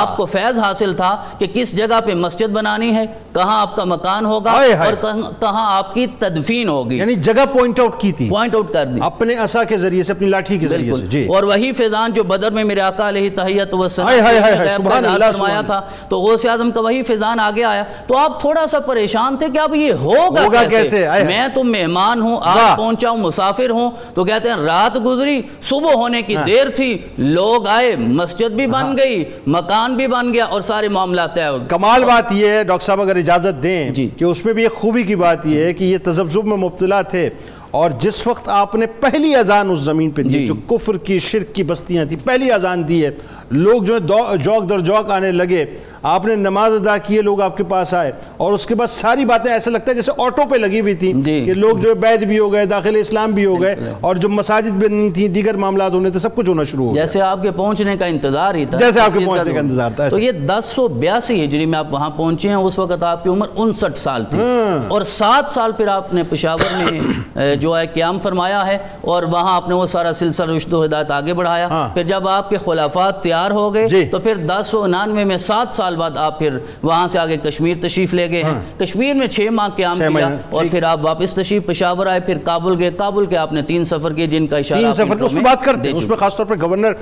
آپ 0.00 0.16
کو 0.16 0.26
فیض 0.26 0.58
حاصل 0.58 0.94
تھا 0.94 1.16
کہ 1.38 1.46
کس 1.54 1.76
جگہ 1.76 2.00
پہ 2.04 2.14
مسجد 2.14 2.48
بنانی 2.48 2.94
ہے 2.94 3.04
کہاں 3.34 3.60
آپ 3.60 3.76
کا 3.76 3.84
مکان 3.84 4.26
ہوگا۔ 4.26 4.50
اور 4.50 4.92
کہاں- 5.40 5.78
آپ 5.78 5.94
کی 5.94 6.06
تدفین 6.18 6.68
ہوگی۔ 6.68 6.98
یعنی 6.98 7.14
جگہ 7.14 7.44
پوائنٹ 7.52 7.80
آؤٹ 7.80 8.00
کی 8.00 8.12
تھی۔ 8.12 8.28
پوائنٹ 8.28 8.54
آؤٹ 8.54 8.72
کر 8.72 8.84
دی۔ 8.84 9.00
اپنے 9.02 9.34
عصا 9.34 9.64
کے 9.64 9.78
ذریعے 9.78 10.02
سے 10.02 10.12
اپنی 10.12 10.28
لاٹھی 10.28 10.58
کے 10.58 10.66
ذریعے 10.66 10.94
سے۔ 10.94 11.06
جی۔ 11.06 11.26
اور 11.26 11.42
وہی 11.42 11.72
فیضان 11.72 12.12
جو 12.12 12.24
بدر 12.24 12.50
میں 12.50 12.64
میرے 12.64 12.80
آقا 12.80 13.08
علیہ 13.08 13.30
تحیت 13.34 13.74
و 13.74 13.88
فرمایا 13.88 15.60
تھا 15.60 15.80
تو 16.08 16.18
غوث 16.18 16.46
اعظم 16.46 16.70
کا 16.70 16.80
وہی 16.80 17.02
فیضان 17.02 17.40
آگے 17.40 17.64
آیا۔ 17.64 17.84
تو 18.06 18.18
آپ 18.18 18.40
تھوڑا 18.40 18.66
سا 18.66 18.78
پریشان 18.78 19.36
تھے 19.36 19.46
کہ 19.48 19.58
اب 19.58 19.74
یہ 19.74 19.92
ہوگا 19.92 20.64
کیسے؟ 20.64 21.06
میں 21.26 21.48
تو 21.54 21.64
مہمان 21.64 22.22
ہوں۔ 22.22 22.36
آج 22.42 22.76
پہنچا 22.76 23.10
ہوں 23.10 23.16
مسافر 23.16 23.70
ہوں۔ 23.70 23.90
تو 24.14 24.24
کہتے 24.24 24.48
ہیں 24.48 24.56
رات 24.56 25.04
گزری 25.04 25.42
صبح 25.62 25.92
ہونے 25.92 26.22
کی 26.22 26.36
ہاں۔ 26.36 26.44
دیر 26.44 26.68
تھی 26.68 26.98
لوگ 27.18 27.68
آئے 27.68 27.96
مسجد 27.96 28.50
بھی 28.50 28.66
بن 28.66 28.96
گئی 28.98 29.24
مکان 29.46 29.94
بھی 29.94 30.06
بن 30.06 30.34
گیا 30.34 30.44
اور 30.44 30.60
سارے 30.60 30.88
معاملات 30.88 31.38
کمال 31.68 32.04
بات 32.04 32.32
یہ 32.32 32.48
ہے 32.48 32.64
ڈاکٹر 32.64 32.86
صاحب 32.86 33.00
اگر 33.00 33.23
اجازت 33.24 33.62
دیں 33.62 33.90
جی۔ 33.90 34.06
کہ 34.16 34.24
اس 34.24 34.44
میں 34.44 34.52
بھی 34.52 34.62
ایک 34.62 34.72
خوبی 34.72 35.02
کی 35.02 35.16
بات 35.16 35.46
یہ 35.46 35.64
ہے 35.64 35.72
کہ 35.72 35.84
یہ 35.84 35.98
تذبذب 36.04 36.46
میں 36.46 36.56
مبتلا 36.56 37.00
تھے 37.02 37.28
اور 37.74 37.90
جس 38.00 38.26
وقت 38.26 38.48
آپ 38.48 38.74
نے 38.74 38.86
پہلی 39.00 39.34
اذان 39.34 39.70
اس 39.70 39.78
زمین 39.78 40.10
پہ 40.10 40.22
دی 40.22 40.28
جی۔ 40.28 40.46
جو 40.46 40.54
کفر 40.66 40.96
کی 40.96 41.18
شرک 41.18 41.54
کی 41.54 41.62
بستیاں 41.62 42.04
تھیں 42.04 42.18
پہلی 42.24 42.50
اذان 42.52 42.88
دی 42.88 43.04
ہے 43.04 43.10
لوگ 43.50 43.82
جو 43.82 43.94
ہے 43.94 44.36
جوک 44.36 44.68
در 44.70 44.78
جوک 44.78 45.10
آنے 45.10 45.32
لگے 45.32 45.64
آپ 46.02 46.26
نے 46.26 46.34
نماز 46.36 46.72
ادا 46.72 46.96
کیے 46.98 47.22
لوگ 47.22 47.40
آپ 47.40 47.56
کے 47.56 47.64
پاس 47.64 47.94
آئے 47.94 48.12
اور 48.36 48.52
اس 48.52 48.66
کے 48.66 48.74
بعد 48.74 48.86
ساری 48.86 49.24
باتیں 49.24 49.50
ایسا 49.52 49.70
لگتا 49.70 49.90
ہے 49.90 49.94
جیسے 49.94 50.12
آٹو 50.18 50.42
پہ 50.50 50.56
لگی 50.56 50.80
ہوئی 50.80 50.94
تھیں 50.94 51.12
جی۔ 51.14 51.44
کہ 51.46 51.54
لوگ 51.54 51.76
جو 51.76 51.88
ہے 51.88 51.94
بیعت 51.94 52.24
بھی 52.24 52.38
ہو 52.38 52.52
گئے 52.52 52.66
داخل 52.66 52.96
اسلام 52.96 53.32
بھی 53.32 53.46
ہو 53.46 53.60
گئے 53.62 53.74
اور 54.00 54.16
جو 54.16 54.28
مساجد 54.28 54.82
بننی 54.82 55.10
تھیں 55.10 55.28
دیگر 55.28 55.56
معاملات 55.56 55.92
ہونے 55.92 56.10
تھے 56.10 56.18
سب 56.18 56.34
کچھ 56.34 56.48
ہونا 56.48 56.62
شروع 56.62 56.86
ہو 56.86 56.94
گیا 56.94 57.04
جیسے 57.04 57.20
آپ 57.20 57.42
کے 57.42 57.50
پہنچنے 57.50 57.96
کا 57.96 58.06
انتظار 58.06 58.54
ہی 58.54 58.64
تھا 58.66 58.78
جیسے 58.78 59.00
آپ 59.00 59.12
کے 59.12 59.24
پہنچنے 59.24 59.52
کا 59.52 59.60
انتظار 59.60 59.90
تھا، 59.90 60.08
تو۔ 60.08 60.18
یہ 60.18 60.30
دس 60.46 60.72
سو 60.74 60.86
بیاسی 60.88 61.42
ہجری 61.44 61.66
میں 61.66 61.78
آپ 61.78 61.92
وہاں 61.92 62.10
پہنچے 62.10 62.48
ہیں 62.48 62.56
اس 62.56 62.78
وقت 62.78 63.02
آپ 63.02 63.24
کی 63.24 63.30
عمر 63.30 63.46
انسٹھ 63.56 63.98
سال 63.98 64.24
تھی 64.24 64.38
ہاں۔ 64.38 64.78
اور 64.88 65.02
سات 65.10 65.50
سال 65.50 65.72
پھر 65.72 65.88
آپ 65.88 66.14
نے 66.14 66.22
پشاور 66.30 66.82
میں 66.82 67.00
جو 67.64 67.76
ہے 67.78 67.86
قیام 67.86 68.18
فرمایا 68.20 68.66
ہے 68.66 68.76
اور 69.00 69.22
وہاں 69.22 69.54
آپ 69.56 69.68
نے 69.68 69.74
وہ 69.74 69.86
سارا 69.86 70.12
سلسلہ 70.12 70.54
رشد 70.54 70.72
و 70.72 70.84
ہدایت 70.84 71.10
آگے 71.10 71.34
بڑھایا۔ 71.34 71.66
ہاں۔ 71.66 71.88
پھر 71.94 72.02
جب 72.02 72.28
آپ 72.28 72.50
کے 72.50 72.56
خلافات 72.64 73.22
تیار 73.22 73.50
ہو 73.50 73.74
گئے 73.74 73.88
جی۔ 73.88 74.04
تو 74.04 74.18
پھر 74.18 74.36
دس 74.46 74.66
سو 74.66 74.82
انانوے 74.82 75.24
میں 75.24 75.36
سات 75.38 75.74
سال 75.74 75.96
بعد 75.96 76.16
آپ 76.16 76.38
پھر 76.38 76.58
وہاں 76.82 77.08
سے 77.08 77.18
آگے 77.18 77.36
کشمیر 77.36 77.76
تشریف 77.80 78.14
لے 78.14 78.30
گئے 78.30 78.42
ہیں۔ 78.42 78.54
کشمیر 78.78 79.14
میں 79.14 79.26
چھ 79.26 79.48
ماہ 79.52 79.68
قیام 79.76 79.98
کیا 79.98 80.28
اور۔ 80.50 80.64
پھر 80.70 80.82
آپ 80.82 80.98
واپس 81.02 81.34
تشریف 81.34 81.66
پشاور 81.66 82.06
آئے 82.06 82.20
پھر 82.20 82.38
کابل 82.44 82.74
گئے۔ 82.78 82.90
کابل 82.90 83.26
کے 83.26 83.36
آپ 83.36 83.52
نے 83.52 83.62
تین 83.62 83.84
سفر 83.84 84.12
کیے 84.12 84.26
جن 84.26 84.46
کا 84.46 84.56
اشارہ 84.56 84.80
تین 84.80 84.94
سفر۔ 84.94 85.20
اس 85.20 85.32
میں 85.32 85.42
بات 85.42 85.64
کرتے 85.64 85.90
ہیں۔ 85.90 85.96
اس 85.96 86.08
میں 86.08 86.16
خاص 86.16 86.36
طور 86.36 86.46
پر 86.46 86.56
گورنر 86.60 86.92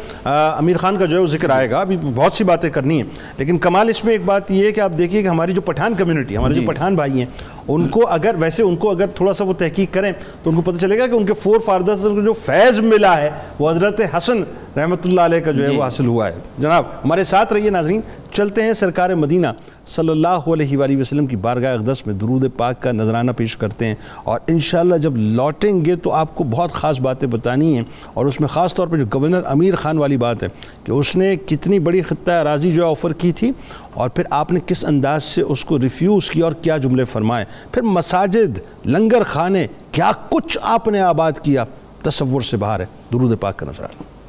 امیر 0.59 0.77
خان 0.77 0.97
کا 0.97 1.05
جو 1.05 1.17
ہے 1.17 1.23
وہ 1.23 1.27
ذکر 1.27 1.51
آئے 1.51 1.71
گا۔ 1.71 1.81
ابھی 1.81 1.97
بہت 2.15 2.33
سی 2.33 2.45
باتیں 2.45 2.71
کرنی 2.71 2.97
ہیں۔ 2.97 3.09
لیکن 3.39 3.59
کمال 3.59 3.89
اس 3.89 4.05
میں 4.05 4.13
ایک 4.13 4.25
بات 4.25 4.51
یہ 4.51 4.67
ہے 4.67 4.73
کہ 4.73 4.81
آپ 4.81 4.93
دیکھیے 4.99 5.23
کہ 5.23 5.29
ہماری 5.29 5.53
جو 5.53 5.61
پٹھان 5.61 5.95
کمیونٹی 5.95 6.37
ہمارے 6.37 6.55
جو 6.55 6.61
جی۔ 6.61 6.67
پٹھان 6.67 6.97
بھائی 6.97 7.19
ہیں 7.19 7.27
ان 7.69 7.89
کو 7.89 8.07
اگر 8.09 8.35
ویسے 8.39 8.63
ان 8.63 8.77
کو 8.77 8.91
اگر 8.91 9.07
تھوڑا 9.07 9.33
سا 9.33 9.45
وہ 9.45 9.53
تحقیق 9.53 9.95
کریں 9.95 10.13
تو 10.43 10.52
ان 10.53 10.57
کو 10.57 10.63
پتہ 10.63 10.79
چلے 10.79 10.99
گا 10.99 11.07
کہ 11.07 11.15
ان 11.15 11.27
کے 11.27 11.35
فور 11.35 11.61
فادرز 11.61 12.03
کو 12.05 12.21
جو 12.21 12.33
فیض 12.39 12.79
ملا 12.85 13.17
ہے 13.19 13.31
وہ 13.59 13.71
حضرت 13.71 14.01
حسن 14.15 14.43
رحمۃ 14.77 15.05
اللہ 15.05 15.21
علیہ 15.21 15.41
کا 15.41 15.51
جو 15.51 15.63
ہے 15.63 15.69
جی۔ 15.69 15.77
وہ 15.77 15.83
حاصل 15.83 16.07
ہوا 16.07 16.29
ہے 16.29 16.33
جناب 16.59 16.87
ہمارے 17.05 17.25
ساتھ 17.25 17.53
رہیے 17.53 17.71
ناظرین 17.71 18.01
چلتے 18.33 18.63
ہیں 18.63 18.73
سرکار 18.73 19.11
مدینہ 19.11 19.47
صلی 19.87 20.09
اللہ 20.09 20.29
علیہ 20.29 20.79
وآلہ 20.79 20.97
وسلم 20.97 21.27
کی 21.27 21.37
بارگاہ 21.37 21.75
اقدس 21.75 22.07
میں 22.07 22.15
درود 22.15 22.45
پاک 22.57 22.83
کا 22.83 22.93
نذرانہ 22.93 23.31
پیش 23.31 23.57
کرتے 23.57 23.87
ہیں 23.87 23.95
اور 24.25 24.41
انشاءاللہ 24.47 24.97
جب 24.97 25.17
لوٹیں 25.17 25.85
گے 25.85 25.97
تو 25.97 26.13
آپ 26.13 26.35
کو 26.35 26.45
بہت 26.45 26.73
خاص 26.73 27.01
باتیں 27.01 27.29
بتانی 27.29 27.77
ہیں 27.77 27.83
اور 28.15 28.27
اس 28.27 28.41
میں 28.41 28.49
خاص 28.49 28.75
طور 28.75 28.89
پہ 28.89 28.97
جو 28.97 29.07
گورنر 29.15 29.43
امیر 29.45 29.77
خان 29.77 29.99
والی 29.99 30.17
بات 30.17 30.43
ہے 30.43 30.49
کہ 30.85 30.93
اس 30.93 31.17
نے 31.17 31.37
کتنی 31.37 31.79
بڑی 31.79 32.03
خطہ 32.03 32.31
اراضی 32.31 32.71
جو 32.71 32.85
ہے 32.85 32.91
آفر 32.91 33.13
کی 33.13 33.33
تھی 33.33 33.51
اور 33.95 34.09
پھر 34.09 34.25
آپ 34.31 34.53
نے 34.53 34.61
کس 34.67 34.85
انداز 34.85 35.25
سے 35.25 35.43
اس 35.43 35.65
کو 35.65 35.79
ریفیوز 35.79 36.31
کیا 36.31 36.45
اور 36.45 36.53
کیا 36.53 36.77
جملے 36.77 37.05
فرمائے 37.05 37.45
پھر 37.73 37.83
مساجد، 37.83 38.59
لنگر 38.87 39.23
خانے، 39.23 39.67
کیا 39.93 40.11
کچھ 40.29 40.59
آپ 40.63 40.89
نے 40.89 41.01
آباد 41.01 41.33
کیا؟ 41.43 41.65
تصور 42.03 42.41
سے 42.41 42.57
باہر 42.57 42.81
ہے۔ 42.81 42.87
درود 43.13 43.41
پاک 43.41 43.57
کا 43.57 43.67
نذرانہ۔ 43.67 44.22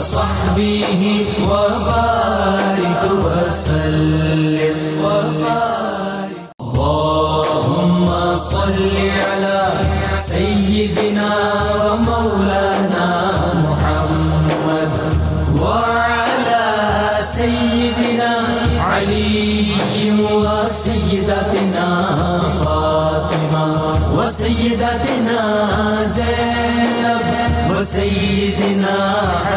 وصحبه 0.00 1.26
وبارك 1.44 3.02
وسلم. 3.24 4.78
وبارك 5.04 6.36
اللهم 6.60 8.36
صل 8.36 8.90
على 9.28 9.60
سيدنا 10.16 11.59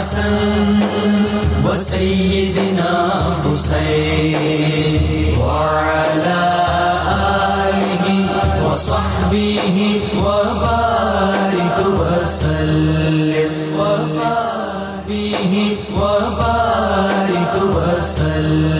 الحسن 0.03 0.79
وسيدنا 1.65 2.93
حسين 3.43 5.37
وعلى 5.39 6.43
آله 7.69 8.05
وصحبه 8.67 10.01
وبارك 10.19 11.77
وسلم 11.99 13.51
وصحبه 13.79 15.53
وبارك 15.95 17.53
وسلم 17.75 18.72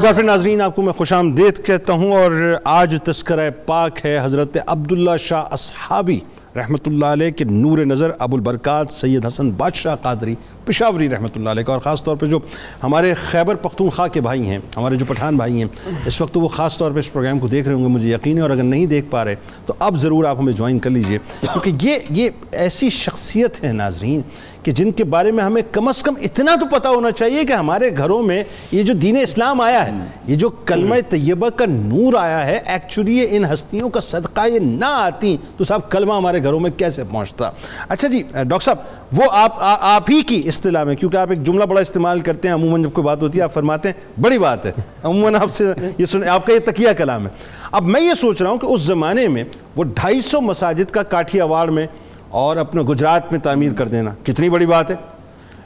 ایک 0.00 0.04
بار 0.04 0.14
پھر 0.14 0.24
ناظرین، 0.24 0.60
آپ 0.60 0.74
کو 0.74 0.82
میں 0.82 0.92
خوش 0.96 1.12
آمدید 1.12 1.58
کہتا 1.64 1.92
ہوں 1.92 2.12
اور 2.16 2.32
آج 2.64 2.94
تذکرہ 3.04 3.48
پاک 3.66 4.04
ہے 4.04 4.18
حضرت 4.24 4.56
عبداللہ 4.66 5.16
شاہ 5.20 5.52
اصحابی 5.52 6.18
رحمۃ 6.56 6.86
اللہ 6.86 7.06
علیہ 7.06 7.30
کے 7.30 7.44
نور 7.44 7.78
نظر 7.86 8.10
ابو 8.18 8.36
البرکات 8.36 8.92
سید 8.92 9.26
حسن 9.26 9.50
بادشاہ 9.56 9.96
قادری 10.02 10.34
پشاوری 10.64 11.08
رحمۃ 11.10 11.36
اللہ 11.36 11.50
علیہ 11.50 11.64
کا۔ 11.64 11.72
اور 11.72 11.80
خاص 11.80 12.04
طور 12.04 12.16
پہ 12.16 12.26
جو 12.26 12.38
ہمارے 12.82 13.12
خیبر 13.14 13.54
پختونخوا 13.62 14.06
کے 14.08 14.20
بھائی 14.20 14.48
ہیں، 14.48 14.58
ہمارے 14.76 14.96
جو 14.96 15.06
پٹھان 15.08 15.36
بھائی 15.36 15.62
ہیں، 15.62 15.68
اس 16.06 16.20
وقت 16.20 16.36
وہ 16.36 16.48
خاص 16.48 16.78
طور 16.78 16.92
پہ 16.92 16.98
اس 16.98 17.12
پروگرام 17.12 17.38
کو 17.38 17.48
دیکھ 17.48 17.66
رہے 17.66 17.74
ہوں 17.74 17.82
گے، 17.82 17.88
مجھے 17.88 18.10
یقین 18.10 18.36
ہے، 18.36 18.42
اور 18.42 18.50
اگر 18.50 18.62
نہیں 18.62 18.86
دیکھ 18.86 19.06
پا 19.10 19.24
رہے 19.24 19.34
تو 19.66 19.74
اب 19.78 19.96
ضرور 20.00 20.24
آپ 20.24 20.38
ہمیں 20.40 20.52
جوائن 20.52 20.78
کر 20.78 20.90
لیجیے۔ 20.90 21.18
کیونکہ 21.40 21.86
یہ 21.86 21.98
یہ 22.10 22.30
ایسی 22.52 22.88
شخصیت 22.88 23.62
ہے 23.64 23.72
ناظرین 23.72 24.22
کہ 24.62 24.72
جن 24.72 24.90
کے 24.92 25.04
بارے 25.04 25.30
میں 25.32 25.44
ہمیں 25.44 25.62
کم 25.72 25.88
از 25.88 26.02
کم 26.02 26.14
اتنا 26.22 26.54
تو 26.60 26.66
پتہ 26.70 26.88
ہونا 26.88 27.10
چاہیے 27.10 27.44
کہ 27.44 27.52
ہمارے 27.52 27.90
گھروں 27.96 28.22
میں 28.22 28.42
یہ 28.72 28.82
جو 28.82 28.94
دین 28.94 29.16
اسلام 29.20 29.60
آیا 29.60 29.86
ہے، 29.86 29.92
یہ 30.26 30.36
جو 30.36 30.48
کلمہ 30.48 30.94
طیبہ 31.08 31.48
کا 31.48 31.64
نور 31.68 32.14
آیا 32.18 32.44
ہے 32.46 32.58
ایکچولی 32.66 33.18
یہ 33.18 33.26
ان 33.30 33.44
ہستیوں 33.44 33.88
کا 33.90 34.00
صدقہ 34.00 34.46
یہ 34.48 34.58
نہ 34.58 34.84
آتی 34.84 35.36
تو 35.56 35.64
صاحب 35.64 35.90
کلمہ 35.90 36.12
ہمارے 36.12 36.42
گھروں 36.42 36.60
میں 36.60 36.70
کیسے 36.76 37.04
پہنچتا؟ 37.10 37.50
اچھا 37.88 38.08
جی 38.08 38.22
ڈاکٹر 38.32 38.64
صاحب، 38.64 39.18
وہ 39.18 39.24
آپ 39.32 39.56
آپ 39.60 40.10
ہی 40.10 40.20
کی 40.22 40.42
اصطلاح 40.46 40.84
میں، 40.84 40.94
کیونکہ 40.94 41.16
آپ 41.16 41.30
ایک 41.30 41.44
جملہ 41.44 41.64
بڑا 41.64 41.80
استعمال 41.80 42.20
کرتے 42.20 42.48
ہیں، 42.48 42.54
عموماً 42.54 42.82
جب 42.82 42.92
کوئی 42.92 43.04
بات 43.04 43.22
ہوتی 43.22 43.38
ہے 43.38 43.44
آپ 43.44 43.54
فرماتے 43.54 43.88
ہیں، 43.88 44.20
بڑی 44.20 44.38
بات 44.38 44.66
ہے۔ 44.66 44.72
عموماً 45.02 45.34
آپ 45.34 45.50
سے 45.52 45.72
یہ 45.98 46.04
سن، 46.04 46.28
آپ 46.28 46.46
کا 46.46 46.52
یہ 46.52 46.58
تقیہ 46.64 46.92
کلام 46.98 47.26
ہے۔ 47.26 47.30
اب 47.72 47.84
میں 47.84 48.00
یہ 48.00 48.14
سوچ 48.14 48.42
رہا 48.42 48.50
ہوں 48.50 48.58
کہ 48.58 48.66
اس 48.66 48.80
زمانے 48.80 49.26
میں 49.28 49.44
وہ 49.76 49.84
ڈھائی 49.84 50.20
سو 50.20 50.40
مساجد 50.40 50.90
کا 50.90 51.02
کاٹھی 51.02 51.40
اواڑ 51.40 51.68
میں 51.70 51.86
اور 52.30 52.56
اپنے 52.56 52.82
گجرات 52.82 53.32
میں 53.32 53.40
تعمیر 53.40 53.72
کر 53.72 53.88
دینا۔ 53.88 54.10
کتنی 54.22 54.50
بڑی 54.50 54.66
بات 54.66 54.90
ہے۔ 54.90 54.96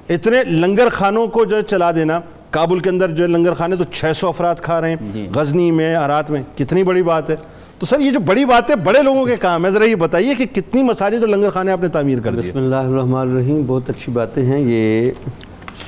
اتنے 0.09 0.44
لنگر 0.44 0.88
خانوں 0.92 1.27
کو 1.27 1.44
جو 1.44 1.61
چلا 1.61 1.90
دینا۔ 1.92 2.20
کابل 2.50 2.79
کے 2.79 2.90
اندر 2.90 3.11
جو 3.11 3.27
لنگر 3.27 3.55
خانے 3.55 3.77
تو 3.77 3.85
چھ 3.85 4.05
سو 4.16 4.29
افراد 4.29 4.55
کھا 4.55 4.81
رہے 4.81 4.90
ہیں۔ 4.90 5.29
غزنی 5.35 5.70
میں 5.70 5.96
ارات 5.96 6.31
میں۔ 6.31 6.42
کتنی 6.57 6.83
بڑی 6.83 7.03
بات 7.03 7.31
ہے۔ 7.31 7.37
تو 7.79 7.87
سر 7.87 8.00
یہ 8.00 8.11
جو 8.11 8.20
بڑی 8.20 8.44
بات 8.44 8.70
ہے 8.70 8.77
بڑے 8.77 9.03
لوگوں 9.03 9.27
کے 9.27 9.37
کام 9.37 9.64
ہے۔ 9.66 9.70
ذرا 9.70 9.85
یہ 9.85 9.94
بتائیے 9.94 10.35
کہ 10.35 10.44
کتنی 10.46 10.83
مساجد 10.83 11.20
اور 11.20 11.29
لنگر 11.29 11.50
خانے 11.50 11.72
آپ 11.72 11.83
نے 11.83 11.88
تعمیر 11.88 12.20
کر 12.20 12.35
دیے۔ 12.35 12.50
بسم 12.50 12.59
اللہ 12.59 12.77
الرحمن 12.77 13.20
الرحیم۔ 13.20 13.62
بہت 13.66 13.90
اچھی 13.90 14.12
باتیں 14.12 14.42
ہیں۔ 14.42 14.61
یہ 14.61 15.11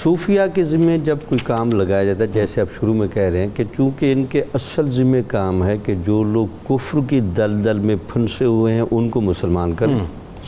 صوفیہ 0.03 0.41
کے 0.55 0.65
ذمہ 0.65 0.97
جب 1.05 1.17
کوئی 1.29 1.39
کام 1.45 1.73
لگایا 1.73 2.05
جاتا 2.05 2.23
ہے 2.23 2.27
جیسے 2.27 2.61
آپ 2.61 2.67
شروع 2.81 2.95
میں 2.95 3.09
کہہ 3.09 3.23
رہے 3.23 3.41
ہیں 3.41 3.49
کہ 3.55 3.65
چونکہ 3.77 4.13
ان 4.13 4.25
کے 4.25 4.43
اصل 4.55 4.91
ذمہ 4.91 5.17
کام 5.27 5.65
ہے 5.65 5.77
کہ 5.79 5.95
جو 5.95 6.23
لوگ 6.23 6.47
کفر 6.69 6.99
کی 7.09 7.21
دلدل 7.21 7.79
میں 7.79 7.97
پھنسے 8.13 8.45
ہوئے 8.45 8.75
ہیں 8.75 8.85
ان 8.91 9.09
کو 9.09 9.21
مسلمان 9.21 9.75
کریں 9.75 9.99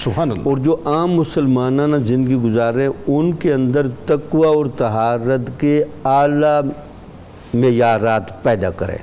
سبحان 0.04 0.30
اللہ. 0.30 0.48
اور 0.48 0.56
جو 0.64 0.76
عام 0.84 1.12
مسلمانانہ 1.12 1.96
زندگی 2.06 2.36
گزار 2.44 2.74
رہے 2.74 2.86
ان 2.86 3.32
کے 3.40 3.52
اندر 3.54 3.86
تقوی 4.06 4.46
اور 4.46 4.66
طہارت 4.78 5.50
کے 5.60 5.82
اعلیٰ 6.04 6.60
معیارات 7.54 8.42
پیدا 8.42 8.70
کریں۔ 8.78 8.96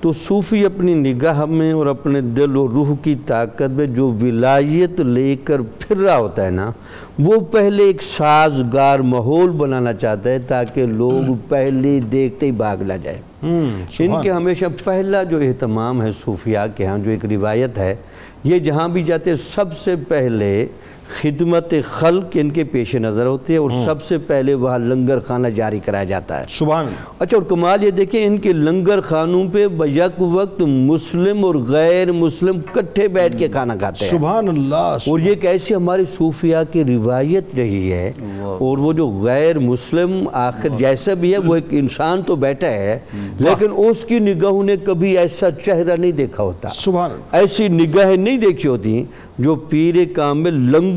تو 0.00 0.12
صوفی 0.12 0.64
اپنی 0.64 0.94
نگاہ 0.94 1.44
میں 1.48 1.72
اور 1.72 1.86
اپنے 1.86 2.20
دل 2.36 2.56
و 2.56 2.66
روح 2.68 2.94
کی 3.02 3.14
طاقت 3.26 3.70
میں 3.76 3.86
جو 3.94 4.10
ولایت 4.20 5.00
لے 5.00 5.34
کر 5.44 5.60
پھر 5.78 5.96
رہا 5.96 6.16
ہوتا 6.16 6.44
ہے 6.46 6.50
نا 6.50 6.70
وہ 7.18 7.38
پہلے 7.52 7.84
ایک 7.84 8.02
سازگار 8.02 8.98
ماحول 9.12 9.50
بنانا 9.62 9.92
چاہتا 9.92 10.30
ہے 10.30 10.38
تاکہ 10.48 10.86
لوگ 10.86 11.34
پہلے 11.48 11.98
دیکھتے 12.12 12.46
ہی 12.46 12.52
بھاگ 12.62 12.82
نہ 12.86 12.92
جائے 13.02 13.20
ان 13.42 14.20
کے 14.22 14.30
ہمیشہ 14.30 14.64
پہلا 14.84 15.22
جو 15.30 15.38
اہتمام 15.38 16.02
ہے 16.02 16.10
صوفیاء 16.24 16.66
کے 16.76 16.86
ہاں 16.86 16.98
جو 17.04 17.10
ایک 17.10 17.24
روایت 17.30 17.78
ہے 17.78 17.94
یہ 18.44 18.58
جہاں 18.58 18.88
بھی 18.88 19.02
جاتے 19.02 19.36
سب 19.54 19.76
سے 19.78 19.94
پہلے 20.08 20.66
خدمت 21.08 21.74
خلق 21.84 22.24
ان 22.34 22.50
کے 22.50 22.64
پیش 22.64 22.94
نظر 22.94 23.26
ہوتے 23.26 23.52
ہیں 23.52 23.60
اور 23.60 23.70
سب 23.84 24.02
سے 24.02 24.18
پہلے 24.18 24.54
وہاں 24.54 24.78
لنگر 24.78 25.18
خانہ 25.18 25.48
جاری 25.48 25.78
کرایا 25.78 26.04
جاتا 26.04 26.40
ہے۔ 26.40 26.44
سبحان 26.48 26.86
اچھا 27.18 27.36
اور 27.36 27.44
کمال 27.44 27.84
یہ 27.84 27.90
دیکھیں 27.90 28.24
ان 28.24 28.38
کے 28.38 28.52
لنگر 28.52 29.00
خانوں 29.00 29.44
پہ 29.52 29.66
بیک 29.68 30.20
وقت 30.22 30.60
مسلم 30.60 31.44
اور 31.44 31.54
غیر 31.54 32.12
مسلم 32.12 32.58
کٹھے 32.72 33.08
بیٹھ 33.08 33.38
کے 33.38 33.48
کھانا 33.48 33.76
کھاتے 33.76 34.04
ہیں۔ 34.04 34.10
سبحان 34.10 34.48
اللہ 34.48 34.96
اور 35.06 35.18
یہ 35.18 35.28
ایک 35.28 35.46
ایسی 35.46 35.74
ہماری 35.74 36.04
صوفیاء 36.16 36.62
کی 36.72 36.84
روایت 36.84 37.54
رہی 37.56 37.92
ہے 37.92 38.12
اور 38.42 38.78
وہ 38.78 38.92
جو 38.92 39.08
غیر 39.22 39.58
مسلم 39.58 40.28
آخر 40.32 40.68
جیسا 40.78 41.14
بھی 41.14 41.32
ہے 41.32 41.38
وہ 41.38 41.54
ایک 41.54 41.66
انسان 41.70 42.22
تو 42.22 42.36
بیٹھا 42.36 42.70
ہے 42.70 42.98
لیکن 43.40 43.66
اس 43.76 44.04
کی 44.04 44.18
نگاہوں 44.18 44.64
نے 44.64 44.76
کبھی 44.76 45.16
ایسا 45.18 45.50
چہرہ 45.64 45.96
نہیں 45.96 46.12
دیکھا 46.12 46.42
ہوتا۔ 46.42 46.68
سبحان 46.74 47.10
ایسی 47.32 47.68
نگاہیں 47.68 48.16
نہیں 48.16 48.36
دیکھی 48.38 48.68
ہوتی 48.68 49.04
جو 49.38 49.54
پیر 49.54 49.94
کام 50.14 50.42
میں 50.42 50.50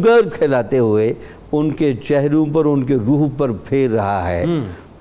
لنگر 0.06 0.30
کھلاتے 0.30 0.80
ہوئے 0.80 1.14
ان 1.52 1.72
کے 1.72 1.94
چہروں 1.94 2.46
پر 2.54 2.66
ان 2.66 2.84
کے 2.84 2.96
روح 3.08 3.28
پر 3.38 3.52
پھیر 3.52 3.90
رہا 3.90 4.32
ہے۔ 4.32 4.46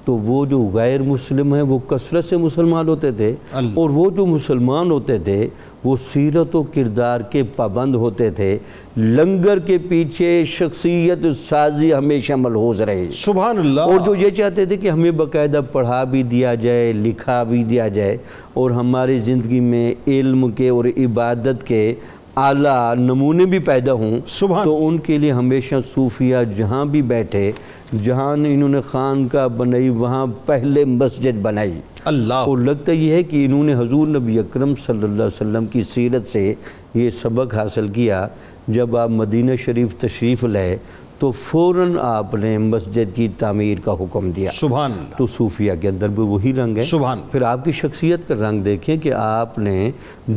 تو 0.04 0.16
وہ 0.16 0.46
جو 0.46 0.70
غیر 0.72 1.02
مسلم 1.02 1.54
ہیں 1.54 1.62
وہ 1.62 1.78
کثرت 1.78 2.24
سے 2.24 2.36
مسلمان 2.36 2.88
ہوتے 2.88 3.12
تھے۔ 3.12 3.34
اور 3.74 3.90
وہ 3.90 4.10
جو 4.10 4.26
مسلمان 4.26 4.90
ہوتے 4.90 5.18
تھے 5.18 5.48
وہ 5.84 5.96
سیرت 6.12 6.56
و 6.56 6.62
کردار 6.62 7.20
کے 7.20 7.42
پابند 7.56 7.94
ہوتے 7.94 8.30
تھے۔ 8.30 8.58
لنگر 8.96 9.58
کے 9.58 9.78
پیچھے 9.78 10.44
شخصیت 10.46 11.26
سازی 11.48 11.94
ہمیشہ 11.94 12.32
ملحوظ 12.32 12.80
رہے۔ 12.80 13.08
سبحان 13.12 13.58
اللہ۔ 13.58 13.80
اور 13.80 14.00
جو 14.06 14.14
یہ 14.14 14.30
چاہتے 14.30 14.64
تھے 14.64 14.76
کہ 14.76 14.90
ہمیں 14.90 15.10
باقاعدہ 15.10 15.60
پڑھا 15.72 16.04
بھی 16.04 16.22
دیا 16.22 16.54
جائے 16.54 16.92
لکھا 16.92 17.42
بھی 17.42 17.64
دیا 17.64 17.88
جائے۔ 17.88 18.16
اور 18.54 18.70
ہماری 18.70 19.18
زندگی 19.18 19.60
میں 19.60 19.94
علم 20.06 20.50
کے 20.50 20.68
اور 20.68 20.84
عبادت 20.84 21.66
کے 21.66 21.94
اعلیٰ 22.38 22.96
نمونے 22.96 23.46
بھی 23.46 23.58
پیدا 23.58 23.92
ہوں 23.92 24.20
سبحان 24.26 24.64
تو 24.64 24.86
ان 24.86 24.98
کے 24.98 25.18
لیے 25.18 25.32
ہمیشہ 25.32 25.74
صوفیہ 25.94 26.36
جہاں 26.56 26.84
بھی 26.84 27.02
بیٹھے 27.02 27.52
جہاں 28.04 28.32
انہوں 28.32 28.68
نے 28.68 28.80
خانقاہ 28.80 29.48
بنائی 29.48 29.88
وہاں 29.88 30.26
پہلے 30.46 30.84
مسجد 30.84 31.40
بنائی۔ 31.42 31.80
اللہ۔ 32.04 32.34
اور 32.34 32.58
لگتا 32.58 32.92
یہ 32.92 33.12
ہے 33.12 33.22
کہ 33.22 33.44
انہوں 33.44 33.64
نے 33.64 33.74
حضور 33.74 34.06
نبی 34.06 34.38
اکرم 34.38 34.72
صلی 34.86 35.02
اللہ 35.02 35.22
علیہ 35.22 35.26
وسلم 35.26 35.66
کی 35.66 35.82
سیرت 35.82 36.26
سے 36.26 36.54
یہ 36.94 37.10
سبق 37.22 37.54
حاصل 37.54 37.88
کیا۔ 37.88 38.28
جب 38.68 38.96
آپ 38.96 39.10
مدینہ 39.10 39.52
شریف 39.64 39.94
تشریف 39.98 40.44
لائے 40.44 40.76
تو 41.18 41.30
فوراً 41.30 41.96
آپ 42.00 42.34
نے 42.34 42.58
مسجد 42.58 43.16
کی 43.16 43.28
تعمیر 43.38 43.78
کا 43.84 43.92
حکم 43.92 44.30
دیا۔ 44.30 44.50
سبحان 44.54 44.92
اللہ۔ 44.92 45.18
تو 45.18 45.26
صوفیہ 45.26 45.72
کے 45.80 45.88
اندر 45.88 46.08
بھی 46.08 46.22
وہی 46.22 46.52
رنگ 46.52 46.78
ہے۔ 46.78 46.82
سبحان 46.82 47.20
پھر 47.32 47.42
آپ 47.42 47.64
کی 47.64 47.72
شخصیت 47.72 48.28
کا 48.28 48.34
رنگ 48.34 48.60
دیکھیں 48.60 48.96
کہ 48.96 49.12
آپ 49.12 49.58
نے 49.58 49.90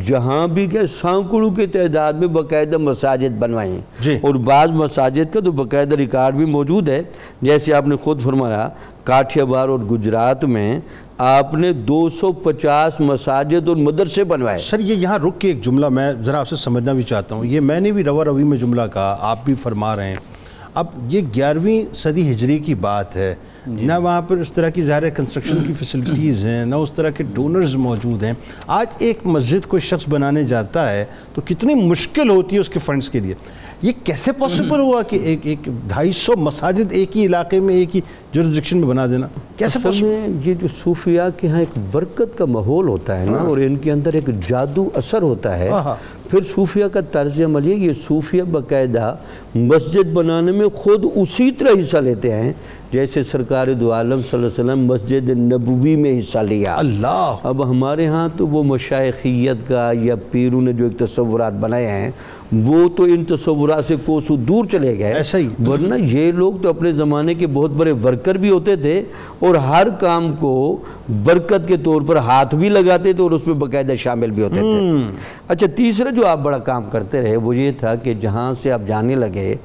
جہاں 0.08 0.48
بھی 0.48 0.74
گئے 0.74 0.88
سینکڑوں 0.88 1.52
کی 1.52 1.68
تعداد 1.68 2.14
میں 2.14 2.28
باقاعدہ 2.28 2.78
مساجد 2.78 3.38
بنوائیں 3.40 3.82
جی۔ 4.00 4.20
اور 4.22 4.36
بعض 4.36 4.70
مساجد 4.70 5.34
کا 5.34 5.40
تو 5.40 5.52
باقاعدہ 5.52 5.96
ریکارڈ 5.96 6.36
بھی 6.36 6.46
موجود 6.46 6.90
ہے۔ 6.90 7.02
جیسے 7.42 7.74
آپ 7.74 7.88
نے 7.88 7.96
خود 7.96 8.22
فرمایا 8.22 8.70
کاٹھیا 9.04 9.46
بار 9.46 9.70
اور 9.70 9.80
گجرات 9.80 10.44
میں 10.44 10.80
آپ 11.18 11.54
نے 11.54 11.74
دو 11.74 12.10
سو 12.10 12.32
پچاس 12.32 13.00
مساجد 13.00 13.68
اور 13.68 13.76
مدرسے 13.76 14.24
بنوائے۔ 14.24 14.60
سر 14.60 14.80
یہ 14.80 14.96
یہاں 14.96 15.20
رک 15.20 15.40
کے 15.40 15.48
ایک 15.48 15.64
جملہ 15.64 15.90
میں 15.90 16.12
ذرا 16.22 16.40
آپ 16.40 16.48
سے 16.48 16.56
سمجھنا 16.56 16.94
بھی 16.94 17.04
چاہتا 17.04 17.36
ہوں۔ 17.36 17.46
یہ 17.46 17.60
میں 17.60 17.80
نے 17.80 17.92
بھی 17.92 18.04
روا 18.04 18.26
روی 18.26 18.44
میں 18.44 18.58
جملہ 18.58 18.82
کہا 18.94 19.18
آپ 19.20 19.46
بھی 19.46 19.54
فرما 19.54 19.96
رہے 19.96 20.08
ہیں۔ 20.08 20.31
اب 20.76 20.88
یہ 21.10 21.22
گیارہویں 21.36 21.96
صدی 21.96 22.32
ہجری 22.32 22.58
کی 22.60 22.76
بات 22.76 23.16
ہے 23.16 23.36
نہ 23.68 23.94
وہاں 23.98 24.22
پر 24.22 24.38
اس 24.38 24.52
طرح 24.52 24.70
کی 24.70 24.82
ظاہر 24.82 25.10
کنسٹرکشن 25.10 25.64
کی 25.68 25.74
فیسلٹیز 25.74 26.46
ہیں 26.46 26.66
نہ 26.66 26.76
اس 26.76 26.92
طرح 26.92 27.10
کے 27.10 27.24
ڈونرز 27.34 27.76
موجود 27.76 28.24
ہیں۔ 28.24 28.34
آج 28.68 28.88
ایک 28.98 29.18
مسجد 29.26 29.66
کوئی 29.68 29.82
شخص 29.82 30.10
بنانے 30.10 30.44
جاتا 30.44 30.92
ہے 30.92 31.06
تو 31.34 31.42
کتنی 31.46 31.74
مشکل 31.74 32.30
ہوتی 32.30 32.56
ہے 32.56 32.62
اس 32.62 32.70
کے 32.70 32.80
فنڈز 32.80 33.10
کے 33.10 33.20
لیے۔ 33.20 33.34
یہ 33.82 33.92
کیسے 34.04 34.32
پاسبل 34.32 34.80
ہوا 34.80 35.02
کہ 35.02 35.16
ایک 35.24 35.40
ایک 35.44 35.70
ڈھائی 35.88 36.12
سو 36.12 36.34
مساجد 36.38 36.92
ایک 36.92 37.18
ہی 37.18 37.26
علاقے 37.26 37.60
میں 37.60 37.76
ایک 37.76 37.96
ہی 37.96 38.02
جورزکشن 38.32 38.78
میں 38.78 38.88
بنا 38.88 39.06
دینا؟ 39.08 39.28
کیسے؟ 39.58 39.80
میں 40.02 40.28
یہ 40.46 40.54
جو 40.54 40.68
صوفیاء 40.68 41.28
کے 41.38 41.48
ہاں 41.48 41.60
ایک 41.60 41.78
برکت 41.92 42.38
کا 42.38 42.46
ماحول 42.46 42.88
ہوتا 42.88 43.20
ہے 43.20 43.26
نا 43.26 43.38
اور 43.38 43.58
ان 43.58 43.76
کے 43.76 43.92
اندر 43.92 44.14
ایک 44.14 44.30
جادو 44.48 44.90
اثر 44.94 45.22
ہوتا 45.22 45.58
ہے۔ 45.60 45.70
ہاں 45.70 45.84
ہاں۔ 45.84 45.96
پھر 46.32 46.42
صوفیہ 46.56 46.86
کا 46.86 47.00
طرز 47.12 47.42
عمل 47.42 47.68
یہ 47.68 47.76
یہ 47.76 47.92
صوفیہ 48.08 48.44
باقاعدہ 48.44 49.16
مسجد 49.56 50.12
بنانے 50.14 50.52
میں 50.52 50.68
خود 50.68 51.06
اسی 51.16 51.52
طرح 51.52 51.80
حصہ 51.82 51.98
لیتے 51.98 52.34
ہیں 52.34 52.54
جیسے 52.92 53.24
سرکار 53.24 53.68
دو 53.68 53.92
عالم 53.94 54.22
صلی 54.22 54.34
اللہ 54.34 54.48
علیہ 54.48 54.64
وسلم 54.64 54.86
مسجد 54.86 55.30
نبوی 55.30 55.96
میں 55.96 56.18
حصہ 56.20 56.38
لیا۔ 56.38 56.76
اللہ! 56.76 57.36
اب 57.44 57.70
ہمارے 57.70 58.08
ہاں 58.08 58.30
تو 58.38 58.48
وہ 58.48 58.64
مشائخیت 58.64 59.68
کا 59.68 59.92
یا 60.02 60.16
پیروں 60.32 60.62
نے 60.62 60.74
جو 60.74 60.86
ایک 60.86 61.00
تصورات 61.00 61.54
بنائے 61.54 61.88
ہیں 61.88 62.12
وہ 62.52 62.90
تو 62.90 63.04
ان 63.04 63.24
تصورات 63.24 63.86
سے 63.86 63.96
کوسو 64.06 64.36
دور 64.36 64.66
چلے 64.66 64.98
گئے۔ 64.98 65.14
ایسا 65.14 65.38
ہی۔ 65.38 65.48
ورنہ 65.68 65.96
یہ 65.96 66.32
لوگ 66.32 66.54
تو 66.62 66.70
اپنے 66.70 66.94
زمانے 66.94 67.34
کے 67.34 67.48
بہت 67.48 67.72
بڑے 67.72 67.92
ورکر 67.92 68.36
بھی 68.36 68.50
ہوتے 68.50 68.76
تھے 68.76 69.04
اور 69.40 69.56
ہر 69.56 69.88
کام 69.90 70.36
کو 70.40 70.78
برکت 71.24 71.68
کے 71.68 71.78
طور 71.78 72.02
پر 72.02 72.16
ہاتھ 72.16 72.56
بھی 72.56 72.70
لگاتے 72.70 73.14
تھے 73.14 73.24
اور 73.24 73.32
اس 73.32 73.48
میں 73.48 73.56
باقاعدہ 73.56 73.94
شامل 73.98 74.32
بھی 74.32 74.44
ہوتے 74.44 74.56
تھے۔ 74.56 75.14
اچھا 75.48 75.68
تیسرا 75.68 76.10
جو 76.10 76.28
آپ 76.28 76.40
بڑا 76.40 76.58
کام 76.58 76.84
کرتے 76.90 77.22
رہے 77.22 77.36
وہ 77.36 77.56
یہ 77.56 77.72
تھا 77.78 77.96
کہ 77.96 78.14
جہاں 78.14 78.54
سے 78.64 78.72
آپ 78.72 78.82
جانے 78.88 79.16
لگے 79.16 79.56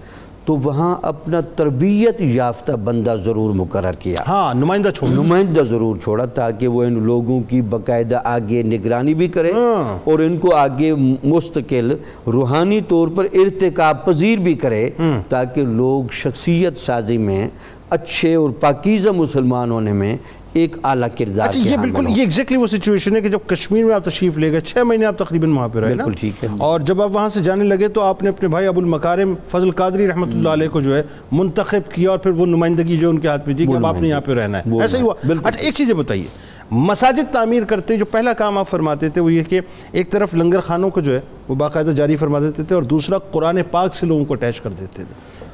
تو 0.46 0.56
وہاں 0.56 0.94
اپنا 1.02 1.40
تربیت 1.56 2.20
یافتہ 2.20 2.72
بندہ 2.84 3.14
ضرور 3.24 3.54
مقرر 3.54 3.92
کیا۔ 3.98 4.20
ہاں 4.28 4.54
نمائندہ 4.54 4.90
چھوڑ۔ 4.94 5.08
نمائندہ 5.10 5.60
ضرور 5.60 5.96
چھوڑا 5.96 6.24
تاکہ 6.34 6.68
وہ 6.68 6.84
ان 6.84 7.02
لوگوں 7.02 7.40
کی 7.48 7.60
باقاعدہ 7.70 8.20
آگے 8.24 8.62
نگرانی 8.62 9.14
بھی 9.14 9.26
کرے 9.28 9.52
ہاں۔ 9.52 9.98
اور 10.04 10.18
ان 10.18 10.36
کو 10.38 10.54
آگے 10.56 10.92
مستقل 11.24 11.94
روحانی 12.26 12.80
طور 12.88 13.08
پر 13.08 13.26
ارتکاب 13.32 14.04
پذیر 14.04 14.38
بھی 14.38 14.54
کرے 14.54 14.88
تاکہ 15.28 15.64
لوگ 15.64 16.12
شخصیت 16.12 16.78
سازی 16.78 17.18
میں 17.18 17.48
اچھے 17.90 18.34
اور 18.34 18.50
پاکیزہ 18.60 19.08
مسلمان 19.16 19.70
ہونے 19.70 19.92
میں 19.92 20.16
ایک 20.56 20.76
اعلیٰ 20.82 21.08
کردار 21.18 21.48
اچھا 21.48 21.60
یہ 21.60 21.76
بالکل۔ 21.76 22.04
یہ 22.08 22.20
ایگزیکٹلی 22.20 22.58
وہ 22.58 22.66
سچویشن 22.66 23.16
ہے 23.16 23.20
کہ 23.20 23.28
جب 23.28 23.38
کشمیر 23.46 23.84
میں 23.84 23.94
آپ 23.94 24.04
تشریف 24.04 24.38
لے 24.38 24.50
گئے 24.52 24.60
چھ 24.60 24.78
مہینے 24.78 25.04
آپ 25.06 25.18
تقریباً 25.18 25.50
وہاں 25.50 25.68
پہ 25.68 25.78
رہے 25.78 25.94
بالکل 25.94 26.12
ٹھیک 26.12 26.44
ہے۔ 26.44 26.48
اور 26.58 26.80
جب 26.80 27.02
آپ 27.02 27.10
وہاں 27.12 27.28
سے 27.28 27.40
جانے 27.40 27.64
لگے 27.64 27.88
تو 27.88 28.00
آپ 28.00 28.22
نے 28.22 28.28
اپنے 28.28 28.48
بھائی 28.48 28.66
ابو 28.66 28.80
المکارم 28.80 29.34
فضل 29.46 29.70
قادری 29.70 30.08
رحمۃ 30.08 30.28
اللہ 30.28 30.48
علیہ 30.48 30.68
کو 30.68 30.80
جو 30.80 30.96
ہے 30.96 31.02
منتخب 31.32 31.92
کیا 31.92 32.10
اور 32.10 32.18
پھر 32.18 32.30
وہ 32.30 32.46
نمائندگی 32.46 32.96
جو 32.96 33.10
ان 33.10 33.18
کے 33.18 33.28
ہاتھ 33.28 33.48
میں 33.48 33.56
تھی 33.56 33.66
کہ 33.66 33.72
اب 33.72 33.86
آپ 33.86 34.00
نے 34.00 34.08
یہاں 34.08 34.20
پہ 34.20 34.32
رہنا 34.32 34.58
ہے۔ 34.58 34.80
ایسا 34.80 34.98
ہی 34.98 35.02
ہوا۔ 35.02 35.14
اچھا 35.44 35.60
ایک 35.60 35.74
چیز 35.74 35.90
بتائیے 35.90 36.24
مساجد 36.70 37.32
تعمیر 37.32 37.64
کرتے 37.64 37.96
جو 37.96 38.04
پہلا 38.04 38.32
کام 38.32 38.58
آپ 38.58 38.68
فرماتے 38.68 39.08
تھے 39.08 39.20
وہ 39.20 39.32
یہ 39.32 39.42
کہ 39.42 39.60
ایک 39.92 40.10
طرف 40.10 40.34
لنگر 40.34 40.60
خانوں 40.60 40.90
کو 40.90 41.00
جو 41.00 41.14
ہے 41.14 41.20
وہ 41.48 41.54
باقاعدہ 41.54 41.90
جاری 41.90 42.16
فرما 42.16 42.40
دیتے 42.40 42.62
تھے 42.62 42.74
اور 42.74 42.82
دوسرا 42.82 43.18
قرآن 43.18 43.58
پاک 43.70 43.94
سے 43.94 44.06
لوگوں 44.06 44.24
کو 44.24 44.34
اٹیچ 44.34 44.60
کر 44.60 44.70
دیتے 44.70 45.02
تھے۔ 45.04 45.04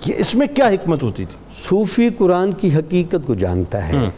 یہ 0.07 0.15
اس 0.19 0.35
میں 0.35 0.47
کیا 0.47 0.69
حکمت 0.69 1.03
ہوتی 1.03 1.25
تھی؟ 1.25 1.37
صوفی 1.69 2.09
قرآن 2.19 2.53
کی 2.53 2.75
حقیقت 2.75 3.27
کو 3.27 3.35
جانتا 3.35 3.89
ہے۔ 3.89 4.09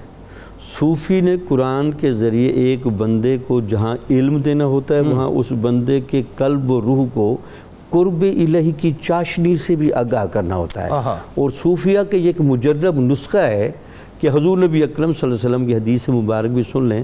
صوفی 0.78 1.20
نے 1.20 1.36
قرآن 1.48 1.90
کے 1.90 2.12
ذریعے 2.12 2.48
ایک 2.50 2.86
بندے 2.86 3.36
کو 3.46 3.60
جہاں 3.60 3.96
علم 4.10 4.36
دینا 4.36 4.64
ہوتا 4.64 4.94
ہے 4.94 5.00
وہاں 5.00 5.26
اس 5.26 5.52
بندے 5.60 6.00
کے 6.00 6.22
قلب 6.36 6.70
و 6.70 6.80
روح 6.80 7.06
کو 7.14 7.36
قرب 7.90 8.22
الہی 8.22 8.70
کی 8.70 8.92
چاشنی 9.02 9.56
سے 9.56 9.76
بھی 9.76 9.92
آگاہ 9.92 10.26
کرنا 10.26 10.56
ہوتا 10.56 10.84
ہے۔ 10.84 10.90
اور 11.34 11.50
صوفیہ 11.62 11.98
کے 12.10 12.16
یہ 12.16 12.26
ایک 12.26 12.40
مجرب 12.40 13.00
نسخہ 13.00 13.38
ہے 13.38 13.70
کہ 14.20 14.28
حضور 14.28 14.58
نبی 14.58 14.82
اکرم 14.82 15.12
صلی 15.12 15.30
اللہ 15.30 15.34
علیہ 15.34 15.48
وسلم 15.48 15.66
کی 15.66 15.74
حدیث 15.74 16.08
مبارک 16.08 16.50
بھی 16.50 16.62
سن 16.72 16.84
لیں 16.84 17.02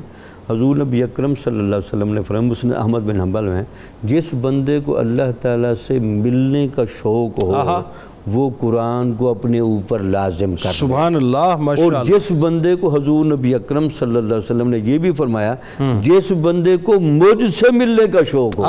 حضور 0.50 0.76
نبی 0.76 1.02
اکرم 1.02 1.34
صلی 1.44 1.58
اللہ 1.58 1.76
علیہ 1.76 1.96
وسلم 1.96 2.14
نے 2.14 2.20
فرم 2.22 2.46
مسلم 2.46 2.72
احمد 2.76 3.00
بن 3.00 3.20
حنبل 3.20 3.44
میں 3.44 3.62
جس 4.04 4.24
بندے 4.40 4.78
کو 4.84 4.98
اللہ 4.98 5.30
تعالیٰ 5.42 5.72
سے 5.86 5.98
ملنے 5.98 6.68
کا 6.74 6.82
شوق 7.02 7.42
ہو۔ 7.42 7.52
وہ 8.26 8.50
قرآن 8.58 9.12
کو 9.12 9.28
اپنے 9.28 9.58
اوپر 9.58 9.98
لازم 9.98 10.54
کر 10.62 10.72
سبحان 10.72 11.14
اللہ 11.14 11.36
اور 11.36 12.04
جس 12.04 12.30
بندے 12.30 12.74
کو 12.74 12.88
حضور 12.88 13.24
نبی 13.24 13.54
اکرم 13.54 13.88
صلی 13.88 14.08
اللہ 14.08 14.18
علیہ 14.18 14.36
وسلم 14.36 14.68
نے 14.68 14.78
یہ 14.78 14.98
بھی 14.98 15.10
فرمایا 15.10 15.54
جس 16.02 16.32
بندے 16.42 16.76
کو 16.76 17.00
مجھ 17.00 17.54
سے 17.54 17.72
ملنے 17.72 18.06
کا 18.06 18.18
شوق 18.30 18.58
ہو۔ 18.58 18.64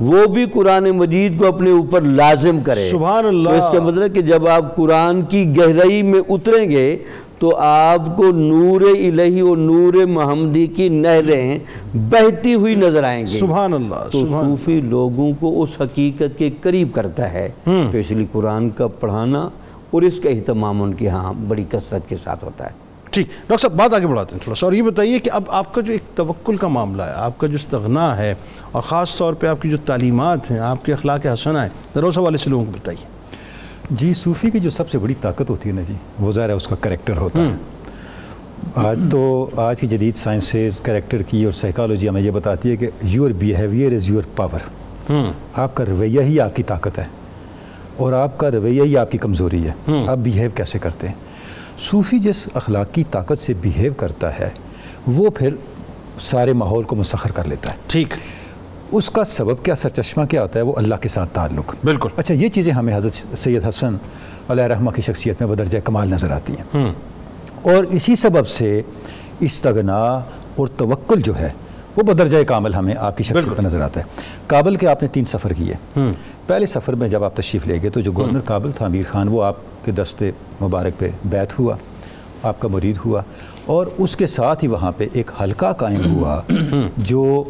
وہ 0.00 0.26
بھی 0.26 0.44
قرآن 0.52 0.90
مجید 0.90 1.38
کو 1.38 1.46
اپنے 1.46 1.70
اوپر 1.70 2.00
لازم 2.02 2.60
کرے 2.60 2.88
سبحان 2.90 3.26
اللہ۔ 3.26 3.50
اس 3.50 3.64
کا 3.72 3.82
مطلب 3.82 4.02
ہے 4.02 4.08
کہ 4.08 4.22
جب 4.22 4.48
آپ 4.48 4.76
قرآن 4.76 5.22
کی 5.22 5.56
گہرائی 5.56 6.02
میں 6.02 6.20
اتریں 6.28 6.70
گے 6.70 6.98
تو 7.38 7.56
آپ 7.56 8.16
کو 8.16 8.30
نور 8.32 8.80
الہی 8.80 9.40
اور 9.40 9.56
نور 9.56 9.94
محمدی 10.06 10.66
کی 10.66 10.88
نہریں 10.88 11.58
بہتی 11.94 12.54
ہوئی 12.54 12.74
نظر 12.74 13.04
آئیں 13.04 13.20
گے۔ 13.22 13.38
سبحان 13.38 13.72
اللہ 13.72 14.08
تو 14.12 14.20
سبحان 14.20 14.44
صوفی 14.44 14.80
لوگوں 14.80 15.30
کو 15.40 15.62
اس 15.62 15.80
حقیقت 15.80 16.38
کے 16.38 16.50
قریب 16.60 16.88
کرتا 16.92 17.32
ہے 17.32 17.48
تو 17.64 17.98
اس 17.98 18.10
لیے 18.10 18.26
قرآن 18.32 18.70
کا 18.70 18.86
پڑھانا 18.86 19.48
اور 19.90 20.02
اس 20.02 20.20
کا 20.20 20.30
اہتمام 20.30 20.82
ان 20.82 20.94
کے 20.94 21.08
ہاں 21.08 21.32
بڑی 21.48 21.64
کثرت 21.70 22.08
کے 22.08 22.16
ساتھ 22.16 22.44
ہوتا 22.44 22.66
ہے۔ 22.66 22.84
ٹھیک 23.10 23.26
ڈاکٹر 23.26 23.68
صاحب 23.68 23.76
بات 23.78 23.94
آگے 23.94 24.06
بڑھاتے 24.06 24.34
ہیں 24.34 24.40
تھوڑا 24.42 24.54
سا 24.54 24.66
اور 24.66 24.72
یہ 24.72 24.82
بتائیے 24.82 25.18
کہ 25.18 25.30
اب 25.32 25.42
آپ 25.48 25.74
کا 25.74 25.80
جو 25.80 25.92
ایک 25.92 26.02
توکل 26.14 26.56
کا 26.56 26.68
معاملہ 26.68 27.02
ہے 27.02 27.12
آپ 27.16 27.38
کا 27.38 27.46
جو 27.46 27.54
استغنا 27.54 28.16
ہے 28.16 28.34
اور 28.72 28.82
خاص 28.82 29.16
طور 29.16 29.34
پہ 29.34 29.46
آپ 29.46 29.62
کی 29.62 29.70
جو 29.70 29.76
تعلیمات 29.76 30.50
ہیں 30.50 30.58
آپ 30.58 30.84
کے 30.84 30.92
اخلاق 30.92 31.26
حسنہ 31.26 31.58
ہیں 31.58 31.68
ذرا 31.94 32.06
اس 32.06 32.18
حوالے 32.18 32.36
سے 32.36 32.50
لوگوں 32.50 32.64
کو 32.64 32.70
بتائیے۔ 32.70 33.15
جی 33.90 34.12
صوفی 34.14 34.50
کی 34.50 34.60
جو 34.60 34.70
سب 34.70 34.90
سے 34.90 34.98
بڑی 34.98 35.14
طاقت 35.20 35.50
ہوتی 35.50 35.68
ہے 35.68 35.74
نا 35.74 35.80
جی 35.88 35.94
وہ 36.20 36.32
ظاہر 36.32 36.48
ہے 36.48 36.54
اس 36.54 36.66
کا 36.66 36.76
کریکٹر 36.80 37.16
ہوتا 37.16 37.42
ہے۔ 37.42 37.54
آج 38.74 39.04
تو 39.10 39.50
آج 39.56 39.80
کی 39.80 39.86
جدید 39.86 40.16
سائنسز 40.16 40.80
کریکٹر 40.80 41.22
کی 41.22 41.44
اور 41.44 41.52
سائیکالوجی 41.52 42.08
ہمیں 42.08 42.20
یہ 42.20 42.30
بتاتی 42.30 42.70
ہے 42.70 42.76
کہ 42.76 42.90
your 43.02 43.30
behaviour 43.30 43.92
is 43.92 44.10
your 44.10 44.22
power 44.36 44.60
آپ 45.54 45.74
کا 45.74 45.84
رویہ 45.84 46.20
ہی 46.20 46.40
آپ 46.40 46.56
کی 46.56 46.62
طاقت 46.62 46.98
ہے 46.98 47.04
اور 47.96 48.12
آپ 48.12 48.38
کا 48.38 48.50
رویہ 48.50 48.82
ہی 48.82 48.96
آپ 48.96 49.10
کی 49.12 49.18
کمزوری 49.18 49.64
ہے۔ 49.64 49.72
آپ 50.08 50.18
بیہیو 50.18 50.50
کیسے 50.54 50.78
کرتے 50.78 51.08
ہیں؟ 51.08 51.14
صوفی 51.78 52.18
جس 52.18 52.48
اخلاقی 52.54 53.04
طاقت 53.10 53.38
سے 53.38 53.52
بیہیو 53.60 53.94
کرتا 53.94 54.38
ہے 54.38 54.50
وہ 55.06 55.30
پھر 55.30 55.54
سارے 56.20 56.52
ماحول 56.52 56.84
کو 56.84 56.96
مسخر 56.96 57.32
کر 57.32 57.44
لیتا 57.44 57.72
ہے۔ 57.72 57.76
ٹھیک۔ 57.86 58.14
اس 58.92 59.10
کا 59.10 59.24
سبب 59.24 59.64
کیا 59.64 59.74
سرچشمہ 59.74 60.24
کیا 60.24 60.42
ہوتا 60.42 60.58
ہے؟ 60.58 60.64
وہ 60.64 60.72
اللہ 60.76 60.94
کے 61.00 61.08
ساتھ 61.08 61.30
تعلق. 61.34 61.74
بالکل. 61.84 62.08
اچھا 62.16 62.34
یہ 62.34 62.48
چیزیں 62.48 62.72
ہمیں 62.72 62.96
حضرت 62.96 63.38
سید 63.38 63.64
حسن 63.68 63.96
علیہ 64.48 64.64
رحمہ 64.64 64.90
کی 64.90 65.02
شخصیت 65.02 65.42
میں 65.42 65.48
بدرجہ 65.50 65.78
کمال 65.84 66.08
نظر 66.08 66.30
آتی 66.30 66.52
ہیں. 66.52 66.92
اور 67.62 67.84
اسی 67.90 68.14
سبب 68.16 68.48
سے 68.48 68.80
استغنا 69.40 69.98
اور 70.56 70.68
توکل 70.76 71.20
جو 71.20 71.36
ہے 71.38 71.50
وہ 71.96 72.02
بدرجہ 72.02 72.42
کامل 72.44 72.74
ہمیں 72.74 72.94
آپ 72.98 73.16
کی 73.16 73.24
شخصیت 73.24 73.52
میں 73.52 73.64
نظر 73.64 73.80
آتا 73.80 74.00
ہے. 74.00 74.04
کابل 74.46 74.76
کے 74.76 74.86
آپ 74.88 75.02
نے 75.02 75.08
تین 75.12 75.24
سفر 75.24 75.52
کیے. 75.52 75.74
پہلے 76.46 76.66
سفر 76.66 76.94
میں 76.94 77.08
جب 77.08 77.24
آپ 77.24 77.36
تشریف 77.36 77.66
لے 77.66 77.78
گئے 77.82 77.90
تو 77.90 78.00
جو 78.00 78.12
گورنر 78.12 78.40
کابل 78.44 78.72
تھا 78.72 78.86
امیر 78.86 79.04
خان 79.10 79.28
وہ 79.28 79.42
آپ 79.44 79.56
کے 79.84 79.92
دستے 79.92 80.30
مبارک 80.62 80.98
پہ 80.98 81.10
بیت 81.24 81.58
ہوا 81.58 81.76
آپ 82.42 82.60
کا 82.60 82.68
مرید 82.68 82.98
ہوا 83.04 83.22
اور 83.66 83.86
اس 83.98 84.16
کے 84.16 84.26
ساتھ 84.26 84.64
ہی 84.64 84.68
وہاں 84.68 84.92
پہ 84.96 85.06
ایک 85.12 85.30
حلقہ 85.42 85.72
قائم 85.72 86.14
ہوا 86.14 86.40
جو 86.96 87.44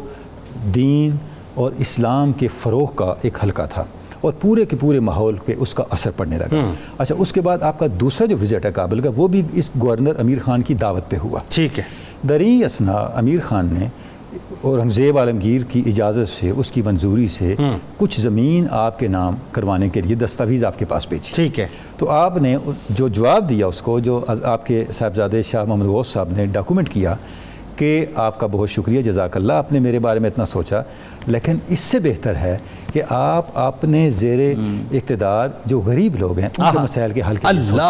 دین 0.75 1.15
اور 1.53 1.71
اسلام 1.77 2.33
کے 2.33 2.47
فروغ 2.47 2.91
کا 2.95 3.13
ایک 3.21 3.37
حلقہ 3.43 3.61
تھا 3.69 3.83
اور 4.21 4.33
پورے 4.41 4.65
کے 4.65 4.75
پورے 4.75 4.99
ماحول 4.99 5.35
پہ 5.45 5.53
اس 5.57 5.73
کا 5.73 5.83
اثر 5.89 6.11
پڑنے 6.17 6.37
لگا۔ 6.37 6.73
اچھا 6.97 7.15
اس 7.17 7.33
کے 7.33 7.41
بعد 7.41 7.61
آپ 7.61 7.79
کا 7.79 7.85
دوسرا 7.99 8.27
جو 8.27 8.37
وزٹ 8.41 8.65
ہے 8.65 8.71
کابل 8.71 8.99
کا 8.99 9.09
وہ 9.15 9.27
بھی 9.27 9.41
اس 9.53 9.69
گورنر 9.81 10.19
امیر 10.19 10.37
خان 10.45 10.61
کی 10.61 10.73
دعوت 10.73 11.09
پہ 11.09 11.15
ہوا۔ 11.23 11.39
ٹھیک 11.49 11.79
ہے۔ 11.79 11.83
دری 12.29 12.63
اسنا 12.65 12.93
امیر 12.93 13.39
خان 13.45 13.69
نے 13.79 13.87
اور 14.61 14.79
ہمزیب 14.79 15.17
عالمگیر 15.17 15.61
کی 15.61 15.83
اجازت 15.85 16.29
سے 16.29 16.49
اس 16.49 16.71
کی 16.71 16.81
منظوری 16.81 17.27
سے 17.27 17.55
کچھ 17.97 18.21
زمین 18.21 18.67
آپ 18.71 18.99
کے 18.99 19.07
نام 19.07 19.35
کروانے 19.51 19.89
کے 19.89 20.01
لیے 20.01 20.15
دستاویز 20.15 20.63
آپ 20.63 20.79
کے 20.79 20.85
پاس 20.85 21.07
بھیجی۔ 21.07 21.31
ٹھیک 21.35 21.59
ہے۔ 21.59 21.67
تو 21.97 22.09
آپ 22.09 22.37
نے 22.37 22.57
جو 22.89 23.07
جواب 23.07 23.49
دیا 23.49 23.67
اس 23.67 23.81
کو 23.81 23.99
جو 23.99 24.25
آپ 24.43 24.65
کے 24.65 24.85
صاحبزادے 24.93 25.41
شاہ 25.41 25.63
محمد 25.63 25.85
غوث 25.85 26.07
صاحب 26.07 26.27
نے 26.37 26.45
ڈاکومنٹ 26.45 26.89
کیا 26.89 27.15
کہ 27.77 28.05
آپ 28.15 28.39
کا 28.39 28.47
بہت 28.51 28.69
شکریہ 28.69 29.01
جزاک 29.01 29.37
اللہ 29.37 29.53
آپ 29.53 29.71
نے 29.71 29.79
میرے 29.79 29.99
بارے 29.99 30.19
میں 30.19 30.29
اتنا 30.29 30.45
سوچا 30.45 30.81
لیکن 31.27 31.57
اس 31.67 31.79
سے 31.79 31.99
بہتر 31.99 32.35
ہے 32.35 32.57
کہ 32.93 33.01
آپ 33.09 33.45
اپنے 33.53 34.09
زیر 34.09 34.53
اقتدار 34.91 35.49
جو 35.65 35.79
غریب 35.79 36.15
لوگ 36.15 36.39
ہیں 36.39 36.49
ان 36.57 36.65
کے۔ 36.71 36.79
مسائل 36.79 37.11
کے 37.11 37.21
حل 37.29 37.35
کے 37.35 37.47
اللہ۔ 37.47 37.83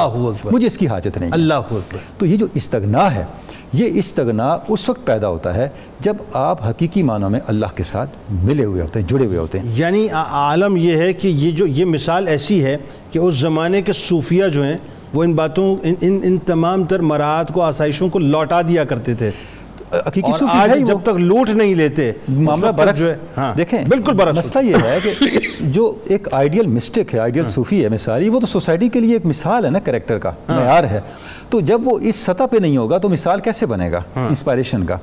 مجھے 0.51 0.67
اس 0.67 0.77
کی 0.77 0.87
حاجت 0.87 1.17
نہیں 1.17 1.29
ہے۔ 1.29 1.33
اللہ 1.33 1.53
اکبر 1.53 1.97
تو 2.17 2.25
یہ 2.25 2.37
جو 2.37 2.47
استغنا 2.53 3.15
ہے 3.15 3.25
یہ 3.73 3.89
استغنا 3.93 4.57
اس 4.67 4.89
وقت 4.89 5.05
پیدا 5.05 5.27
ہوتا 5.27 5.55
ہے 5.55 5.69
جب 5.99 6.15
آپ 6.33 6.69
حقیقی 6.69 7.03
معنوں 7.03 7.29
میں 7.29 7.39
اللہ 7.47 7.65
کے 7.75 7.83
ساتھ 7.83 8.09
ملے 8.29 8.65
ہوئے 8.65 8.81
ہوتے 8.81 8.99
ہیں 8.99 9.07
جڑے 9.07 9.25
ہوئے 9.25 9.37
ہوتے 9.37 9.59
ہیں 9.59 9.71
یعنی 9.75 10.07
عالم 10.13 10.75
یہ 10.77 10.97
ہے 10.97 11.13
کہ 11.13 11.27
یہ 11.27 11.51
جو 11.51 11.67
یہ 11.67 11.85
مثال 11.85 12.27
ایسی 12.27 12.63
ہے 12.63 12.77
کہ 13.11 13.19
اس 13.19 13.33
زمانے 13.33 13.81
کے 13.81 13.93
صوفیہ 13.93 14.47
جو 14.47 14.63
ہیں 14.63 14.77
وہ 15.13 15.23
ان 15.23 15.33
باتوں 15.33 15.75
ان 15.83 15.93
ان, 16.01 16.19
ان 16.23 16.37
تمام 16.37 16.83
تر 16.83 16.99
مراحت 16.99 17.53
کو 17.53 17.61
آسائشوں 17.61 18.09
کو 18.09 18.19
لوٹا 18.19 18.61
دیا 18.61 18.83
کرتے 18.83 19.13
تھے 19.13 19.31
حقیقی 19.91 20.31
صوفی 20.39 20.69
ہے 20.71 20.79
جب 20.79 20.97
تک 21.03 21.19
لوٹ 21.19 21.49
نہیں 21.49 21.75
لیتے 21.75 22.11
معاملہ 22.29 22.71
برعکس 22.71 22.99
جو 22.99 23.09
ہے 23.09 23.15
ہاں 23.37 23.53
دیکھیں 23.57 23.83
بالکل 23.85 24.13
برعکس۔ 24.13 24.37
مسئلہ 24.37 24.65
یہ 24.65 24.75
ہے 24.83 24.97
کہ 25.03 25.37
جو 25.61 25.95
ایک 26.05 26.27
آئیڈیل 26.31 26.67
مسٹک 26.67 27.13
ہے 27.13 27.19
آئیڈیل 27.19 27.47
صوفی 27.47 27.83
ہے 27.83 27.89
مثالی 27.89 28.29
وہ 28.29 28.39
تو 28.39 28.47
سوسائٹی 28.47 28.89
کے 28.89 28.99
لیے 28.99 29.13
ایک 29.13 29.25
مثال 29.25 29.65
ہے 29.65 29.69
نا 29.69 29.79
کریکٹر 29.79 30.17
کا 30.17 30.31
معیار 30.49 30.83
ہے۔ 30.83 30.99
تو 31.49 31.59
جب 31.61 31.81
وہ 31.83 31.99
اس 32.01 32.15
سطح 32.15 32.43
پہ 32.51 32.57
نہیں 32.61 32.77
ہوگا 32.77 32.97
تو 32.97 33.09
مثال 33.09 33.39
کیسے 33.39 33.65
بنے 33.65 33.91
گا؟ 33.91 34.01
انسپائریشن 34.15 34.85
کا۔ 34.85 34.97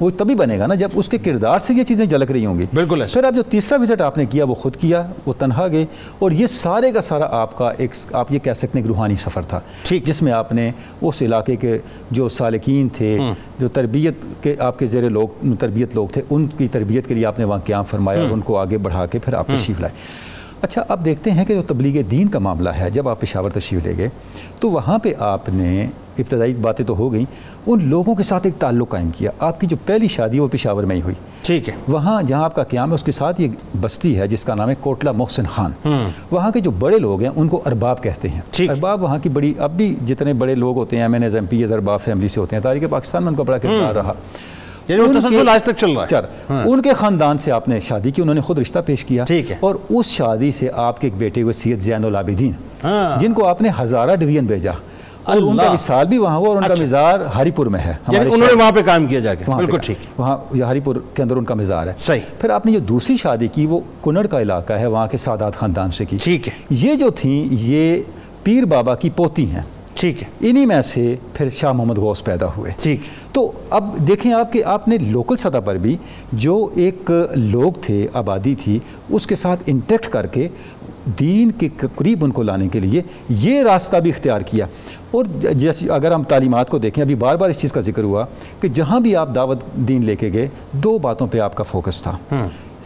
وہ 0.00 0.10
تبھی 0.10 0.34
بنے 0.34 0.58
گا 0.58 0.66
نا 0.66 0.74
جب 0.74 0.88
اس 0.94 1.08
کے 1.08 1.18
کردار 1.18 1.58
سے 1.58 1.74
یہ 1.74 1.82
چیزیں 1.82 2.06
جھلک 2.06 2.30
رہی 2.30 2.46
ہوں 2.46 2.58
گی۔ 2.58 2.66
بالکل 2.74 3.02
پھر 3.12 3.24
اب 3.24 3.36
جو 3.36 3.42
تیسرا 3.42 3.82
وزٹ 3.82 4.00
آپ 4.00 4.18
نے 4.18 4.26
کیا 4.26 4.44
وہ 4.44 4.54
خود 4.54 4.76
کیا 4.76 5.02
وہ 5.26 5.32
تنہا 5.38 5.68
گئے 5.68 5.86
اور 6.18 6.30
یہ 6.30 6.46
سارے 6.46 6.92
کا 6.92 7.00
سارا 7.00 7.26
آپ 7.30 7.56
کا 7.56 7.72
ایک 7.78 7.90
آپ 8.12 8.32
یہ 8.32 8.38
کہہ 8.38 8.52
سکتے 8.52 8.80
ہیں 8.80 8.86
روحانی 8.86 9.16
سفر 9.16 9.42
تھا۔ 9.42 9.60
ٹھیک۔ 9.82 10.04
جس 10.04 10.22
میں 10.22 10.32
آپ 10.32 10.52
نے 10.52 10.72
اس 11.00 11.22
علاقے 11.22 11.56
کے 11.56 11.78
جو 12.10 12.28
سالکین 12.28 12.88
تھے 12.88 13.18
جو 13.58 13.68
تربیت 13.68 14.14
کے 14.40 14.54
آپ 14.58 14.78
کے 14.78 14.86
زیر 14.86 15.10
لوگ 15.10 15.28
تربیت 15.58 15.94
لوگ 15.94 16.08
تھے 16.08 16.22
ان 16.30 16.46
کی 16.46 16.68
تربیت 16.68 17.06
کے 17.06 17.14
لیے 17.14 17.26
آپ 17.26 17.38
نے 17.38 17.44
وہاں 17.44 17.58
قیام 17.58 17.84
فرمایا 17.84 18.22
اور 18.22 18.30
ان 18.30 18.40
کو 18.40 18.58
آگے 18.58 18.78
بڑھا 18.78 19.06
کے 19.06 19.18
پھر 19.18 19.34
آپ 19.34 19.46
تشریف 19.46 19.80
لائے۔ 19.80 19.92
اچھا 20.66 20.82
اب 20.88 21.04
دیکھتے 21.04 21.30
ہیں 21.30 21.44
کہ 21.44 21.54
جو 21.54 21.62
تبلیغ 21.62 22.02
دین 22.02 22.28
کا 22.28 22.38
معاملہ 22.38 22.70
ہے 22.70 22.90
جب 22.90 23.08
آپ 23.08 23.20
پشاور 23.20 23.50
تشریف 23.50 23.86
لے 23.86 23.94
گئے 23.98 24.08
تو 24.60 24.70
وہاں 24.70 24.98
پہ 24.98 25.12
آپ 25.18 25.48
نے 25.48 25.86
ابتدائی 26.18 26.52
باتیں 26.52 26.84
تو 26.84 26.96
ہو 26.96 27.12
گئیں 27.12 27.24
ان 27.66 27.88
لوگوں 27.88 28.14
کے 28.14 28.22
ساتھ 28.22 28.46
ایک 28.46 28.60
تعلق 28.60 28.88
قائم 28.88 29.10
کیا۔ 29.10 29.30
آپ 29.38 29.60
کی 29.60 29.66
جو 29.66 29.76
پہلی 29.86 30.08
شادی 30.08 30.38
وہ 30.38 30.48
پشاور 30.52 30.84
میں 30.84 30.96
ہی 30.96 31.02
ہوئی۔ 31.02 31.14
ٹھیک 31.42 31.68
ہے۔ 31.68 31.74
وہاں 31.88 32.22
جہاں 32.22 32.44
آپ 32.44 32.54
کا 32.54 32.62
قیام 32.62 32.90
ہے 32.90 32.94
اس 32.94 33.02
کے 33.02 33.12
ساتھ 33.12 33.40
یہ 33.40 33.48
بستی 33.80 34.18
ہے 34.18 34.28
جس 34.28 34.44
کا 34.44 34.54
نام 34.54 34.70
ہے 34.70 34.74
کوٹلا 34.80 35.12
محسن 35.12 35.46
خان۔ 35.46 35.72
وہاں 36.30 36.50
کے 36.50 36.60
جو 36.60 36.70
بڑے 36.70 36.98
لوگ 36.98 37.20
ہیں 37.20 37.30
ان 37.36 37.48
کو 37.48 37.62
ارباب 37.66 38.02
کہتے 38.02 38.28
ہیں۔ 38.28 38.40
ارباب 38.68 39.02
وہاں 39.02 39.18
کی 39.22 39.28
بڑی 39.28 39.54
اب 39.58 39.76
بھی 39.76 39.96
جتنے 40.06 40.32
بڑے 40.32 40.54
لوگ 40.54 40.76
ہوتے 40.76 40.96
ہیں 40.96 41.02
M 41.02 41.12
N 41.12 41.22
As 41.22 41.34
M 41.34 41.46
P 41.46 41.58
As 41.60 41.72
Arbab 41.72 42.00
family 42.00 42.28
سے 42.28 42.40
ہوتے 42.40 42.56
ہیں 42.56 42.62
تاریخ 42.62 42.82
پاکستان 42.90 43.22
میں 43.22 43.30
ان 43.30 43.36
کا 43.36 43.42
بڑا 43.42 43.58
کردار 43.58 43.94
رہا۔ 43.94 44.12
یعنی 44.88 45.02
وہ 45.02 45.20
تسلسل 45.20 45.48
آج 45.48 45.62
تک 45.62 45.70
چل 45.76 45.90
رہا 45.92 46.02
ہے۔ 46.02 46.06
چر 46.10 46.24
ان 46.48 46.82
کے 46.82 46.92
خاندان 46.92 47.38
سے 47.38 47.52
آپ 47.52 47.68
نے 47.68 47.80
شادی 47.80 48.10
کی 48.10 48.22
انہوں 48.22 48.34
نے 48.34 48.40
خود 48.40 48.58
رشتہ 48.58 48.78
پیش 48.86 49.04
کیا۔ 49.04 49.24
ٹھیک 49.24 49.50
ہے۔ 49.50 49.56
اور 49.60 49.74
اس 49.88 50.06
شادی 50.06 50.52
سے 50.52 50.68
آپ 50.74 51.00
کے 51.00 51.06
ایک 51.06 51.14
بیٹے 51.18 51.42
ہوئے 51.42 51.52
سید 51.52 51.80
زین 51.80 52.04
العابدین 52.04 52.52
ہاں۔ 52.84 53.18
جن 53.18 53.32
کو 53.32 53.46
آپ 53.46 53.62
نے 53.62 53.68
ہزارہ 53.80 54.16
ڈویژن 54.16 54.44
بھیجا۔ 54.46 54.70
اور 55.22 55.36
ان 55.36 55.56
کا۔ 55.56 55.72
مثال 55.72 56.06
بھی 56.06 56.18
وہاں 56.18 56.36
ہوا 56.36 56.48
اور 56.48 56.56
ان 56.56 56.62
کا 56.66 56.72
اچھا۔ 56.72 56.84
مزار 56.84 57.20
ہری 57.20 57.50
پور 57.50 57.66
میں 57.66 57.80
ہے۔ 57.80 57.94
یعنی 58.12 58.30
انہوں 58.34 58.48
نے 58.48 58.54
وہاں 58.54 58.72
پہ 58.72 58.80
کام 58.82 59.06
کیا 59.06 59.20
جا 59.20 59.34
کے۔ 59.34 59.44
بالکل 59.56 59.78
ٹھیک۔ 59.78 60.20
وہاں 60.20 60.38
ہری 60.56 60.80
پور 60.80 60.96
کے 61.14 61.22
اندر 61.22 61.36
ان 61.36 61.44
کا 61.44 61.54
مزار 61.54 61.86
ہے۔ 61.86 61.92
صحیح۔ 61.98 62.20
پھر 62.40 62.50
آپ 62.50 62.66
نے 62.66 62.72
جو 62.72 62.78
دوسری 62.78 63.16
شادی 63.16 63.48
کی 63.48 63.66
وہ 63.66 63.80
کنڑ 64.04 64.26
کا 64.26 64.42
علاقہ 64.42 64.72
ہے 64.72 64.86
وہاں 64.86 65.06
کے 65.06 65.16
سادات 65.16 65.56
خاندان 65.56 65.90
سے 65.90 66.04
کی۔ 66.04 66.16
ٹھیک 66.22 66.48
ہے۔ 66.48 66.52
یہ 66.70 66.94
جو 66.94 67.10
تھیں 67.10 67.48
یہ 67.50 68.02
پیر 68.42 68.64
بابا 68.64 68.94
کی 68.94 69.10
پوتی 69.10 69.50
ہیں۔ 69.50 69.62
ٹھیک 69.96 70.22
ہے۔ 70.22 70.28
انہی 70.40 70.66
میں 70.66 70.82
سے 70.82 71.16
پھر 71.34 71.48
شاہ 71.50 71.72
محمد 71.72 71.98
غوث 71.98 72.24
پیدا 72.24 72.46
ہوئے۔ 72.56 72.72
ٹھیک۔ 72.82 73.00
تو 73.32 73.52
اب 73.70 74.08
دیکھیں 74.08 74.32
آپ 74.32 74.52
کہ 74.52 74.64
آپ 74.64 74.88
نے 74.88 74.98
لوکل 74.98 75.36
سطح 75.36 75.60
پر 75.64 75.76
بھی 75.76 75.96
جو 76.32 76.68
ایک 76.74 77.10
لوگ 77.34 77.72
تھے 77.82 78.06
آبادی 78.12 78.54
تھی 78.54 78.78
اس 79.10 79.26
کے 79.26 79.34
ساتھ 79.34 79.62
انٹیکٹ 79.66 80.06
کر 80.06 80.26
کے 80.26 80.48
دین 81.20 81.50
کے 81.50 81.68
قریب 81.96 82.24
ان 82.24 82.30
کو 82.30 82.42
لانے 82.42 82.68
کے 82.68 82.80
لیے 82.80 83.02
یہ 83.28 83.62
راستہ 83.62 83.96
بھی 83.96 84.10
اختیار 84.10 84.40
کیا۔ 84.40 84.66
اور 85.10 85.24
جیسے 85.52 85.90
اگر 85.90 86.12
ہم 86.12 86.22
تعلیمات 86.22 86.70
کو 86.70 86.78
دیکھیں 86.78 87.04
ابھی 87.04 87.14
بار 87.14 87.36
بار 87.36 87.50
اس 87.50 87.58
چیز 87.58 87.72
کا 87.72 87.80
ذکر 87.80 88.02
ہوا 88.02 88.24
کہ 88.60 88.68
جہاں 88.68 89.00
بھی 89.00 89.16
آپ 89.16 89.34
دعوت 89.34 89.58
دین 89.74 90.04
لے 90.04 90.16
کے 90.16 90.30
گئے 90.32 90.48
دو 90.72 90.98
باتوں 90.98 91.26
پہ 91.26 91.38
آپ 91.38 91.54
کا 91.54 91.64
فوکس 91.64 92.02
تھا۔ 92.02 92.18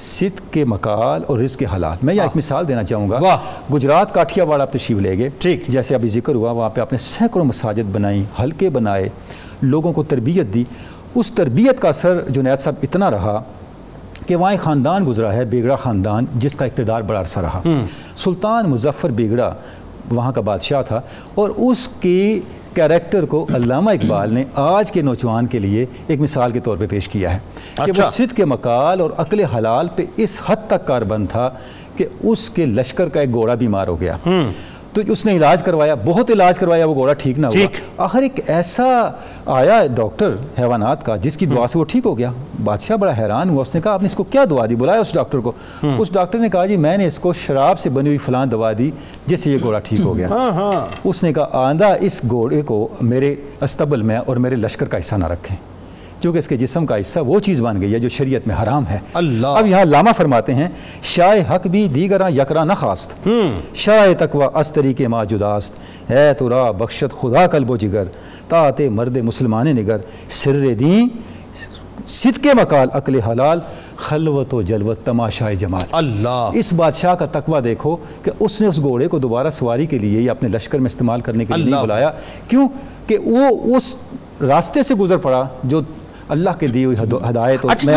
صدق 0.01 0.53
کے 0.53 0.65
مکال 0.65 1.23
اور 1.27 1.39
رزق 1.39 1.59
کے 1.59 1.67
حلال۔ 1.77 1.97
میں 2.03 2.15
یہ 2.15 2.23
ایک 2.23 2.37
مثال 2.37 2.69
دینا 2.69 2.85
چاہوں 2.85 3.11
گا۔ 3.11 3.19
واہ۔ 3.21 3.37
گجرات 3.75 4.15
کاٹھیا 4.15 4.45
واڑ 4.45 4.61
آپ 4.61 4.73
تشریف 4.73 4.99
لے 4.99 5.19
گئے۔ 5.19 5.31
ٹھیک۔ 5.39 5.65
جیسے 5.69 5.95
ابھی 5.95 6.09
ذکر 6.09 6.35
ہوا 6.35 6.53
وہاں 6.53 6.71
پہ 6.71 6.81
آپ 6.81 6.93
نے 6.93 6.99
سینکڑوں 6.99 7.45
مساجد 7.45 7.91
بنائی 7.93 8.25
حلقے 8.43 8.71
بنائے 8.71 9.09
لوگوں 9.63 9.93
کو 9.93 10.03
تربیت 10.03 10.55
دی۔ 10.55 10.65
اس 11.15 11.31
تربیت 11.31 11.81
کا 11.81 11.89
اثر 11.89 12.21
جنید 12.29 12.61
صاحب 12.61 12.75
اتنا 12.83 13.11
رہا 13.11 13.43
کہ 14.27 14.37
وہاں 14.37 14.53
ایک 14.53 14.61
خاندان 14.61 15.05
گزرا 15.07 15.33
ہے 15.33 15.45
بیگڑا 15.45 15.77
خاندان 15.77 16.25
جس 16.35 16.57
کا 16.57 16.65
اقتدار 16.65 17.03
بڑا 17.03 17.21
عرصہ 17.21 17.41
رہا۔ 17.41 17.63
سلطان 18.17 18.71
مظفر 18.71 19.11
بیگڑا 19.11 19.55
وہاں 20.11 20.33
کا 20.33 20.41
بادشاہ 20.41 20.83
تھا 20.83 21.01
اور 21.35 21.49
اس 21.49 21.89
کی 21.89 22.41
کیریکٹر 22.75 23.25
کو 23.25 23.47
علامہ 23.55 23.91
اقبال 23.91 24.35
نے 24.35 24.45
آج 24.55 24.93
کے 24.93 25.03
نوجوان 25.03 25.47
کے 25.47 25.59
لیے 25.59 25.85
ایک 26.07 26.21
مثال 26.21 26.51
کے 26.51 26.61
طور 26.61 26.77
پہ 26.77 26.87
پیش 26.87 27.09
کیا 27.09 27.35
ہے 27.35 27.39
کہ 27.77 27.83
اچھا۔ 27.83 28.05
وہ 28.05 28.11
صدق 28.11 28.37
کے 28.37 28.45
مکال 28.45 29.01
اور 29.01 29.11
عقل 29.19 29.45
حلال 29.55 29.89
پہ 29.97 30.05
اس 30.17 30.41
حد 30.47 30.67
تک 30.67 30.87
کاربند 30.87 31.29
تھا 31.31 31.49
کہ 31.97 32.07
اس 32.23 32.49
کے 32.51 32.67
لشکر 32.67 33.09
کا 33.09 33.21
ایک 33.21 33.33
گھوڑا 33.33 33.55
بیمار 33.55 33.89
ہو 33.89 34.01
گیا 34.01 34.17
تو 34.93 35.01
اس 35.09 35.27
نے 35.27 35.37
علاج 35.37 35.63
کروایا 35.63 35.95
بہت 35.95 36.31
علاج 36.31 36.59
کروایا 36.59 36.87
وہ 36.87 36.95
گھوڑا 36.95 37.13
ٹھیک 37.13 37.39
نہ 37.39 37.47
ہوا۔ 37.47 37.67
آخر 37.97 38.23
ایک 38.23 38.41
ایسا 38.47 39.11
آیا 39.47 39.87
ڈاکٹر 39.95 40.35
حیوانات 40.59 41.07
کا 41.07 41.17
جس 41.17 41.37
کی 41.37 41.47
دعا 41.47 41.67
سے 41.69 41.79
وہ 41.79 41.85
ٹھیک 41.85 42.07
ہو 42.07 42.19
گیا۔ 42.19 42.31
بادشاہ 42.65 42.97
بڑا 42.97 43.13
حیران 43.19 43.51
ہوا 43.51 43.63
اس 43.63 43.75
نے 43.75 43.81
کہا 43.81 43.93
آپ 43.93 44.03
نے 44.03 44.07
اس 44.07 44.15
کو 44.15 44.25
کیا 44.25 44.45
دعا 44.51 44.67
دی؟ 44.67 44.75
بلایا 44.75 45.01
اس 45.01 45.13
ڈاکٹر 45.15 45.39
کو۔ 45.39 45.53
اس 45.83 46.13
ڈاکٹر 46.13 46.39
نے 46.39 46.49
کہا 46.49 46.67
جی 46.67 46.77
میں 46.77 46.97
نے 46.97 47.07
اس 47.07 47.19
کو 47.19 47.33
شراب 47.33 47.79
سے 47.79 47.91
بنی 47.91 48.09
ہوئی 48.09 48.19
فلان 48.19 48.51
دوا 48.51 48.73
دی 48.79 48.91
جس 49.27 49.41
سے 49.41 49.51
یہ 49.51 49.59
گھوڑا 49.63 49.79
ٹھیک 49.79 50.01
ہو 50.01 50.17
گیا۔ 50.17 50.29
ہاں 50.29 50.51
ہاں۔ 50.51 50.87
اس 51.05 51.23
نے 51.23 51.33
کہا 51.33 51.49
آندہ 51.53 51.95
اس 52.01 52.23
گھوڑے 52.31 52.63
کو 52.63 52.89
میرے 53.01 53.35
استبل 53.61 54.03
میں 54.03 54.17
اور 54.17 54.37
میرے 54.37 54.57
لشکر 54.57 54.89
کا 54.89 54.99
حصہ 54.99 55.15
نہ 55.15 55.27
رکھیں۔ 55.27 55.57
کیونکہ 56.21 56.39
اس 56.39 56.49
کے 56.49 56.57
جسم 56.57 56.87
کا 56.87 57.01
حصہ 57.01 57.21
وہ 57.21 57.41
چیز 57.41 57.61
بن 57.61 57.81
گئی 57.81 57.95
ہے 57.95 57.99
جو 57.99 58.09
شریعت 58.09 58.47
میں 58.47 58.57
حرام 58.63 58.87
ہے۔ 58.87 58.99
اللہ۔ 59.15 59.47
اب 59.47 59.67
یہاں 59.67 59.83
علامہ 59.83 60.11
فرماتے 60.17 60.55
ہیں 60.55 60.69
شاہ 61.03 61.55
حق 61.55 61.67
بھی 61.67 61.89
دیگراں 61.89 62.31
یکرا 62.31 62.65
نہ 62.65 62.73
خواست۔ 62.73 63.29
شاہ 63.75 64.13
تقوی 64.19 64.47
اس 64.55 64.73
طریقے 64.73 65.09
ما 65.09 65.25
جداست۔ 65.25 65.75
اے 66.11 66.35
تو 66.35 66.49
را 66.49 66.71
بخشت 66.71 67.21
خدا 67.21 67.47
قلب 67.47 67.71
و 67.71 67.77
جگر 67.77 68.05
طاعت 68.49 68.81
مرد 68.81 69.17
مسلمان 69.17 69.67
نگر 69.67 69.97
سر 70.31 70.75
دین 70.75 71.09
صدق 72.09 72.47
مقال 72.47 72.89
عقل 72.93 73.21
حلال 73.21 73.61
خلوت 73.97 74.55
و 74.55 74.63
جلوت 74.63 74.99
تماشائے 75.05 75.57
جمال۔ 75.57 75.85
اللہ۔ 75.93 76.51
اس 76.55 76.73
بادشاہ 76.73 77.15
کا 77.15 77.27
تقوی 77.27 77.61
دیکھو 77.61 77.97
کہ 78.23 78.31
اس 78.41 78.61
نے 78.61 78.67
اس 78.67 78.79
گھوڑے 78.79 79.09
کو 79.09 79.19
دوبارہ 79.19 79.51
سواری 79.51 79.87
کے 79.87 79.99
لیے 79.99 80.21
یا 80.21 80.31
اپنے 80.31 80.49
لشکر 80.49 80.79
میں 80.79 80.87
استعمال 80.87 81.21
کرنے 81.21 81.45
کے 81.45 81.55
لیے 81.55 81.71
نہیں 81.71 81.83
بلایا۔ 81.83 82.11
کیوں؟ 82.49 82.69
کہ 83.07 83.19
وہ 83.19 83.77
اس 83.77 83.97
راستے 84.41 84.83
سے 84.83 84.95
گزر 84.95 85.17
پڑا 85.17 85.49
جو 85.65 85.81
اللہ 86.31 86.51
کے 86.59 86.67
دی 86.67 86.85
ہوئی 86.85 86.97
ہد- 86.97 87.31
ہدایت 87.31 87.67
اچھا 87.69 87.91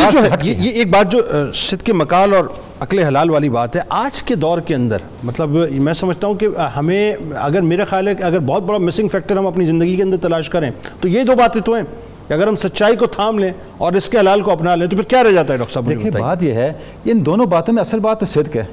یہ 0.43 0.69
ایک 0.69 0.89
بات 0.89 1.11
جو 1.11 1.19
صدق 1.53 1.89
مکال 1.89 2.33
اور 2.33 2.43
عقل 2.79 2.99
حلال 2.99 3.29
والی 3.29 3.49
بات 3.49 3.75
ہے 3.75 3.81
آج 3.89 4.23
کے 4.23 4.35
دور 4.35 4.59
کے 4.59 4.75
اندر 4.75 4.97
مطلب 5.23 5.49
میں 5.71 5.93
سمجھتا 5.93 6.27
ہوں 6.27 6.35
کہ 6.35 6.47
ہمیں 6.77 7.15
اگر 7.35 7.61
میرا 7.61 7.85
خیال 7.85 8.07
ہے 8.07 8.15
کہ 8.15 8.23
اگر 8.23 8.39
بہت 8.39 8.63
بڑا 8.63 8.77
مسنگ 8.77 9.07
فیکٹر 9.07 9.37
ہم 9.37 9.47
اپنی 9.47 9.65
زندگی 9.65 9.95
کے 9.95 10.03
اندر 10.03 10.17
تلاش 10.17 10.49
کریں 10.49 10.71
تو 11.01 11.07
یہ 11.07 11.23
دو 11.23 11.35
باتیں 11.35 11.61
تو 11.61 11.73
ہیں۔ 11.73 11.83
کہ 12.27 12.33
اگر 12.33 12.47
ہم 12.47 12.55
سچائی 12.55 12.95
کو 12.95 13.05
تھام 13.05 13.39
لیں 13.39 13.51
اور 13.77 13.93
اس 13.93 14.09
کے 14.09 14.19
حلال 14.19 14.41
کو 14.41 14.51
اپنا 14.51 14.75
لیں 14.75 14.87
تو 14.87 14.95
پھر 14.95 15.03
کیا 15.03 15.23
رہ 15.23 15.31
جاتا 15.31 15.53
ہے 15.53 15.57
ڈاکٹر 15.57 15.73
صاحب؟ 15.73 15.85
دیکھیں۔ 15.89 16.11
بات 16.21 16.43
یہ 16.43 16.51
ہے 16.51 16.73
ان 17.05 17.25
دونوں 17.25 17.45
باتوں 17.45 17.73
میں 17.73 17.81
اصل 17.81 17.99
بات 17.99 18.19
تو 18.19 18.25
صدق 18.25 18.55
ہے۔ 18.55 18.65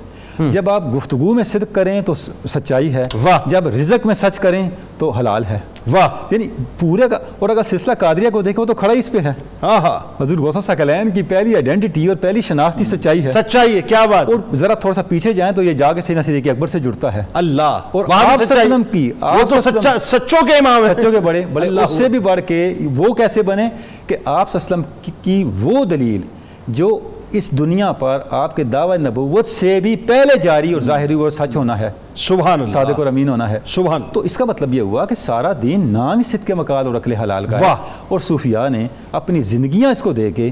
جب 0.48 0.70
آپ 0.70 0.94
گفتگو 0.96 1.34
میں 1.34 1.44
صدق 1.44 1.74
کریں 1.74 2.00
تو 2.00 2.14
سچائی 2.48 2.94
ہے۔ 2.94 3.02
واہ۔ 3.22 3.38
جب 3.46 3.68
رزق 3.68 4.06
میں 4.06 4.14
سچ 4.14 4.38
کریں 4.38 4.70
تو 4.98 5.10
حلال 5.10 5.44
ہے۔ 5.44 5.58
واہ۔ 5.90 6.08
یعنی 6.30 6.48
پورے 6.78 7.02
کا 7.10 7.18
اور 7.38 7.48
اگر 7.48 7.62
سلسلہ 7.62 7.94
قادریہ 7.94 8.30
کو 8.30 8.42
دیکھو 8.42 8.66
تو 8.66 8.74
کھڑا 8.74 8.92
اس 8.92 9.12
پہ 9.12 9.18
ہے۔ 9.18 9.32
ہاں 9.62 9.78
ہاں 9.80 10.22
حضور 10.22 10.38
غوث 10.38 10.64
سکلین 10.66 11.10
کی 11.10 11.22
پہلی 11.22 11.54
آئیڈینٹی 11.54 12.06
اور 12.06 12.16
پہلی 12.16 12.40
شناختی 12.40 12.84
سچائی 12.84 13.24
ہے۔ 13.24 13.32
سچائی 13.32 13.76
ہے 13.76 13.82
کیا 13.82 14.06
بات۔ 14.06 14.26
اور 14.26 14.56
ذرا 14.56 14.74
تھوڑا 14.74 14.94
سا 14.94 15.02
پیچھے 15.02 15.32
جائیں 15.32 15.52
تو 15.52 15.62
یہ 15.62 15.72
جا 15.72 15.92
کے 15.92 16.00
سیدھا 16.00 16.22
سیدھے 16.22 16.50
اکبر 16.50 16.66
سے 16.66 16.78
جڑتا 16.78 17.14
ہے۔ 17.14 17.24
اللہ۔ 17.32 17.78
اور 17.92 18.04
آپ 18.14 18.40
وسلم 18.40 18.82
کی 18.92 19.12
وہ 19.20 19.46
تو 19.48 19.60
سچوں 20.00 20.46
کے 20.46 20.54
امام 20.54 20.84
ہیں۔ 20.84 20.94
بچوں 20.94 21.12
کے 21.12 21.20
بڑے 21.20 21.44
بڑے۔ 21.52 21.68
اس 21.68 21.90
سے 21.90 22.08
بھی 22.08 22.18
بڑھ 22.18 22.40
کے 22.46 22.74
وہ 22.96 23.14
کیسے 23.14 23.42
بنے 23.42 23.68
کہ 24.06 24.16
آپ 24.24 24.56
وسلم 24.56 24.82
کی 25.22 25.44
وہ 25.60 25.84
دلیل 25.84 26.20
جو 26.68 27.00
اس 27.32 27.58
دنیا 27.58 27.92
پر 27.92 28.18
آپ 28.30 28.56
کے 28.56 28.64
دعوی 28.64 28.96
نبوت 28.96 29.48
سے 29.48 29.80
بھی 29.80 29.96
پہلے 29.96 30.36
جاری 30.36 30.72
اور 30.72 30.80
ظاہری 30.80 31.14
اور 31.14 31.30
سچ 31.30 31.56
ہونا 31.56 31.78
ہے۔ 31.78 31.90
سبحان 32.16 32.52
اللہ۔ 32.52 32.66
صادق 32.66 32.98
اور 32.98 33.06
امین 33.06 33.28
ہونا 33.28 33.50
ہے۔ 33.50 33.60
سبحان۔ 33.66 34.00
تو 34.12 34.20
اس 34.20 34.36
کا 34.36 34.44
مطلب 34.44 34.74
یہ 34.74 34.80
ہوا 34.80 35.04
کہ 35.04 35.14
سارا 35.14 35.52
دین 35.62 35.88
نام 35.92 36.18
ہی 36.18 36.22
صدق 36.22 36.50
مقال 36.50 36.86
اور 36.86 36.94
عقل 36.94 37.12
حلال 37.12 37.46
کا 37.46 37.60
ہے۔ 37.60 37.64
واہ۔ 37.64 37.76
اور 38.08 38.20
صوفیاء 38.20 38.68
نے 38.68 38.86
اپنی 39.12 39.40
زندگیاں 39.40 39.90
اس 39.90 40.02
کو 40.02 40.12
دے 40.12 40.32
کے 40.32 40.50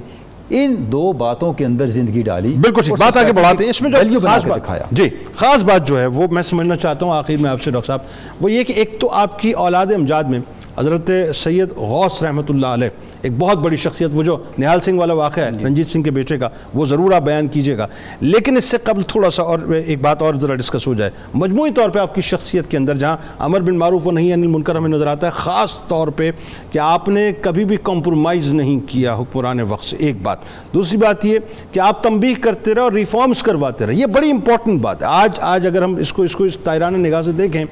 ان 0.50 0.74
دو 0.78 1.12
باتوں 1.12 1.52
کے 1.52 1.64
اندر 1.64 1.86
زندگی 1.86 2.22
ڈالی۔ 2.22 2.48
بالکل 2.48 2.80
بات 2.98 3.16
آگے 3.16 3.32
بڑھاتے 3.32 3.64
ہیں۔ 3.64 3.70
اس 3.70 3.82
میں 3.82 3.90
جو 3.90 4.20
خاص 4.20 4.46
بات 4.46 4.62
دکھایا۔ 4.62 4.82
جی 4.90 5.08
خاص 5.36 5.64
بات 5.64 5.86
جو 5.86 6.00
ہے 6.00 6.06
وہ 6.06 6.26
میں 6.30 6.42
سمجھنا 6.42 6.76
چاہتا 6.76 7.06
ہوں 7.06 7.12
آخر 7.12 7.32
میں 7.40 7.50
آپ 7.50 7.62
سے 7.62 7.70
ڈاکٹر 7.70 7.86
صاحب 7.86 7.98
وہ 8.40 8.52
یہ 8.52 8.64
کہ 8.64 8.72
ایک 8.72 8.96
تو 9.00 9.08
آپ 9.12 9.38
کی 9.38 9.52
اولاد 9.52 9.86
امجاد 9.94 10.24
میں 10.24 10.40
حضرت 10.78 11.10
سید 11.34 11.68
غوث 11.76 12.22
رحمۃ 12.22 12.42
اللہ 12.48 12.66
علیہ 12.66 12.88
ایک 13.22 13.32
بہت 13.38 13.58
بڑی 13.58 13.76
شخصیت 13.76 14.10
وہ 14.12 14.22
جو 14.22 14.36
نہال 14.58 14.80
سنگھ 14.80 14.98
والا 14.98 15.14
واقعہ 15.14 15.42
ہے 15.42 15.50
رنجیت 15.50 15.86
سنگھ 15.86 16.04
کے 16.04 16.10
بیٹے 16.10 16.38
کا 16.38 16.48
وہ 16.74 16.84
ضرور 16.84 17.12
آپ 17.12 17.22
بیان 17.22 17.48
کیجیے 17.48 17.78
گا۔ 17.78 17.86
لیکن 18.20 18.56
اس 18.56 18.64
سے 18.64 18.76
قبل 18.84 19.02
تھوڑا 19.02 19.30
سا 19.30 19.42
اور 19.42 19.58
ایک 19.86 20.00
بات 20.00 20.22
اور 20.22 20.34
ذرا 20.34 20.54
ڈسکس 20.54 20.86
ہو 20.86 20.94
جائے۔ 20.94 21.10
مجموعی 21.34 21.70
طور 21.70 21.90
پہ 21.90 21.98
آپ 21.98 22.14
کی 22.14 22.20
شخصیت 22.20 22.70
کے 22.70 22.76
اندر 22.76 22.94
جہاں 22.94 23.16
امر 23.38 23.60
بن 23.60 23.78
معروف 23.78 24.06
و 24.06 24.10
نہیں 24.10 24.32
انل 24.32 24.46
منکر 24.46 24.76
ہمیں 24.76 24.88
نظر 24.88 25.06
آتا 25.06 25.26
ہے 25.26 25.32
خاص 25.34 25.80
طور 25.88 26.08
پہ 26.08 26.30
کہ 26.70 26.78
آپ 26.78 27.08
نے 27.08 27.32
کبھی 27.40 27.64
بھی 27.64 27.76
کمپرومائز 27.82 28.54
نہیں 28.54 28.80
کیا 28.86 29.14
حکمران 29.14 29.60
وقت 29.60 29.84
سے۔ 29.84 29.96
ایک 29.96 30.22
بات۔ 30.22 30.38
دوسری 30.74 30.98
بات 30.98 31.24
یہ 31.24 31.38
کہ 31.72 31.80
آپ 31.80 32.02
تنبیہ 32.02 32.34
کرتے 32.40 32.74
رہے 32.74 32.82
اور 32.82 32.92
ریفارمز 32.92 33.42
کرواتے 33.42 33.86
رہے۔ 33.86 33.94
یہ 33.94 34.06
بڑی 34.06 34.30
امپورٹنٹ 34.30 34.80
بات 34.80 35.02
ہے۔ 35.02 35.06
آج 35.10 35.38
آج 35.40 35.66
اگر 35.66 35.82
ہم 35.82 35.94
اس 35.94 36.12
کو 36.12 36.22
اس 36.22 36.36
کو 36.36 36.44
اس 36.44 36.56
تائران 36.56 37.00
نگاہ 37.00 37.22
سے 37.22 37.32
دیکھیں 37.32 37.64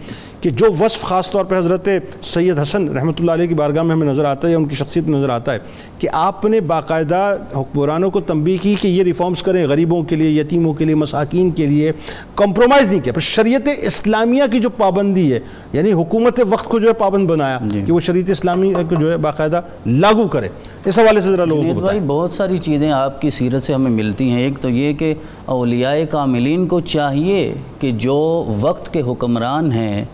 کہ 0.47 0.51
جو 0.51 0.67
وصف 0.81 1.03
خاص 1.03 1.31
طور 1.31 1.45
پہ 1.45 1.57
حضرت 1.59 1.89
سید 2.23 2.59
حسن 2.59 2.89
رحمۃ 2.89 3.13
اللہ 3.19 3.33
علیہ 3.33 3.47
کی 3.47 3.55
بارگاہ 3.55 3.83
میں 3.83 3.95
ہمیں 3.95 4.07
نظر 4.07 4.25
آتا 4.25 4.47
ہے 4.47 4.53
یا 4.53 4.59
ان 4.59 4.67
کی 4.67 4.75
شخصیت 4.75 5.05
میں 5.05 5.19
نظر 5.19 5.31
آتا 5.31 5.53
ہے 5.53 5.59
کہ 5.99 6.09
آپ 6.13 6.45
نے 6.45 6.61
باقاعدہ 6.61 7.37
حکمرانوں 7.57 8.11
کو 8.11 8.21
تنبیہ 8.21 8.59
کی 8.63 8.75
کہ 8.81 8.89
یہ 8.89 9.03
ریفارمز 9.03 9.43
کریں 9.43 9.67
غریبوں 9.67 10.03
کے 10.03 10.17
لیے 10.17 10.41
یتیموں 10.41 10.75
کے 10.75 10.85
لیے 10.85 10.95
مساکین 10.95 11.51
کے 11.51 11.67
لیے 11.67 11.93
کمپرومائز 12.37 12.89
نہیں 12.89 13.01
کیا۔ 13.01 13.13
پر 13.13 13.21
شریعت 13.21 13.69
اسلامیہ 13.83 14.43
کی 14.53 14.61
جو 14.61 14.71
پابندی 14.71 15.33
ہے 15.33 15.41
یعنی 15.73 15.93
حکومت 15.93 16.41
وقت 16.49 16.65
کو 16.65 16.79
جو 16.79 16.89
ہے 16.89 16.95
پابند 16.95 17.29
بنایا 17.29 17.59
کہ 17.87 17.93
وہ 17.93 18.01
شریعت 18.01 18.31
اسلامی 18.31 18.73
کو 18.75 18.95
جو 18.95 19.11
ہے 19.11 19.17
باقاعدہ 19.17 19.61
لاگو 19.87 20.29
کرے۔ 20.29 20.49
اس 20.85 20.99
حوالے 20.99 21.21
سے 21.21 21.31
ذرا 21.31 21.45
لوگوں 21.45 21.75
کو 21.75 21.81
بھائی 21.81 22.01
بہت 22.07 22.31
ساری 22.31 22.59
چیزیں 22.59 22.91
آپ 22.91 23.21
کی 23.21 23.31
سیرت 23.31 23.63
سے 23.63 23.75
ہمیں 23.75 23.91
ملتی 23.91 24.31
ہیں۔ 24.31 24.41
ایک 24.41 24.59
تو 24.61 24.69
یہ 24.69 24.93
کہ 24.93 25.15
اولیاء 25.45 25.95
کاملین 26.11 26.67
کو 26.67 26.81
چاہیے 26.81 27.55
کہ 27.81 27.91
جو 27.91 28.19
وقت 28.61 28.93
کے 28.93 29.01
حکمران 29.01 29.73
ہیں 29.73 30.05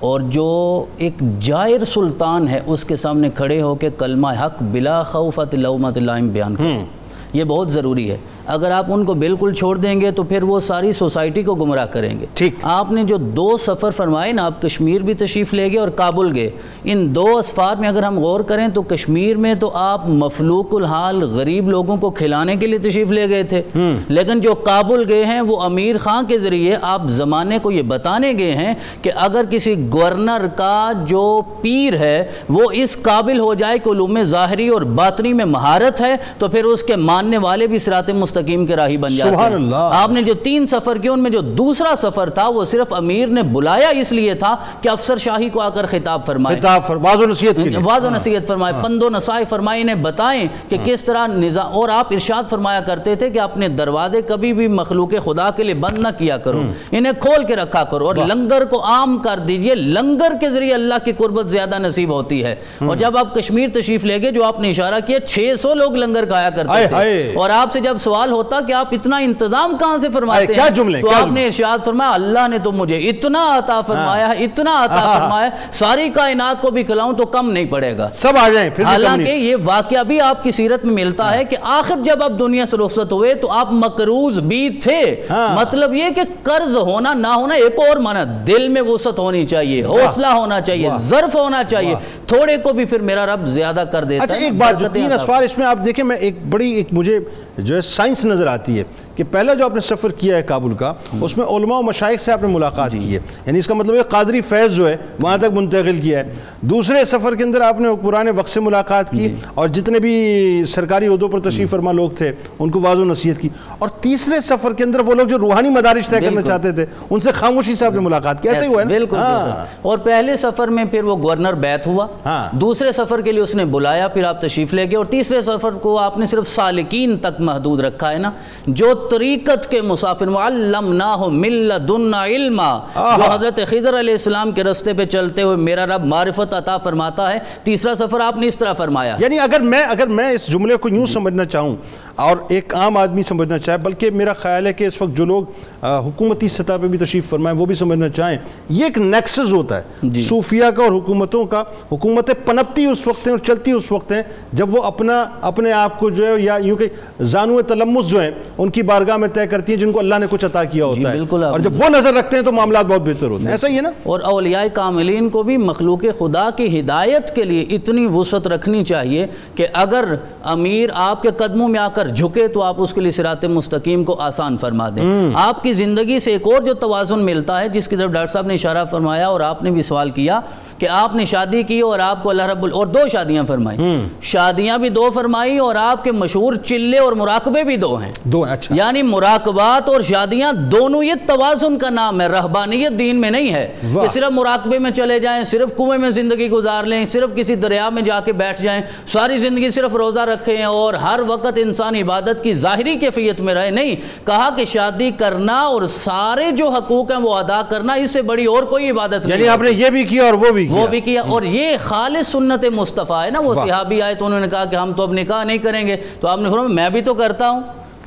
اور 0.00 0.20
جو 0.20 0.84
ایک 0.96 1.22
جائر 1.40 1.84
سلطان 1.84 2.48
ہے 2.48 2.60
اس 2.66 2.84
کے 2.84 2.96
سامنے 2.96 3.30
کھڑے 3.30 3.62
ہو 3.62 3.74
کے 3.74 3.90
کلمہ 3.98 4.28
حق 4.40 4.62
بلا 4.62 5.02
خوفت 5.02 5.54
لومت 5.54 5.98
لائم 5.98 6.28
بیان 6.28 6.56
کریں 6.56 6.84
یہ 7.32 7.44
بہت 7.44 7.72
ضروری 7.72 8.10
ہے۔ 8.10 8.16
اگر 8.50 8.70
آپ 8.70 8.84
ان 8.88 9.04
کو 9.04 9.14
بالکل 9.14 9.52
چھوڑ 9.54 9.76
دیں 9.76 10.00
گے 10.00 10.10
تو 10.10 10.22
پھر 10.22 10.42
وہ 10.42 10.60
ساری 10.60 10.92
سوسائٹی 10.92 11.42
کو 11.42 11.54
گمراہ 11.54 11.86
کریں 11.86 12.20
گے۔ 12.20 12.26
ٹھیک۔ 12.34 12.54
آپ 12.62 12.92
نے 12.92 13.04
جو 13.04 13.16
دو 13.16 13.56
سفر 13.56 13.90
فرمائے 13.90 14.32
نا 14.32 14.46
آپ 14.46 14.62
کشمیر 14.62 15.00
بھی 15.00 15.14
تشریف 15.14 15.54
لے 15.54 15.70
گئے 15.70 15.78
اور 15.78 15.88
کابل 15.88 16.34
گئے۔ 16.34 16.50
ان 16.84 17.14
دو 17.14 17.36
اسفار 17.36 17.76
میں 17.76 17.88
اگر 17.88 18.02
ہم 18.02 18.18
غور 18.18 18.40
کریں 18.40 18.68
تو 18.68 18.82
کشمیر 18.82 19.36
میں 19.36 19.54
تو 19.54 19.70
آپ 19.74 20.08
مفلوق 20.08 20.74
الحال 20.74 21.22
غریب 21.22 21.70
لوگوں 21.70 21.96
کو 21.96 22.10
کھلانے 22.10 22.56
کے 22.56 22.66
لیے 22.66 22.78
تشریف 22.78 23.10
لے 23.10 23.28
گئے 23.28 23.42
تھے۔ 23.42 23.62
لیکن 24.08 24.40
جو 24.40 24.54
کابل 24.54 25.04
گئے 25.08 25.24
ہیں 25.24 25.40
وہ 25.40 25.60
امیر 25.60 25.98
خان 25.98 26.24
کے 26.26 26.38
ذریعے 26.38 26.76
آپ 26.82 27.02
زمانے 27.06 27.58
کو 27.62 27.70
یہ 27.70 27.82
بتانے 27.82 28.32
گئے 28.38 28.54
ہیں 28.54 28.74
کہ 29.02 29.10
اگر 29.16 29.44
کسی 29.50 29.74
گورنر 29.92 30.46
کا 30.56 30.92
جو 31.06 31.42
پیر 31.62 31.94
ہے 31.94 32.30
وہ 32.48 32.64
اس 32.72 33.02
قابل 33.02 33.40
ہو 33.40 33.54
جائے 33.54 33.78
کہ 33.78 33.90
علوم 33.90 34.22
ظاہری 34.22 34.68
اور 34.68 34.82
باطنی 34.82 35.32
میں 35.32 35.44
مہارت 35.44 36.00
ہے 36.00 36.16
تو 36.38 36.48
پھر 36.48 36.64
اس 36.64 36.82
کے 36.82 36.96
ماننے 36.96 37.38
والے 37.38 37.66
بھی 37.66 37.78
سرات 37.78 38.10
مستقیم 38.40 38.66
کے 38.66 38.76
راہی 38.76 38.96
بن 38.96 39.16
جاتے 39.16 39.30
سبحان 39.30 39.48
ہیں 39.48 39.56
اللہ۔ 39.56 39.76
آپ 39.76 40.10
نے 40.10 40.22
جو 40.22 40.34
تین 40.34 40.66
سفر 40.66 40.98
کیے 40.98 41.10
ان 41.10 41.22
میں 41.22 41.30
جو 41.30 41.40
دوسرا 41.40 41.94
سفر 41.98 42.30
تھا 42.30 42.48
وہ 42.48 42.64
صرف 42.64 42.92
امیر 42.92 43.26
نے 43.26 43.42
بلایا 43.42 43.88
اس 43.88 44.12
لیے 44.12 44.34
تھا 44.34 44.56
کہ 44.80 44.88
افسر 44.88 45.16
شاہی 45.16 45.48
کو 45.48 45.60
آ 45.60 45.68
کر 45.68 45.86
خطاب 45.86 46.26
فرمائے۔ 46.26 46.56
خطاب 46.60 46.86
فر 46.86 46.96
واضح 46.96 47.24
نصیحت 47.24 47.56
کے 47.56 47.68
لیے۔ 47.68 47.78
واضح 47.84 48.06
و 48.06 48.10
نصیحت 48.10 48.46
فرمائے۔ 48.46 48.74
پند 48.82 49.02
و 49.02 49.10
نصائح 49.10 49.44
فرمائے 49.48 49.80
انہیں 49.80 49.96
بتائیں 49.96 50.46
کہ 50.68 50.76
کس 50.84 51.04
طرح 51.04 51.26
نظام 51.26 51.66
اور 51.72 51.88
آپ 51.88 52.06
ارشاد 52.10 52.50
فرمایا 52.50 52.80
کرتے 52.80 53.14
تھے 53.14 53.30
کہ 53.30 53.38
اپنے 53.38 53.68
دروازے 53.68 54.22
کبھی 54.22 54.52
بھی 54.52 54.68
مخلوق 54.68 55.08
خدا 55.24 55.50
کے 55.50 55.64
لیے 55.64 55.74
بند 55.74 55.98
نہ 55.98 56.08
کیا 56.18 56.36
کرو۔ 56.36 56.60
انہیں 56.90 57.12
کھول 57.20 57.44
کے 57.44 57.56
رکھا 57.56 57.84
کرو 57.84 58.06
اور 58.06 58.14
لنگر 58.28 58.64
کو 58.64 58.84
عام 58.84 59.18
کر 59.18 59.38
دیجیے۔ 59.38 59.74
لنگر 59.74 60.32
کے 60.40 60.50
ذریعے 60.50 60.74
اللہ 60.74 60.94
کی 61.04 61.12
قربت 61.12 61.50
زیادہ 61.50 61.78
نصیب 61.78 62.10
ہوتی 62.10 62.44
ہے۔ 62.44 62.52
اور 62.52 62.96
جب 62.96 63.16
آپ 63.16 63.34
کشمیر 63.34 63.68
تشریف 63.74 64.04
لے 64.04 64.22
گئے 64.22 64.30
جو 64.30 64.44
آپ 64.44 64.60
نے 64.60 64.70
اشارہ 64.70 64.94
کیا 65.06 65.20
چھ 65.20 65.54
سو 65.62 65.74
لوگ 65.74 65.92
لنگر 65.96 66.24
کھایا 66.24 66.50
کرتے 66.50 66.68
تھے۔ 66.86 66.94
اور 67.36 67.50
آپ 67.50 67.72
سے 67.72 67.80
جب 67.80 67.96
سوال 68.00 68.19
ہوتا 68.28 68.60
کہ 68.60 68.72
آپ 68.72 68.88
اتنا 68.92 69.16
انتظام 69.16 69.76
کہاں 69.78 69.98
سے 69.98 70.08
فرماتے 70.08 70.44
ہائے، 70.44 70.46
کیا 70.46 70.64
ہیں؟ 70.64 70.70
جملے، 70.70 71.00
تو 71.00 71.10
آپ؟ 71.10 71.32
نے 71.32 71.46
ارشاد 71.46 71.78
فرمایا 71.84 72.10
اللہ 72.10 72.48
نے 72.48 72.58
تو 72.58 72.72
مجھے 72.72 72.96
اتنا 72.96 73.56
عطا 73.58 73.80
فرمایا 73.80 74.28
ہے 74.28 74.44
اتنا 74.44 74.84
عطا 74.84 75.18
فرمایا 75.18 75.46
ہے۔ 75.46 75.50
ساری 75.72 76.10
کائنات 76.10 76.62
کو 76.62 76.70
بھی 76.70 76.82
کھلاؤں 76.82 77.12
تو 77.12 77.26
کم 77.26 77.50
نہیں 77.50 77.66
پڑے 77.66 77.98
گا۔ 77.98 78.08
سب 78.08 78.32
آ 78.40 78.48
جائیں 78.48 78.70
حالانکہ۔ 78.84 79.30
یہ 79.30 79.56
واقعہ 79.64 80.02
بھی 80.02 80.20
آپ 80.20 80.42
کی 80.42 80.50
سیرت 80.50 80.84
میں 80.84 80.94
ملتا 80.94 81.34
ہے 81.34 81.44
کہ 81.44 81.56
آخر 81.62 81.94
جب 82.04 82.22
آپ 82.22 82.32
دنیا 82.38 82.66
سے 82.70 82.76
رخصت 82.76 83.12
ہوئے 83.12 83.34
تو 83.34 83.50
آپ 83.50 83.72
مقروض 83.72 84.38
بھی 84.38 84.68
تھے۔ 84.82 85.26
ہاں۔ 85.30 85.56
مطلب 85.60 85.94
یہ 85.94 86.08
کہ 86.16 86.20
قرض 86.42 86.76
ہونا 86.76 87.14
نہ 87.14 87.26
ہونا 87.26 87.54
ایک 87.54 87.78
اور 87.78 87.96
معنی 87.96 88.20
دل 88.46 88.68
میں 88.68 88.82
وسعت 88.82 89.18
ہونی 89.18 89.46
چاہیے 89.46 89.84
حوصلہ 89.84 90.26
ہونا 90.26 90.60
چاہیے 90.60 90.90
ظرف 90.98 91.36
ہونا 91.36 91.64
چاہیے۔ 91.64 91.94
تھوڑے 92.26 92.56
کو 92.56 92.72
بھی 92.72 92.84
پھر 92.84 93.00
میرا 93.00 93.26
رب 93.26 93.46
زیادہ 93.46 93.84
کر 93.92 94.04
دیتا 94.04 94.24
اچھا 94.24 94.36
ہے 94.36 94.44
ایک 94.44 94.52
بات 94.52 94.80
جو 94.80 94.86
تین 94.92 95.12
اسفار 95.12 95.42
اس 95.42 95.58
میں 95.58 95.66
آپ 95.66 95.78
دیکھیں 95.84 96.04
میں 96.04 96.16
ایک 96.16 96.46
بڑی 96.50 96.70
ایک 96.70 96.88
مجھے 96.92 97.18
جو 97.58 97.76
ہے 97.76 97.80
سائنس 97.80 98.09
نظر 98.24 98.46
آتی 98.46 98.78
ہے 98.78 98.84
کہ 99.16 99.24
پہلا 99.30 99.54
جو 99.54 99.64
آپ 99.64 99.74
نے 99.74 99.80
سفر 99.80 100.10
کیا 100.10 100.36
ہے 100.36 100.42
کابل 100.42 100.74
کا 100.74 100.92
اس 101.20 101.38
میں 101.38 101.46
علماء 101.46 101.78
و 101.78 101.82
مشائق 101.82 102.20
سے 102.20 102.32
آپ 102.32 102.42
نے 102.42 102.48
ملاقات 102.48 102.92
کی 102.92 103.14
ہے۔ 103.14 103.18
یعنی 103.46 103.58
اس 103.58 103.66
کا 103.66 103.74
مطلب 103.74 103.94
ہے 103.94 104.02
قادری 104.02 104.40
فیض 104.40 104.74
جو 104.74 104.88
ہے 104.88 104.96
وہاں 105.20 105.38
تک 105.38 105.44
منتقل 105.52 106.00
کیا 106.02 106.18
ہے۔ 106.18 106.34
دوسرے 106.60 107.04
سفر 107.04 107.34
کے 107.34 107.44
اندر 107.44 107.60
آپ 107.60 107.80
نے 107.80 107.88
قرآن 108.02 108.28
وقت 108.28 108.48
سے 108.48 108.60
ملاقات 108.60 109.10
کی 109.10 109.34
اور 109.54 109.68
جتنے 109.68 109.98
بھی 109.98 110.64
سرکاری 110.66 111.06
عہدوں 111.06 111.28
پر 111.28 111.40
تشریف 111.40 111.70
فرما 111.70 111.92
لوگ 111.92 112.10
تھے 112.10 112.32
ان 112.58 112.70
کو 112.70 112.80
واضح 112.80 113.02
و 113.02 113.04
نصیحت 113.04 113.40
کی۔ 113.40 113.48
اور 113.78 113.88
تیسرے 113.88 114.40
سفر 114.40 114.72
کے 114.72 114.84
اندر 114.84 115.00
وہ 115.00 115.14
لوگ 115.14 115.26
جو 115.26 115.38
روحانی 115.38 115.68
مدارج 115.68 116.08
طے 116.08 116.20
کرنا۔ 116.20 116.40
چاہتے 116.40 116.72
تھے 116.72 116.86
ان 117.10 117.20
سے 117.20 117.30
خاموشی 117.30 117.74
سے 117.74 117.86
آپ 117.86 117.92
نے 117.92 118.00
ملاقات 118.00 118.42
کی۔ 118.42 118.48
ایسے 118.48 118.66
ہی 118.66 118.72
ہوا 118.72 118.82
ہے؟ 118.82 118.86
بالکل۔ 118.86 119.16
ہاں۔ 119.16 119.44
بالکل۔ 119.44 119.60
اور 119.82 119.98
پہلے 119.98 120.36
سفر 120.36 120.68
میں 120.68 120.84
پھر 120.84 121.04
وہ 121.04 121.16
گورنر 121.16 121.54
بیت 121.54 121.86
ہوا۔ 121.86 122.06
ہاں۔ 122.26 122.56
دوسرے 122.56 122.92
سفر 122.92 123.20
کے 123.20 123.32
لیے 123.32 123.42
اس 123.42 123.54
نے 123.54 123.64
بلایا 123.64 124.08
پھر 124.08 124.24
آپ 124.24 124.40
تشریف 124.40 124.74
لے 124.74 124.84
گئے۔ 124.84 124.96
اور 124.96 125.06
تیسرے 125.06 125.42
سفر 125.42 125.72
کو 125.72 125.98
آپ 125.98 126.18
نے 126.18 126.26
صرف 126.26 126.48
سالکین 126.48 127.18
تک 127.18 127.40
محدود 127.40 127.80
رکھا۔ 127.80 127.99
ہے 128.08 128.18
نا 128.18 128.30
جو 128.66 128.94
طریقت 128.94 129.70
کے 129.70 129.82
مسافر 129.82 130.28
وَعَلَّمْنَاهُ 130.28 131.30
مِن 131.30 131.52
لَدُنَّا 131.52 132.26
عِلْمًا۔ 132.26 132.80
جو 133.16 133.22
حضرت 133.32 133.60
خضر 133.70 133.98
علیہ 133.98 134.14
السلام 134.14 134.52
کے 134.52 134.64
رستے 134.64 134.92
پہ 134.92 135.04
چلتے 135.04 135.42
ہوئے 135.42 135.56
میرا 135.56 135.86
رب 135.86 136.04
معرفت 136.04 136.54
عطا 136.54 136.78
فرماتا 136.78 137.32
ہے۔ 137.32 137.38
تیسرا 137.64 137.94
سفر 137.94 138.20
آپ 138.20 138.36
نے 138.36 138.46
اس 138.46 138.56
طرح 138.56 138.72
فرمایا۔ 138.72 139.16
یعنی 139.18 139.38
اگر 139.38 139.60
میں 139.60 139.82
اگر 139.82 140.06
میں 140.06 140.30
اس 140.30 140.46
جملے 140.46 140.76
کو 140.76 140.88
یوں 140.88 141.06
سمجھنا 141.06 141.44
چاہوں 141.44 141.76
اور 142.14 142.36
ایک 142.48 142.74
عام 142.74 142.96
آدمی 142.96 143.22
سمجھنا 143.22 143.58
چاہے 143.58 143.78
بلکہ 143.78 144.10
میرا 144.10 144.32
خیال 144.32 144.66
ہے 144.66 144.72
کہ 144.72 144.84
اس 144.84 145.02
وقت 145.02 145.16
جو 145.16 145.24
لوگ 145.24 145.44
حکومتی 145.82 146.48
سطح 146.48 146.72
پہ 146.80 146.86
بھی 146.86 146.98
تشریف 146.98 147.28
فرمائیں 147.28 147.58
وہ 147.58 147.66
بھی 147.66 147.74
سمجھنا 147.74 148.08
چاہیں 148.08 148.36
یہ 148.68 148.84
ایک 148.84 148.98
نیکسز 148.98 149.52
ہوتا 149.52 149.76
ہے۔ 149.76 149.82
جی۔ 150.02 150.22
صوفیہ 150.22 150.64
کا 150.76 150.82
اور 150.82 150.92
حکومتوں 150.92 151.44
کا 151.44 151.62
حکومتیں 151.92 152.34
پنپتی 152.46 152.84
اس 152.84 153.06
وقت 153.06 153.26
ہیں 153.26 153.30
اور 153.30 153.38
چلتی 153.38 153.72
اس 153.72 153.92
وقت 153.92 154.12
ہیں 154.12 154.22
جب 154.52 154.74
وہ 154.76 154.82
اپنا 154.82 155.24
اپنے 155.40 155.72
آپ 155.72 155.98
کو 155.98 156.10
جو 156.10 156.26
ہے 156.26 156.40
یا 156.42 156.56
یوں 156.60 156.76
کہ 156.76 156.88
زانو 157.22 157.60
تلمس 157.62 158.08
جو 158.08 158.20
ہیں 158.20 158.30
ان 158.58 158.70
کی 158.70 158.82
بارگاہ 158.82 159.16
میں 159.16 159.28
طے 159.28 159.46
کرتی 159.46 159.72
ہیں 159.72 159.80
جن 159.80 159.92
کو 159.92 159.98
اللہ 159.98 160.14
نے 160.14 160.26
کچھ 160.30 160.44
عطا 160.44 160.64
کیا 160.64 160.84
ہوتا 160.84 161.10
ہے۔ 161.10 161.16
بالکل 161.16 161.44
آپ 161.44 161.52
اور 161.52 161.60
جب 161.60 161.72
وہ 161.74 161.88
نظر 161.88 162.14
رکھتے 162.14 162.36
ہیں 162.36 162.44
تو 162.44 162.52
معاملات 162.52 162.86
بہت 162.86 163.00
بہتر 163.00 163.26
ہوتے 163.26 163.44
ہیں۔ 163.44 163.50
ایسا 163.50 163.68
ہی 163.68 163.76
ہے 163.76 163.80
نا؟ 163.80 163.90
اور 164.02 164.20
اولیاء 164.20 164.64
کاملین 164.74 165.28
کو 165.28 165.42
بھی 165.42 165.56
مخلوق 165.56 166.04
خدا 166.18 166.50
کی 166.56 166.80
ہدایت 166.80 167.34
کے 167.34 167.44
لیے 167.44 167.62
اتنی 167.62 168.06
وسعت 168.06 168.46
رکھنی 168.46 168.84
چاہیے 168.84 169.26
کہ 169.54 169.66
اگر 169.72 170.14
امیر 170.42 170.88
آپ 170.94 171.22
کے 171.22 171.28
قدموں 171.36 171.68
میں 171.68 171.80
آ 171.80 171.88
کر 171.88 171.99
جھکے 172.06 172.48
تو 172.48 172.62
آپ 172.62 172.74
اس 172.78 172.94
کے 172.94 173.00
لیے 173.00 173.10
صراط 173.10 173.44
مستقیم 173.44 174.04
کو 174.04 174.14
آسان 174.20 174.58
فرما 174.58 174.88
دیں۔ 174.88 175.30
آپ 175.34 175.62
کی 175.62 175.72
زندگی 175.72 176.18
سے 176.18 176.30
ایک 176.30 176.46
اور 176.46 176.62
جو 176.62 176.74
توازن 176.74 177.24
ملتا 177.24 177.60
ہے 177.60 177.68
جس 177.68 177.88
کی 177.88 177.96
طرف 177.96 178.10
ڈاکٹر 178.10 178.32
صاحب 178.32 178.46
نے 178.46 178.54
اشارہ 178.54 178.84
فرمایا 178.90 179.28
اور 179.28 179.40
آپ 179.40 179.62
نے 179.62 179.70
بھی 179.70 179.82
سوال 179.82 180.10
کیا 180.10 180.40
کہ 180.80 180.88
آپ 180.88 181.14
نے 181.16 181.24
شادی 181.24 181.62
کی 181.62 181.80
اور 181.80 181.98
آپ 181.98 182.22
کو 182.22 182.30
اللہ 182.30 182.42
رب 182.42 182.64
ال... 182.64 182.72
اور 182.72 182.86
دو 182.86 182.98
شادیاں 183.12 183.44
فرمائی. 183.48 183.78
شادیاں 184.22 184.78
بھی 184.78 184.88
دو 184.88 185.08
فرمائی 185.14 185.58
اور 185.58 185.74
آپ 185.74 186.04
کے 186.04 186.12
مشہور 186.12 186.54
چلے 186.54 186.98
اور 186.98 187.12
مراقبے 187.12 187.64
بھی 187.64 187.76
دو 187.76 187.96
ہیں. 187.96 188.12
دو 188.24 188.44
اچھا. 188.44 188.74
یعنی 188.74 189.02
مراقبات 189.02 189.88
اور 189.88 190.00
شادیاں 190.00 190.52
دونوں 190.52 191.04
یہ 191.04 191.12
توازن 191.26 191.78
کا 191.78 191.90
نام 191.90 192.20
ہے 192.20 192.26
رہبانیت 192.26 192.98
دین 192.98 193.20
میں 193.20 193.30
نہیں 193.30 193.54
ہے۔ 193.54 193.72
کہ 193.94 194.08
صرف 194.08 194.30
مراقبے 194.30 194.78
میں 194.78 194.90
چلے 194.90 195.20
جائیں 195.20 195.44
صرف 195.44 195.76
کنویں 195.76 195.98
میں 195.98 196.10
زندگی 196.10 196.50
گزار 196.50 196.84
لیں 196.84 197.04
صرف 197.04 197.30
کسی 197.36 197.54
دریا 197.54 197.88
میں 197.88 198.02
جا 198.02 198.20
کے 198.20 198.32
بیٹھ 198.32 198.62
جائیں 198.62 198.82
ساری 199.12 199.38
زندگی 199.38 199.70
صرف 199.70 199.94
روزہ 199.94 200.20
رکھیں 200.20 200.62
اور 200.62 200.94
ہر 200.94 201.20
وقت 201.26 201.52
انسان 201.56 201.94
عبادت 201.94 202.42
کی 202.42 202.54
ظاہری 202.54 202.94
کیفیت 202.94 203.40
میں 203.40 203.54
رہے۔ 203.54 203.70
نہیں 203.70 203.96
کہا 204.26 204.48
کہ 204.56 204.64
شادی 204.64 205.10
کرنا 205.18 205.60
اور 205.60 205.82
سارے 205.82 206.50
جو 206.50 206.68
حقوق 206.68 207.10
ہیں 207.10 207.18
وہ 207.18 207.34
ادا 207.34 207.62
کرنا 207.68 207.92
اس 207.92 208.10
سے 208.10 208.22
بڑی 208.22 208.44
اور 208.44 208.62
کوئی 208.62 208.90
عبادت 208.90 209.12
نہیں 209.12 209.38
یعنی 209.38 209.48
آپ 209.48 209.60
نے 209.60 209.70
یہ 209.70 209.90
بھی 209.90 210.04
کیا 210.04 210.24
اور 210.24 210.32
وہ 210.32 210.50
بھی 210.50 210.69
وہ 210.70 210.86
بھی 210.86 211.00
کیا۔ 211.00 211.22
اور 211.22 211.42
یہ 211.42 211.76
خالص 211.82 212.28
سنت 212.28 212.64
مصطفیٰ 212.64 213.24
ہے 213.24 213.30
نا 213.30 213.40
وہ 213.40 213.54
صحابی 213.66 214.02
آئے 214.02 214.14
تو 214.14 214.26
انہوں 214.26 214.40
نے 214.40 214.48
کہا 214.48 214.64
کہ 214.64 214.76
ہم 214.76 214.92
تو 214.92 215.02
اب 215.02 215.12
نکاح 215.12 215.44
نہیں 215.44 215.58
کریں 215.58 215.86
گے۔ 215.86 215.96
تو 216.20 216.28
آپ 216.28 216.38
نے 216.38 216.50
فرمایا 216.50 216.68
میں 216.68 216.88
بھی 216.88 217.02
تو 217.02 217.14
کرتا 217.14 217.50
ہوں 217.50 217.60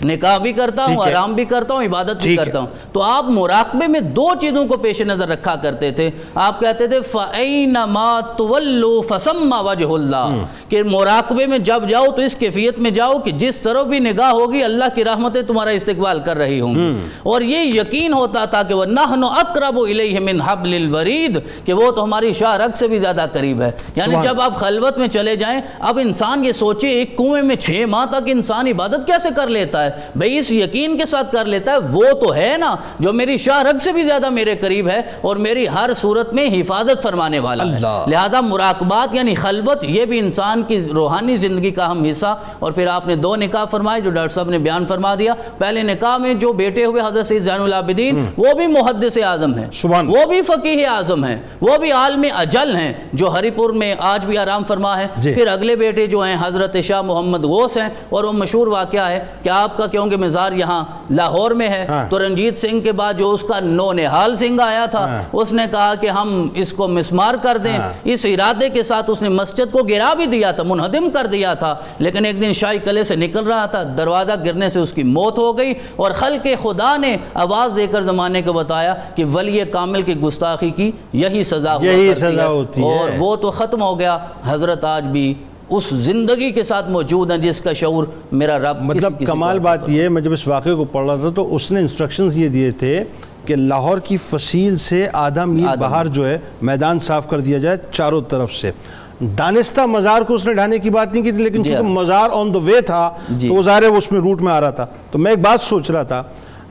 نکاح 0.03 0.37
بھی 0.37 0.53
کرتا 0.53 0.85
ہوں۔ 0.85 1.01
آرام 1.01 1.33
بھی 1.33 1.45
کرتا 1.45 1.73
ہوں 1.73 1.83
عبادت 1.83 2.21
بھی۔ 2.21 2.35
کرتا 2.35 2.59
ہوں۔ 2.59 2.67
تو 2.93 3.01
آپ 3.01 3.25
مراقبے 3.29 3.87
میں 3.87 3.99
دو 3.99 4.29
چیزوں 4.41 4.67
کو 4.67 4.77
پیش 4.77 5.01
نظر 5.01 5.27
رکھا 5.27 5.55
کرتے 5.55 5.91
تھے۔ 5.91 6.09
آپ 6.35 6.59
کہتے 6.59 6.87
تھے 6.87 7.01
فَأَيْنَمَا 7.01 8.19
تُوَلُّوا 8.37 9.01
فَسَمَّا 9.07 9.59
وَجْهُ 9.59 9.93
اللَّهِ۔ 9.93 10.45
کہ 10.73 10.83
مراقبے 10.83 11.45
میں 11.45 11.57
جب 11.57 11.83
جاؤ 11.89 12.05
تو 12.05 12.21
اس 12.21 12.35
کیفیت 12.35 12.79
میں 12.79 12.91
جاؤ 12.91 13.19
کہ 13.19 13.31
جس 13.31 13.59
طرف 13.59 13.85
بھی 13.85 13.99
نگاہ 13.99 14.29
ہوگی 14.29 14.63
اللہ 14.63 14.85
کی 14.95 15.03
رحمتیں 15.05 15.41
تمہارا 15.41 15.69
استقبال 15.69 16.19
کر 16.19 16.37
رہی 16.37 16.59
ہوں 16.59 16.75
گی۔ 16.75 17.07
اور 17.23 17.41
یہ 17.41 17.57
یقین 17.57 18.13
ہوتا 18.13 18.45
تھا 18.45 18.63
کہ 18.63 18.73
وہ 18.73 18.85
نحن 18.85 19.23
اقرب 19.23 19.79
الیہ 19.79 20.19
من 20.19 20.41
حبل 20.41 20.73
الورید 20.73 21.39
کہ 21.65 21.73
وہ 21.73 21.91
تو 21.91 22.03
ہماری 22.03 22.33
شاہ 22.33 22.55
رگ 22.57 22.69
سے 22.79 22.87
بھی 22.87 22.99
زیادہ 22.99 23.25
قریب 23.33 23.61
ہے۔ 23.61 23.71
یعنی 23.95 24.15
جب 24.23 24.41
آپ 24.41 24.55
خلوت 24.55 24.97
میں 24.97 25.07
چلے 25.07 25.35
جائیں 25.35 25.61
اب 25.79 25.99
انسان 26.01 26.45
یہ 26.45 26.51
سوچے 26.51 26.89
ایک 26.89 27.17
کنویں 27.17 27.41
میں 27.41 27.55
چھ 27.55 27.85
ماہ 27.89 28.05
تک 28.05 28.23
انسان 28.25 28.67
عبادت 28.67 29.07
کیسے 29.07 29.29
کر 29.35 29.47
لیتا 29.47 29.85
ہے؟ 29.85 29.89
بھئی 30.15 30.37
اس 30.37 30.51
یقین 30.51 30.97
کے 30.97 31.05
ساتھ 31.05 31.31
کر 31.31 31.45
لیتا 31.45 31.71
ہے 31.71 31.77
وہ 31.77 32.11
تو 32.21 32.33
ہے 32.35 32.55
نا 32.57 32.75
جو 32.99 33.13
میری 33.13 33.37
شاہ 33.37 33.63
رگ 33.63 33.77
سے 33.77 33.91
بھی 33.91 34.03
زیادہ 34.03 34.29
میرے 34.29 34.55
قریب 34.55 34.89
ہے 34.89 35.01
اور 35.21 35.35
میری 35.35 35.67
ہر 35.67 35.89
صورت 36.01 36.33
میں 36.33 36.47
حفاظت 36.61 37.03
فرمانے 37.03 37.39
والا 37.39 37.63
ہے۔ 37.63 37.79
لہذا 38.07 38.41
مراقبات 38.41 39.15
یعنی 39.15 39.35
خلوت 39.35 39.83
یہ 39.83 40.05
بھی 40.05 40.19
انسان 40.19 40.62
کی 40.63 40.79
روحانی 40.95 41.35
زندگی 41.37 41.71
کا 41.71 41.83
اہم 41.83 42.03
حصہ 42.03 42.35
اور 42.59 42.71
پھر 42.71 42.87
آپ 42.87 43.07
نے 43.07 43.15
دو 43.17 43.35
نکاح 43.35 43.65
فرمائے 43.65 44.01
جو 44.01 44.09
ڈاکٹر 44.09 44.33
صاحب 44.33 44.49
نے 44.49 44.57
بیان 44.59 44.85
فرما 44.85 45.13
دیا 45.15 45.33
پہلے 45.57 45.83
نکاح 45.83 46.17
میں 46.17 46.33
جو 46.35 46.51
بیٹے 46.53 46.85
ہوئے 46.85 47.01
حضرت 47.01 47.27
سید 47.27 47.41
زین 47.41 47.61
العابدین 47.61 48.23
وہ 48.37 48.53
بھی 48.53 48.67
محدث 48.69 49.17
اعظم 49.23 49.53
ہیں 49.53 49.67
سبحان 49.73 50.07
وہ 50.07 50.25
بھی 50.27 50.41
فقیہ 50.43 50.87
اعظم 50.87 51.23
ہیں 51.23 51.37
وہ 51.61 51.77
بھی 51.77 51.91
عالم 51.93 52.25
اجل 52.35 52.75
ہیں 52.75 52.91
جو 53.13 53.27
ہری 53.29 53.51
پور 53.51 53.69
میں 53.73 53.93
آج 54.03 54.25
بھی 54.25 54.37
آرام 54.37 54.63
فرما 54.63 54.97
ہے 54.97 55.07
جی۔ 55.17 55.33
پھر 55.33 55.47
اگلے 55.47 55.75
بیٹے 55.75 56.07
جو 56.07 56.21
ہیں 56.21 56.35
حضرت 56.41 56.75
شاہ 56.83 57.01
محمد 57.03 57.45
غوث 57.45 57.77
ہیں 57.77 57.89
اور 58.09 58.23
وہ 58.23 58.31
مشہور 58.33 58.67
واقعہ 58.69 59.09
ہے 59.09 59.23
کہ 59.43 59.49
آپ 59.51 59.77
کا 59.77 59.87
کیونکہ 59.87 60.17
مزار 60.17 60.51
یہاں 60.53 60.83
لاہور 61.11 61.51
میں 61.51 61.69
ہے 61.69 61.85
ہاں۔ 61.89 62.07
تو 62.09 62.19
رنجیت 62.19 62.57
سنگھ 62.57 62.83
کے 62.83 62.91
بعد 62.93 63.13
جو 63.13 63.31
اس 63.31 63.41
کا 63.41 63.59
نو 63.61 63.91
نہال 63.93 64.35
سنگھ 64.35 64.61
آیا 64.61 64.85
تھا 64.87 65.05
ہاں۔ 65.07 65.21
اس 65.33 65.53
نے 65.53 65.65
کہا 65.71 65.93
کہ 65.95 66.09
ہم 66.09 66.47
اس 66.55 66.71
کو 66.73 66.87
مسمار 66.89 67.35
کر 67.43 67.57
دیں 67.57 67.77
ہاں۔ 67.77 67.91
اس 68.05 68.25
ارادے 68.25 68.69
کے 68.69 68.83
ساتھ 68.83 69.09
اس 69.09 69.21
نے 69.21 69.29
مسجد 69.31 69.71
کو 69.71 69.83
گرا 69.83 70.13
بھی 70.13 70.25
دیا 70.27 70.51
تھا 70.53 70.63
منہدم 70.63 71.09
کر 71.13 71.25
دیا 71.25 71.53
تھا۔ 71.53 71.75
لیکن 71.99 72.25
ایک 72.25 72.41
دن 72.41 72.53
شاہی 72.53 72.79
قلعے 72.79 73.03
سے 73.03 73.15
نکل 73.15 73.47
رہا 73.47 73.65
تھا۔ 73.65 73.83
دروازہ 73.97 74.31
گرنے 74.45 74.69
سے 74.69 74.79
اس 74.79 74.93
کی 74.93 75.03
موت 75.03 75.37
ہو 75.37 75.57
گئی 75.57 75.73
اور 75.95 76.11
خلق 76.11 76.47
خدا 76.63 76.97
نے 76.97 77.17
آواز 77.33 77.75
دے 77.75 77.87
کر 77.87 78.03
زمانے 78.03 78.41
کو 78.41 78.53
بتایا 78.53 78.95
کہ 79.15 79.25
ولی 79.25 79.59
کامل 79.71 80.01
کی 80.01 80.19
گستاخی 80.19 80.71
کی 80.71 80.91
یہی 81.13 81.43
سزا 81.43 81.77
یہی 81.81 82.13
سزا 82.13 82.47
ہوتی 82.47 82.81
ہے۔ 82.81 82.99
اور 82.99 83.09
وہ 83.17 83.35
تو 83.35 83.51
ختم 83.51 83.81
ہو 83.81 83.99
گیا۔ 83.99 84.17
حضرت 84.45 84.83
آج 84.85 85.03
بھی 85.03 85.33
اس 85.69 85.83
زندگی 85.91 86.51
کے 86.51 86.63
ساتھ 86.63 86.89
موجود 86.89 87.31
ہیں 87.31 87.37
جس 87.37 87.61
کا 87.61 87.73
شعور 87.73 88.03
میرا 88.31 88.59
رب 88.59 88.77
کسی- 88.77 88.83
مطلب 88.83 89.15
کسی 89.15 89.25
کمال 89.25 89.55
عطا 89.55 89.63
بات 89.63 89.89
یہ 89.89 90.01
ہے 90.01 90.09
میں 90.09 90.21
جب 90.21 90.31
اس 90.31 90.47
واقعے 90.47 90.73
کو 90.73 90.85
پڑھ 90.85 91.05
رہا 91.05 91.15
تھا 91.15 91.29
تو 91.35 91.55
اس 91.55 91.71
نے 91.71 91.79
انسٹرکشنز 91.79 92.37
یہ 92.37 92.49
دیے 92.49 92.71
تھے 92.71 93.03
کہ 93.45 93.55
لاہور 93.55 93.97
کی 93.97 94.17
فصیل 94.17 94.77
سے 94.77 95.07
آدھا 95.13 95.45
میل 95.45 95.65
باہر 95.79 96.07
جو 96.07 96.27
ہے 96.27 96.37
میدان 96.61 96.99
صاف 96.99 97.29
کر 97.29 97.39
دیا 97.39 97.57
جائے 97.57 97.77
چاروں 97.91 98.21
طرف 98.21 98.53
سے۔ 98.53 98.71
دانستہ 99.19 99.85
مزار 99.85 100.21
کو 100.21 100.35
اس 100.35 100.45
نے 100.45 100.53
ڈھانے 100.53 100.79
کی 100.79 100.89
بات 100.89 101.13
نہیں 101.13 101.23
کی 101.23 101.31
تھی 101.31 101.43
لیکن 101.43 101.63
جی 101.63 101.69
چونکہ 101.69 101.83
ہاں۔ 101.83 101.93
مزار 101.93 102.29
آن 102.31 102.53
دا 102.53 102.59
وے 102.59 102.81
تھا 102.81 103.09
جی۔ 103.29 103.47
تو 103.47 103.53
وہ 103.53 103.61
ظاہر 103.61 103.81
ہے 103.81 103.87
وہ 103.87 103.97
اس 103.97 104.11
میں 104.11 104.19
روٹ 104.19 104.41
میں 104.41 104.53
آ 104.53 104.59
رہا 104.61 104.69
تھا 104.69 104.85
تو 105.11 105.19
میں 105.19 105.31
ایک 105.31 105.39
بات 105.39 105.61
سوچ 105.61 105.91
رہا 105.91 106.03
تھا 106.03 106.23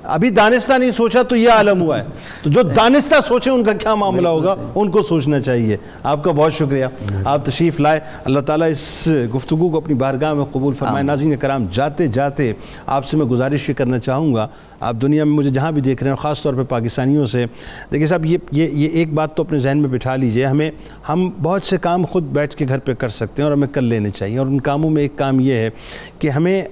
ابھی 0.02 0.30
دانستہ 0.30 0.72
نہیں 0.72 0.90
سوچا 0.90 1.22
تو 1.22 1.36
یہ 1.36 1.50
عالم 1.50 1.82
ہوا 1.82 1.98
ہے۔ 1.98 2.04
تو 2.42 2.50
جو 2.50 2.62
دانستہ 2.62 3.14
سوچے 3.28 3.50
ان 3.50 3.64
کا 3.64 3.72
کیا 3.72 3.94
معاملہ 3.94 4.28
ہوگا؟ 4.28 4.54
ان 4.74 4.90
کو 4.90 5.02
سوچنا 5.02 5.40
چاہیے۔ 5.40 5.76
آپ 6.02 6.24
کا 6.24 6.32
بہت 6.32 6.52
شکریہ۔ 6.54 6.84
آپ 7.24 7.44
تشریف 7.44 7.80
لائے۔ 7.80 8.00
اللہ 8.24 8.40
تعالیٰ 8.40 8.70
اس 8.70 9.08
گفتگو 9.36 9.70
کو 9.70 9.76
اپنی 9.76 9.94
بارگاہ 9.94 10.34
میں 10.34 10.44
قبول 10.44 10.74
فرمائے۔ 10.74 11.04
ناظرین 11.04 11.36
کرام 11.36 11.66
جاتے 11.72 12.06
جاتے 12.06 12.52
آپ 12.86 13.06
سے 13.06 13.16
میں 13.16 13.26
گزارش 13.26 13.68
یہ 13.68 13.74
کرنا 13.74 13.98
چاہوں 13.98 14.34
گا۔ 14.34 14.48
آپ 14.80 14.94
دنیا 15.02 15.24
میں 15.24 15.32
مجھے 15.32 15.50
جہاں 15.50 15.72
بھی 15.72 15.82
دیکھ 15.82 16.02
رہے 16.02 16.10
ہیں 16.10 16.16
خاص 16.16 16.42
طور 16.42 16.54
پہ 16.54 16.62
پاکستانیوں 16.62 17.26
سے۔ 17.26 17.46
دیکھیں 17.92 18.06
صاحب 18.06 18.26
یہ 18.26 18.38
یہ 18.52 18.68
یہ 18.72 18.88
ایک 18.88 19.12
بات 19.14 19.36
تو 19.36 19.42
اپنے 19.42 19.58
ذہن 19.58 19.78
میں 19.78 19.88
بٹھا 19.88 20.16
لیجیے۔ 20.16 20.46
ہمیں 20.46 20.70
ہم 21.08 21.30
بہت 21.42 21.62
سے 21.62 21.76
کام 21.76 22.04
خود 22.04 22.22
بیٹھ 22.22 22.56
کے 22.56 22.64
گھر 22.68 22.78
پہ 22.78 22.94
کر 22.94 23.08
سکتے 23.08 23.42
ہیں 23.42 23.48
اور 23.48 23.56
ہمیں 23.56 23.68
کر 23.68 23.80
لینے 23.80 24.10
چاہیے۔ 24.10 24.38
اور 24.38 24.46
ان 24.46 24.60
کاموں 24.60 24.90
میں 24.90 25.02
ایک 25.02 25.16
کام 25.16 25.40
یہ 25.40 25.52
ہے 25.52 25.70
کہ 26.18 26.28
ہمیں 26.30 26.62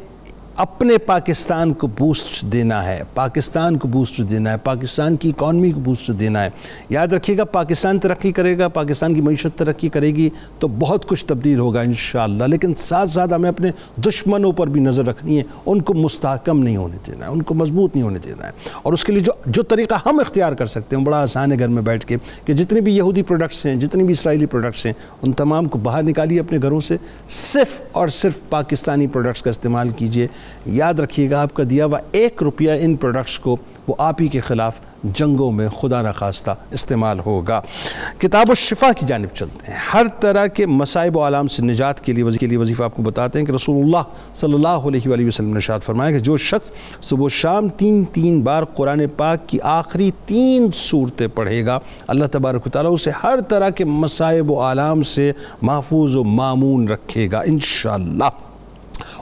اپنے 0.61 0.99
پاکستان 0.99 1.73
کو 1.73 1.87
بوسٹ 1.87 2.43
دینا 2.43 2.87
ہے۔ 2.87 3.03
پاکستان 3.15 3.77
کو 3.77 3.89
بوسٹ 3.89 4.23
دینا 4.31 4.53
ہے۔ 4.53 4.57
پاکستان 4.57 5.17
کی 5.17 5.29
اکانومی 5.29 5.73
کو 5.73 5.81
بوسٹ 5.81 6.11
دینا 6.21 6.45
ہے۔ 6.45 6.51
یاد 6.89 7.07
رکھیے 7.07 7.39
گا، 7.39 7.45
پاکستان 7.45 7.99
ترقی 7.99 8.33
کرے 8.33 8.59
گا، 8.59 8.69
پاکستان 8.69 9.15
کی 9.15 9.21
معیشت 9.21 9.59
ترقی 9.59 9.89
کرے 9.89 10.07
گی 10.07 10.31
تو 10.59 10.69
بہت 10.69 11.09
کچھ 11.09 11.25
تبدیل 11.25 11.59
ہوگا 11.59 11.81
انشاءاللہ۔ 11.81 12.45
لیکن 12.45 12.75
ساتھ 12.75 13.11
ساتھ 13.11 13.35
ہمیں 13.35 13.49
اپنے 13.49 13.71
دشمنوں 13.97 14.53
پر 14.53 14.67
بھی 14.67 14.81
نظر 14.81 15.07
رکھنی 15.07 15.39
ہے۔ 15.39 15.43
ان 15.67 15.83
کو 15.83 15.95
مستحکم 15.95 16.63
نہیں 16.63 16.77
ہونے 16.77 16.97
دینا 17.07 17.27
ہے، 17.27 17.31
ان 17.31 17.43
کو 17.43 17.55
مضبوط 17.55 17.95
نہیں 17.95 18.05
ہونے 18.05 18.19
دینا 18.19 18.47
ہے۔ 18.47 18.53
اور 18.83 18.93
اس 18.93 19.05
کے 19.05 19.13
لیے 19.13 19.21
جو 19.21 19.33
جو 19.47 19.63
طریقہ 19.63 19.95
ہم 20.07 20.21
اختیار 20.21 20.53
کر 20.53 20.67
سکتے 20.67 20.97
ہیں 20.97 21.05
بڑا 21.05 21.23
آسان 21.23 21.53
ہے 21.53 21.59
گھر 21.59 21.69
میں 21.69 21.83
بیٹھ 21.83 22.07
کے 22.07 22.17
کہ 22.45 22.53
جتنے 22.53 22.81
بھی 22.81 22.97
یہودی 22.97 23.23
پروڈکٹس 23.23 23.67
ہیں، 23.67 23.77
جتنی 23.77 24.03
بھی 24.03 24.13
اسرائیلی 24.13 24.47
پروڈکٹس 24.47 24.87
ہیں، 24.87 24.93
ان 25.23 25.33
تمام 25.33 25.65
کو 25.65 25.79
باہر 25.79 26.03
نکالیے 26.03 26.41
اپنے 26.41 26.59
گھروں 26.63 26.81
سے۔ 26.81 26.97
صرف 27.29 27.83
اور 27.93 28.09
صرف 28.09 28.41
پاکستانی 28.51 29.07
پروڈکٹس 29.07 29.43
کا 29.43 29.51
استعمال 29.51 29.89
کیجیے۔ 29.89 30.27
یاد 30.67 30.95
رکھیے 30.95 31.31
گا 31.31 31.43
آپ 31.43 31.55
کا 31.55 31.63
دیا 31.71 31.85
ہوا 31.85 31.99
ایک 32.13 32.43
روپیہ 32.43 32.73
ان 32.81 32.97
پروڈکٹس 32.97 33.39
کو 33.39 33.57
وہ 33.87 33.95
آپ 33.99 34.23
ہی 34.23 34.29
کے 34.29 34.41
خلاف 34.41 34.81
جنگوں 35.05 35.53
میں 35.53 35.69
خدا 35.69 36.03
نخواستہ 36.03 36.51
استعمال 36.71 37.21
ہوگا۔ 37.27 37.61
کتاب 38.19 38.51
و 38.51 38.55
شفا 38.55 38.93
کی 38.93 39.07
جانب 39.07 39.35
چلتے 39.35 39.73
ہیں۔ 39.73 39.79
ہر 39.95 40.07
طرح 40.21 40.47
کے 40.47 40.67
مصائب 40.67 41.17
و 41.17 41.29
علام 41.29 41.47
سے 41.49 41.63
نجات 41.63 42.05
کے 42.05 42.13
لیے 42.13 42.25
وظیفہ 42.25 42.41
کے 42.41 42.47
لیے 42.47 42.59
وظیفہ 42.59 42.83
آپ 42.83 42.97
کو 42.97 43.03
بتاتے 43.03 43.39
ہیں 43.39 43.47
کہ 43.47 43.53
رسول 43.53 43.85
اللہ 43.85 44.03
صلی 44.35 44.55
اللہ 44.55 44.69
علیہ 44.69 45.09
وآلہ 45.09 45.27
وسلم 45.27 45.47
نے 45.47 45.55
ارشاد 45.55 45.81
فرمایا 45.81 46.11
کہ 46.11 46.19
جو 46.19 46.37
شخص 46.37 46.73
صبح 47.03 47.25
و 47.25 47.29
شام 47.29 47.69
تین 47.69 48.05
تین 48.13 48.41
بار 48.41 48.65
قرآن 48.65 49.01
پاک 49.17 49.49
کی 49.49 49.59
آخری 49.63 50.11
تین 50.27 50.71
صورتیں 50.75 51.27
پڑھے 51.27 51.67
گا، 51.67 51.79
اللہ 52.09 52.25
تبارک 52.33 52.67
و 52.67 52.71
تعالیٰ 52.71 52.93
اسے 52.93 53.11
ہر 53.23 53.41
طرح 53.49 53.69
کے 53.69 53.85
مصائب 53.85 54.51
و 54.51 54.61
علام 54.61 55.03
سے 55.03 55.33
محفوظ 55.63 56.17
و 56.17 56.25
معمون 56.25 56.89
رکھے 56.89 57.29
گا، 57.31 57.41
انشاءاللہ۔ 57.41 58.50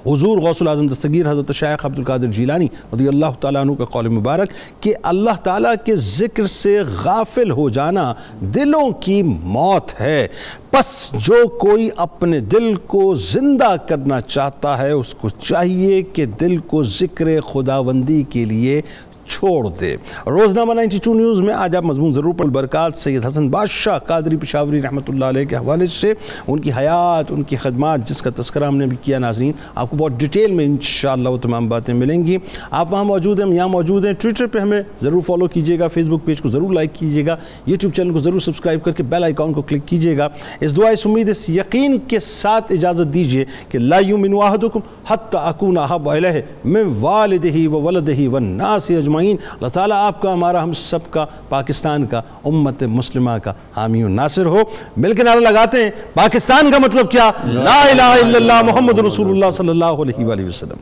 حضور 0.07 0.39
غوث 0.39 0.63
العظم 0.63 0.87
دستگیر 0.87 1.31
حضرت 1.31 1.53
شیخ 1.53 1.87
عبد 1.87 1.99
القادر 1.99 2.27
جیلانی 2.27 2.67
رضی 2.93 3.09
اللہ 3.09 3.41
تعالیٰ 3.41 3.61
عنہ 3.61 3.73
کا 3.79 3.85
قول 3.85 4.09
مبارک 4.09 4.49
کہ 4.81 4.95
اللہ 5.03 5.37
تعالیٰ 5.43 5.75
کے 5.85 5.97
ذکر 5.97 6.47
سے 6.47 6.79
غافل 7.05 7.51
ہو 7.51 7.69
جانا 7.71 8.13
دلوں 8.41 8.91
کی 9.01 9.23
موت 9.23 10.01
ہے۔ 10.01 10.27
پس 10.71 11.11
جو 11.15 11.49
کوئی 11.49 11.89
اپنے 11.97 12.41
دل 12.41 12.75
کو 12.87 13.15
زندہ 13.15 13.75
کرنا 13.89 14.21
چاہتا 14.21 14.79
ہے، 14.79 14.91
اس 14.91 15.15
کو 15.15 15.29
چاہیے 15.29 16.03
کہ 16.03 16.27
دل 16.27 16.57
کو 16.57 16.83
ذکر 16.83 17.41
خداوندی 17.41 18.23
کے 18.23 18.45
لیے 18.45 18.81
چھوڑ 19.29 19.69
دے۔ 19.81 19.97
روزنامہ 20.27 20.73
92 20.75 21.15
نیوز 21.15 21.41
میں 21.41 21.55
آج 21.55 21.77
آپ 21.77 21.85
مضمون 21.85 22.13
ضرور 22.13 22.35
پر 22.35 22.45
برکات 22.45 22.97
سید 22.97 23.27
حسن 23.27 23.49
بادشاہ 23.49 23.99
قادری 23.99 24.37
پشاوری 24.37 24.83
رحمۃ 24.83 25.09
اللہ 25.09 25.25
علیہ 25.25 25.45
کے 25.45 25.57
حوالے 25.57 25.87
سے 25.87 26.13
ان 26.47 26.61
کی 26.61 26.71
حیات، 26.79 27.33
ان 27.33 27.43
کی 27.43 27.57
خدمات، 27.57 28.09
جس 28.09 28.23
کا 28.23 28.31
تذکرہ 28.37 28.65
ہم 28.65 28.77
نے 28.77 28.87
بھی 28.87 28.97
کیا 29.03 29.19
ناظرین، 29.19 29.53
آپ 29.75 29.91
کو 29.91 29.97
بہت 29.97 30.13
ڈیٹیل 30.17 30.53
میں 30.53 30.65
انشاءاللہ 30.65 31.29
وہ 31.29 31.37
تمام 31.37 31.69
باتیں 31.69 31.95
ملیں 31.95 32.27
گی۔ 32.27 32.37
آپ 32.71 32.93
وہاں 32.93 33.05
موجود 33.05 33.41
ہیں 33.41 33.55
یہاں 33.55 33.69
موجود 33.69 34.05
ہیں۔ 34.05 34.13
ٹویٹر 34.13 34.47
پہ 34.47 34.59
ہمیں 34.59 34.83
ضرور 35.03 35.23
فالو 35.27 35.47
کیجیے 35.47 35.79
گا، 35.79 35.89
فیس 35.89 36.09
بک 36.09 36.25
پیج 36.25 36.43
کو 36.43 36.49
ضرور 36.49 36.73
لائک 36.73 36.95
کیجیے 36.95 37.27
گا۔ 37.27 37.37
یوٹیوب 37.67 37.95
چینل 37.95 38.13
کو 38.13 38.19
ضرور 38.19 38.41
سبسکرائب 38.41 38.85
کر 38.85 38.93
کے 38.93 39.03
بیل 39.03 39.25
آئیکن 39.25 39.53
کو 39.53 39.63
کلک 39.63 39.87
کیجیے 39.87 40.19
گا۔ 40.19 40.29
اس 40.61 40.77
دعا، 40.77 40.91
اس 40.91 41.07
امید، 41.07 41.29
اس 41.29 41.49
یقین 41.49 41.99
کے 41.99 42.19
ساتھ 42.19 42.73
اجازت 42.73 43.15
دیجیے 43.15 43.45
کہ 43.69 43.79
لا 43.79 43.99
یومن 43.99 44.35
احدکم 44.43 44.81
حتی 45.09 45.39
اکون 45.41 45.79
احب 45.79 46.11
الیہ 46.11 46.41
من 46.65 46.83
والدہ 47.01 47.69
و 47.69 47.81
ولدہ 47.81 48.29
والناس 48.29 48.91
اجمعین۔ 48.91 49.18
اجمعین۔ 49.19 49.37
اللہ 49.53 49.69
تعالیٰ 49.69 50.07
آپ 50.07 50.23
کا، 50.23 50.33
ہمارا، 50.33 50.63
ہم 50.63 50.73
سب 50.73 50.99
کا، 51.11 51.27
پاکستان 51.49 52.07
کا، 52.07 52.21
امت 52.45 52.83
مسلمہ 52.83 53.31
کا، 53.31 53.53
حامی 53.77 54.03
و 54.03 54.09
ناصر 54.09 54.47
ہو۔ 54.47 54.59
مل 54.97 55.13
کے 55.13 55.23
نعرہ 55.23 55.39
لگاتے 55.39 55.83
ہیں۔ 55.83 55.91
پاکستان 56.15 56.71
کا 56.71 56.79
مطلب 56.79 57.11
کیا؟ 57.11 57.31
لا 57.45 57.83
الہ 57.83 58.03
الا 58.03 58.37
اللہ 58.37 58.73
محمد 58.73 58.99
رسول 58.99 59.31
اللہ 59.31 59.51
صلی 59.57 59.69
اللہ 59.69 59.85
علیہ 59.85 60.25
وآلہ 60.25 60.49
وسلم۔ 60.49 60.77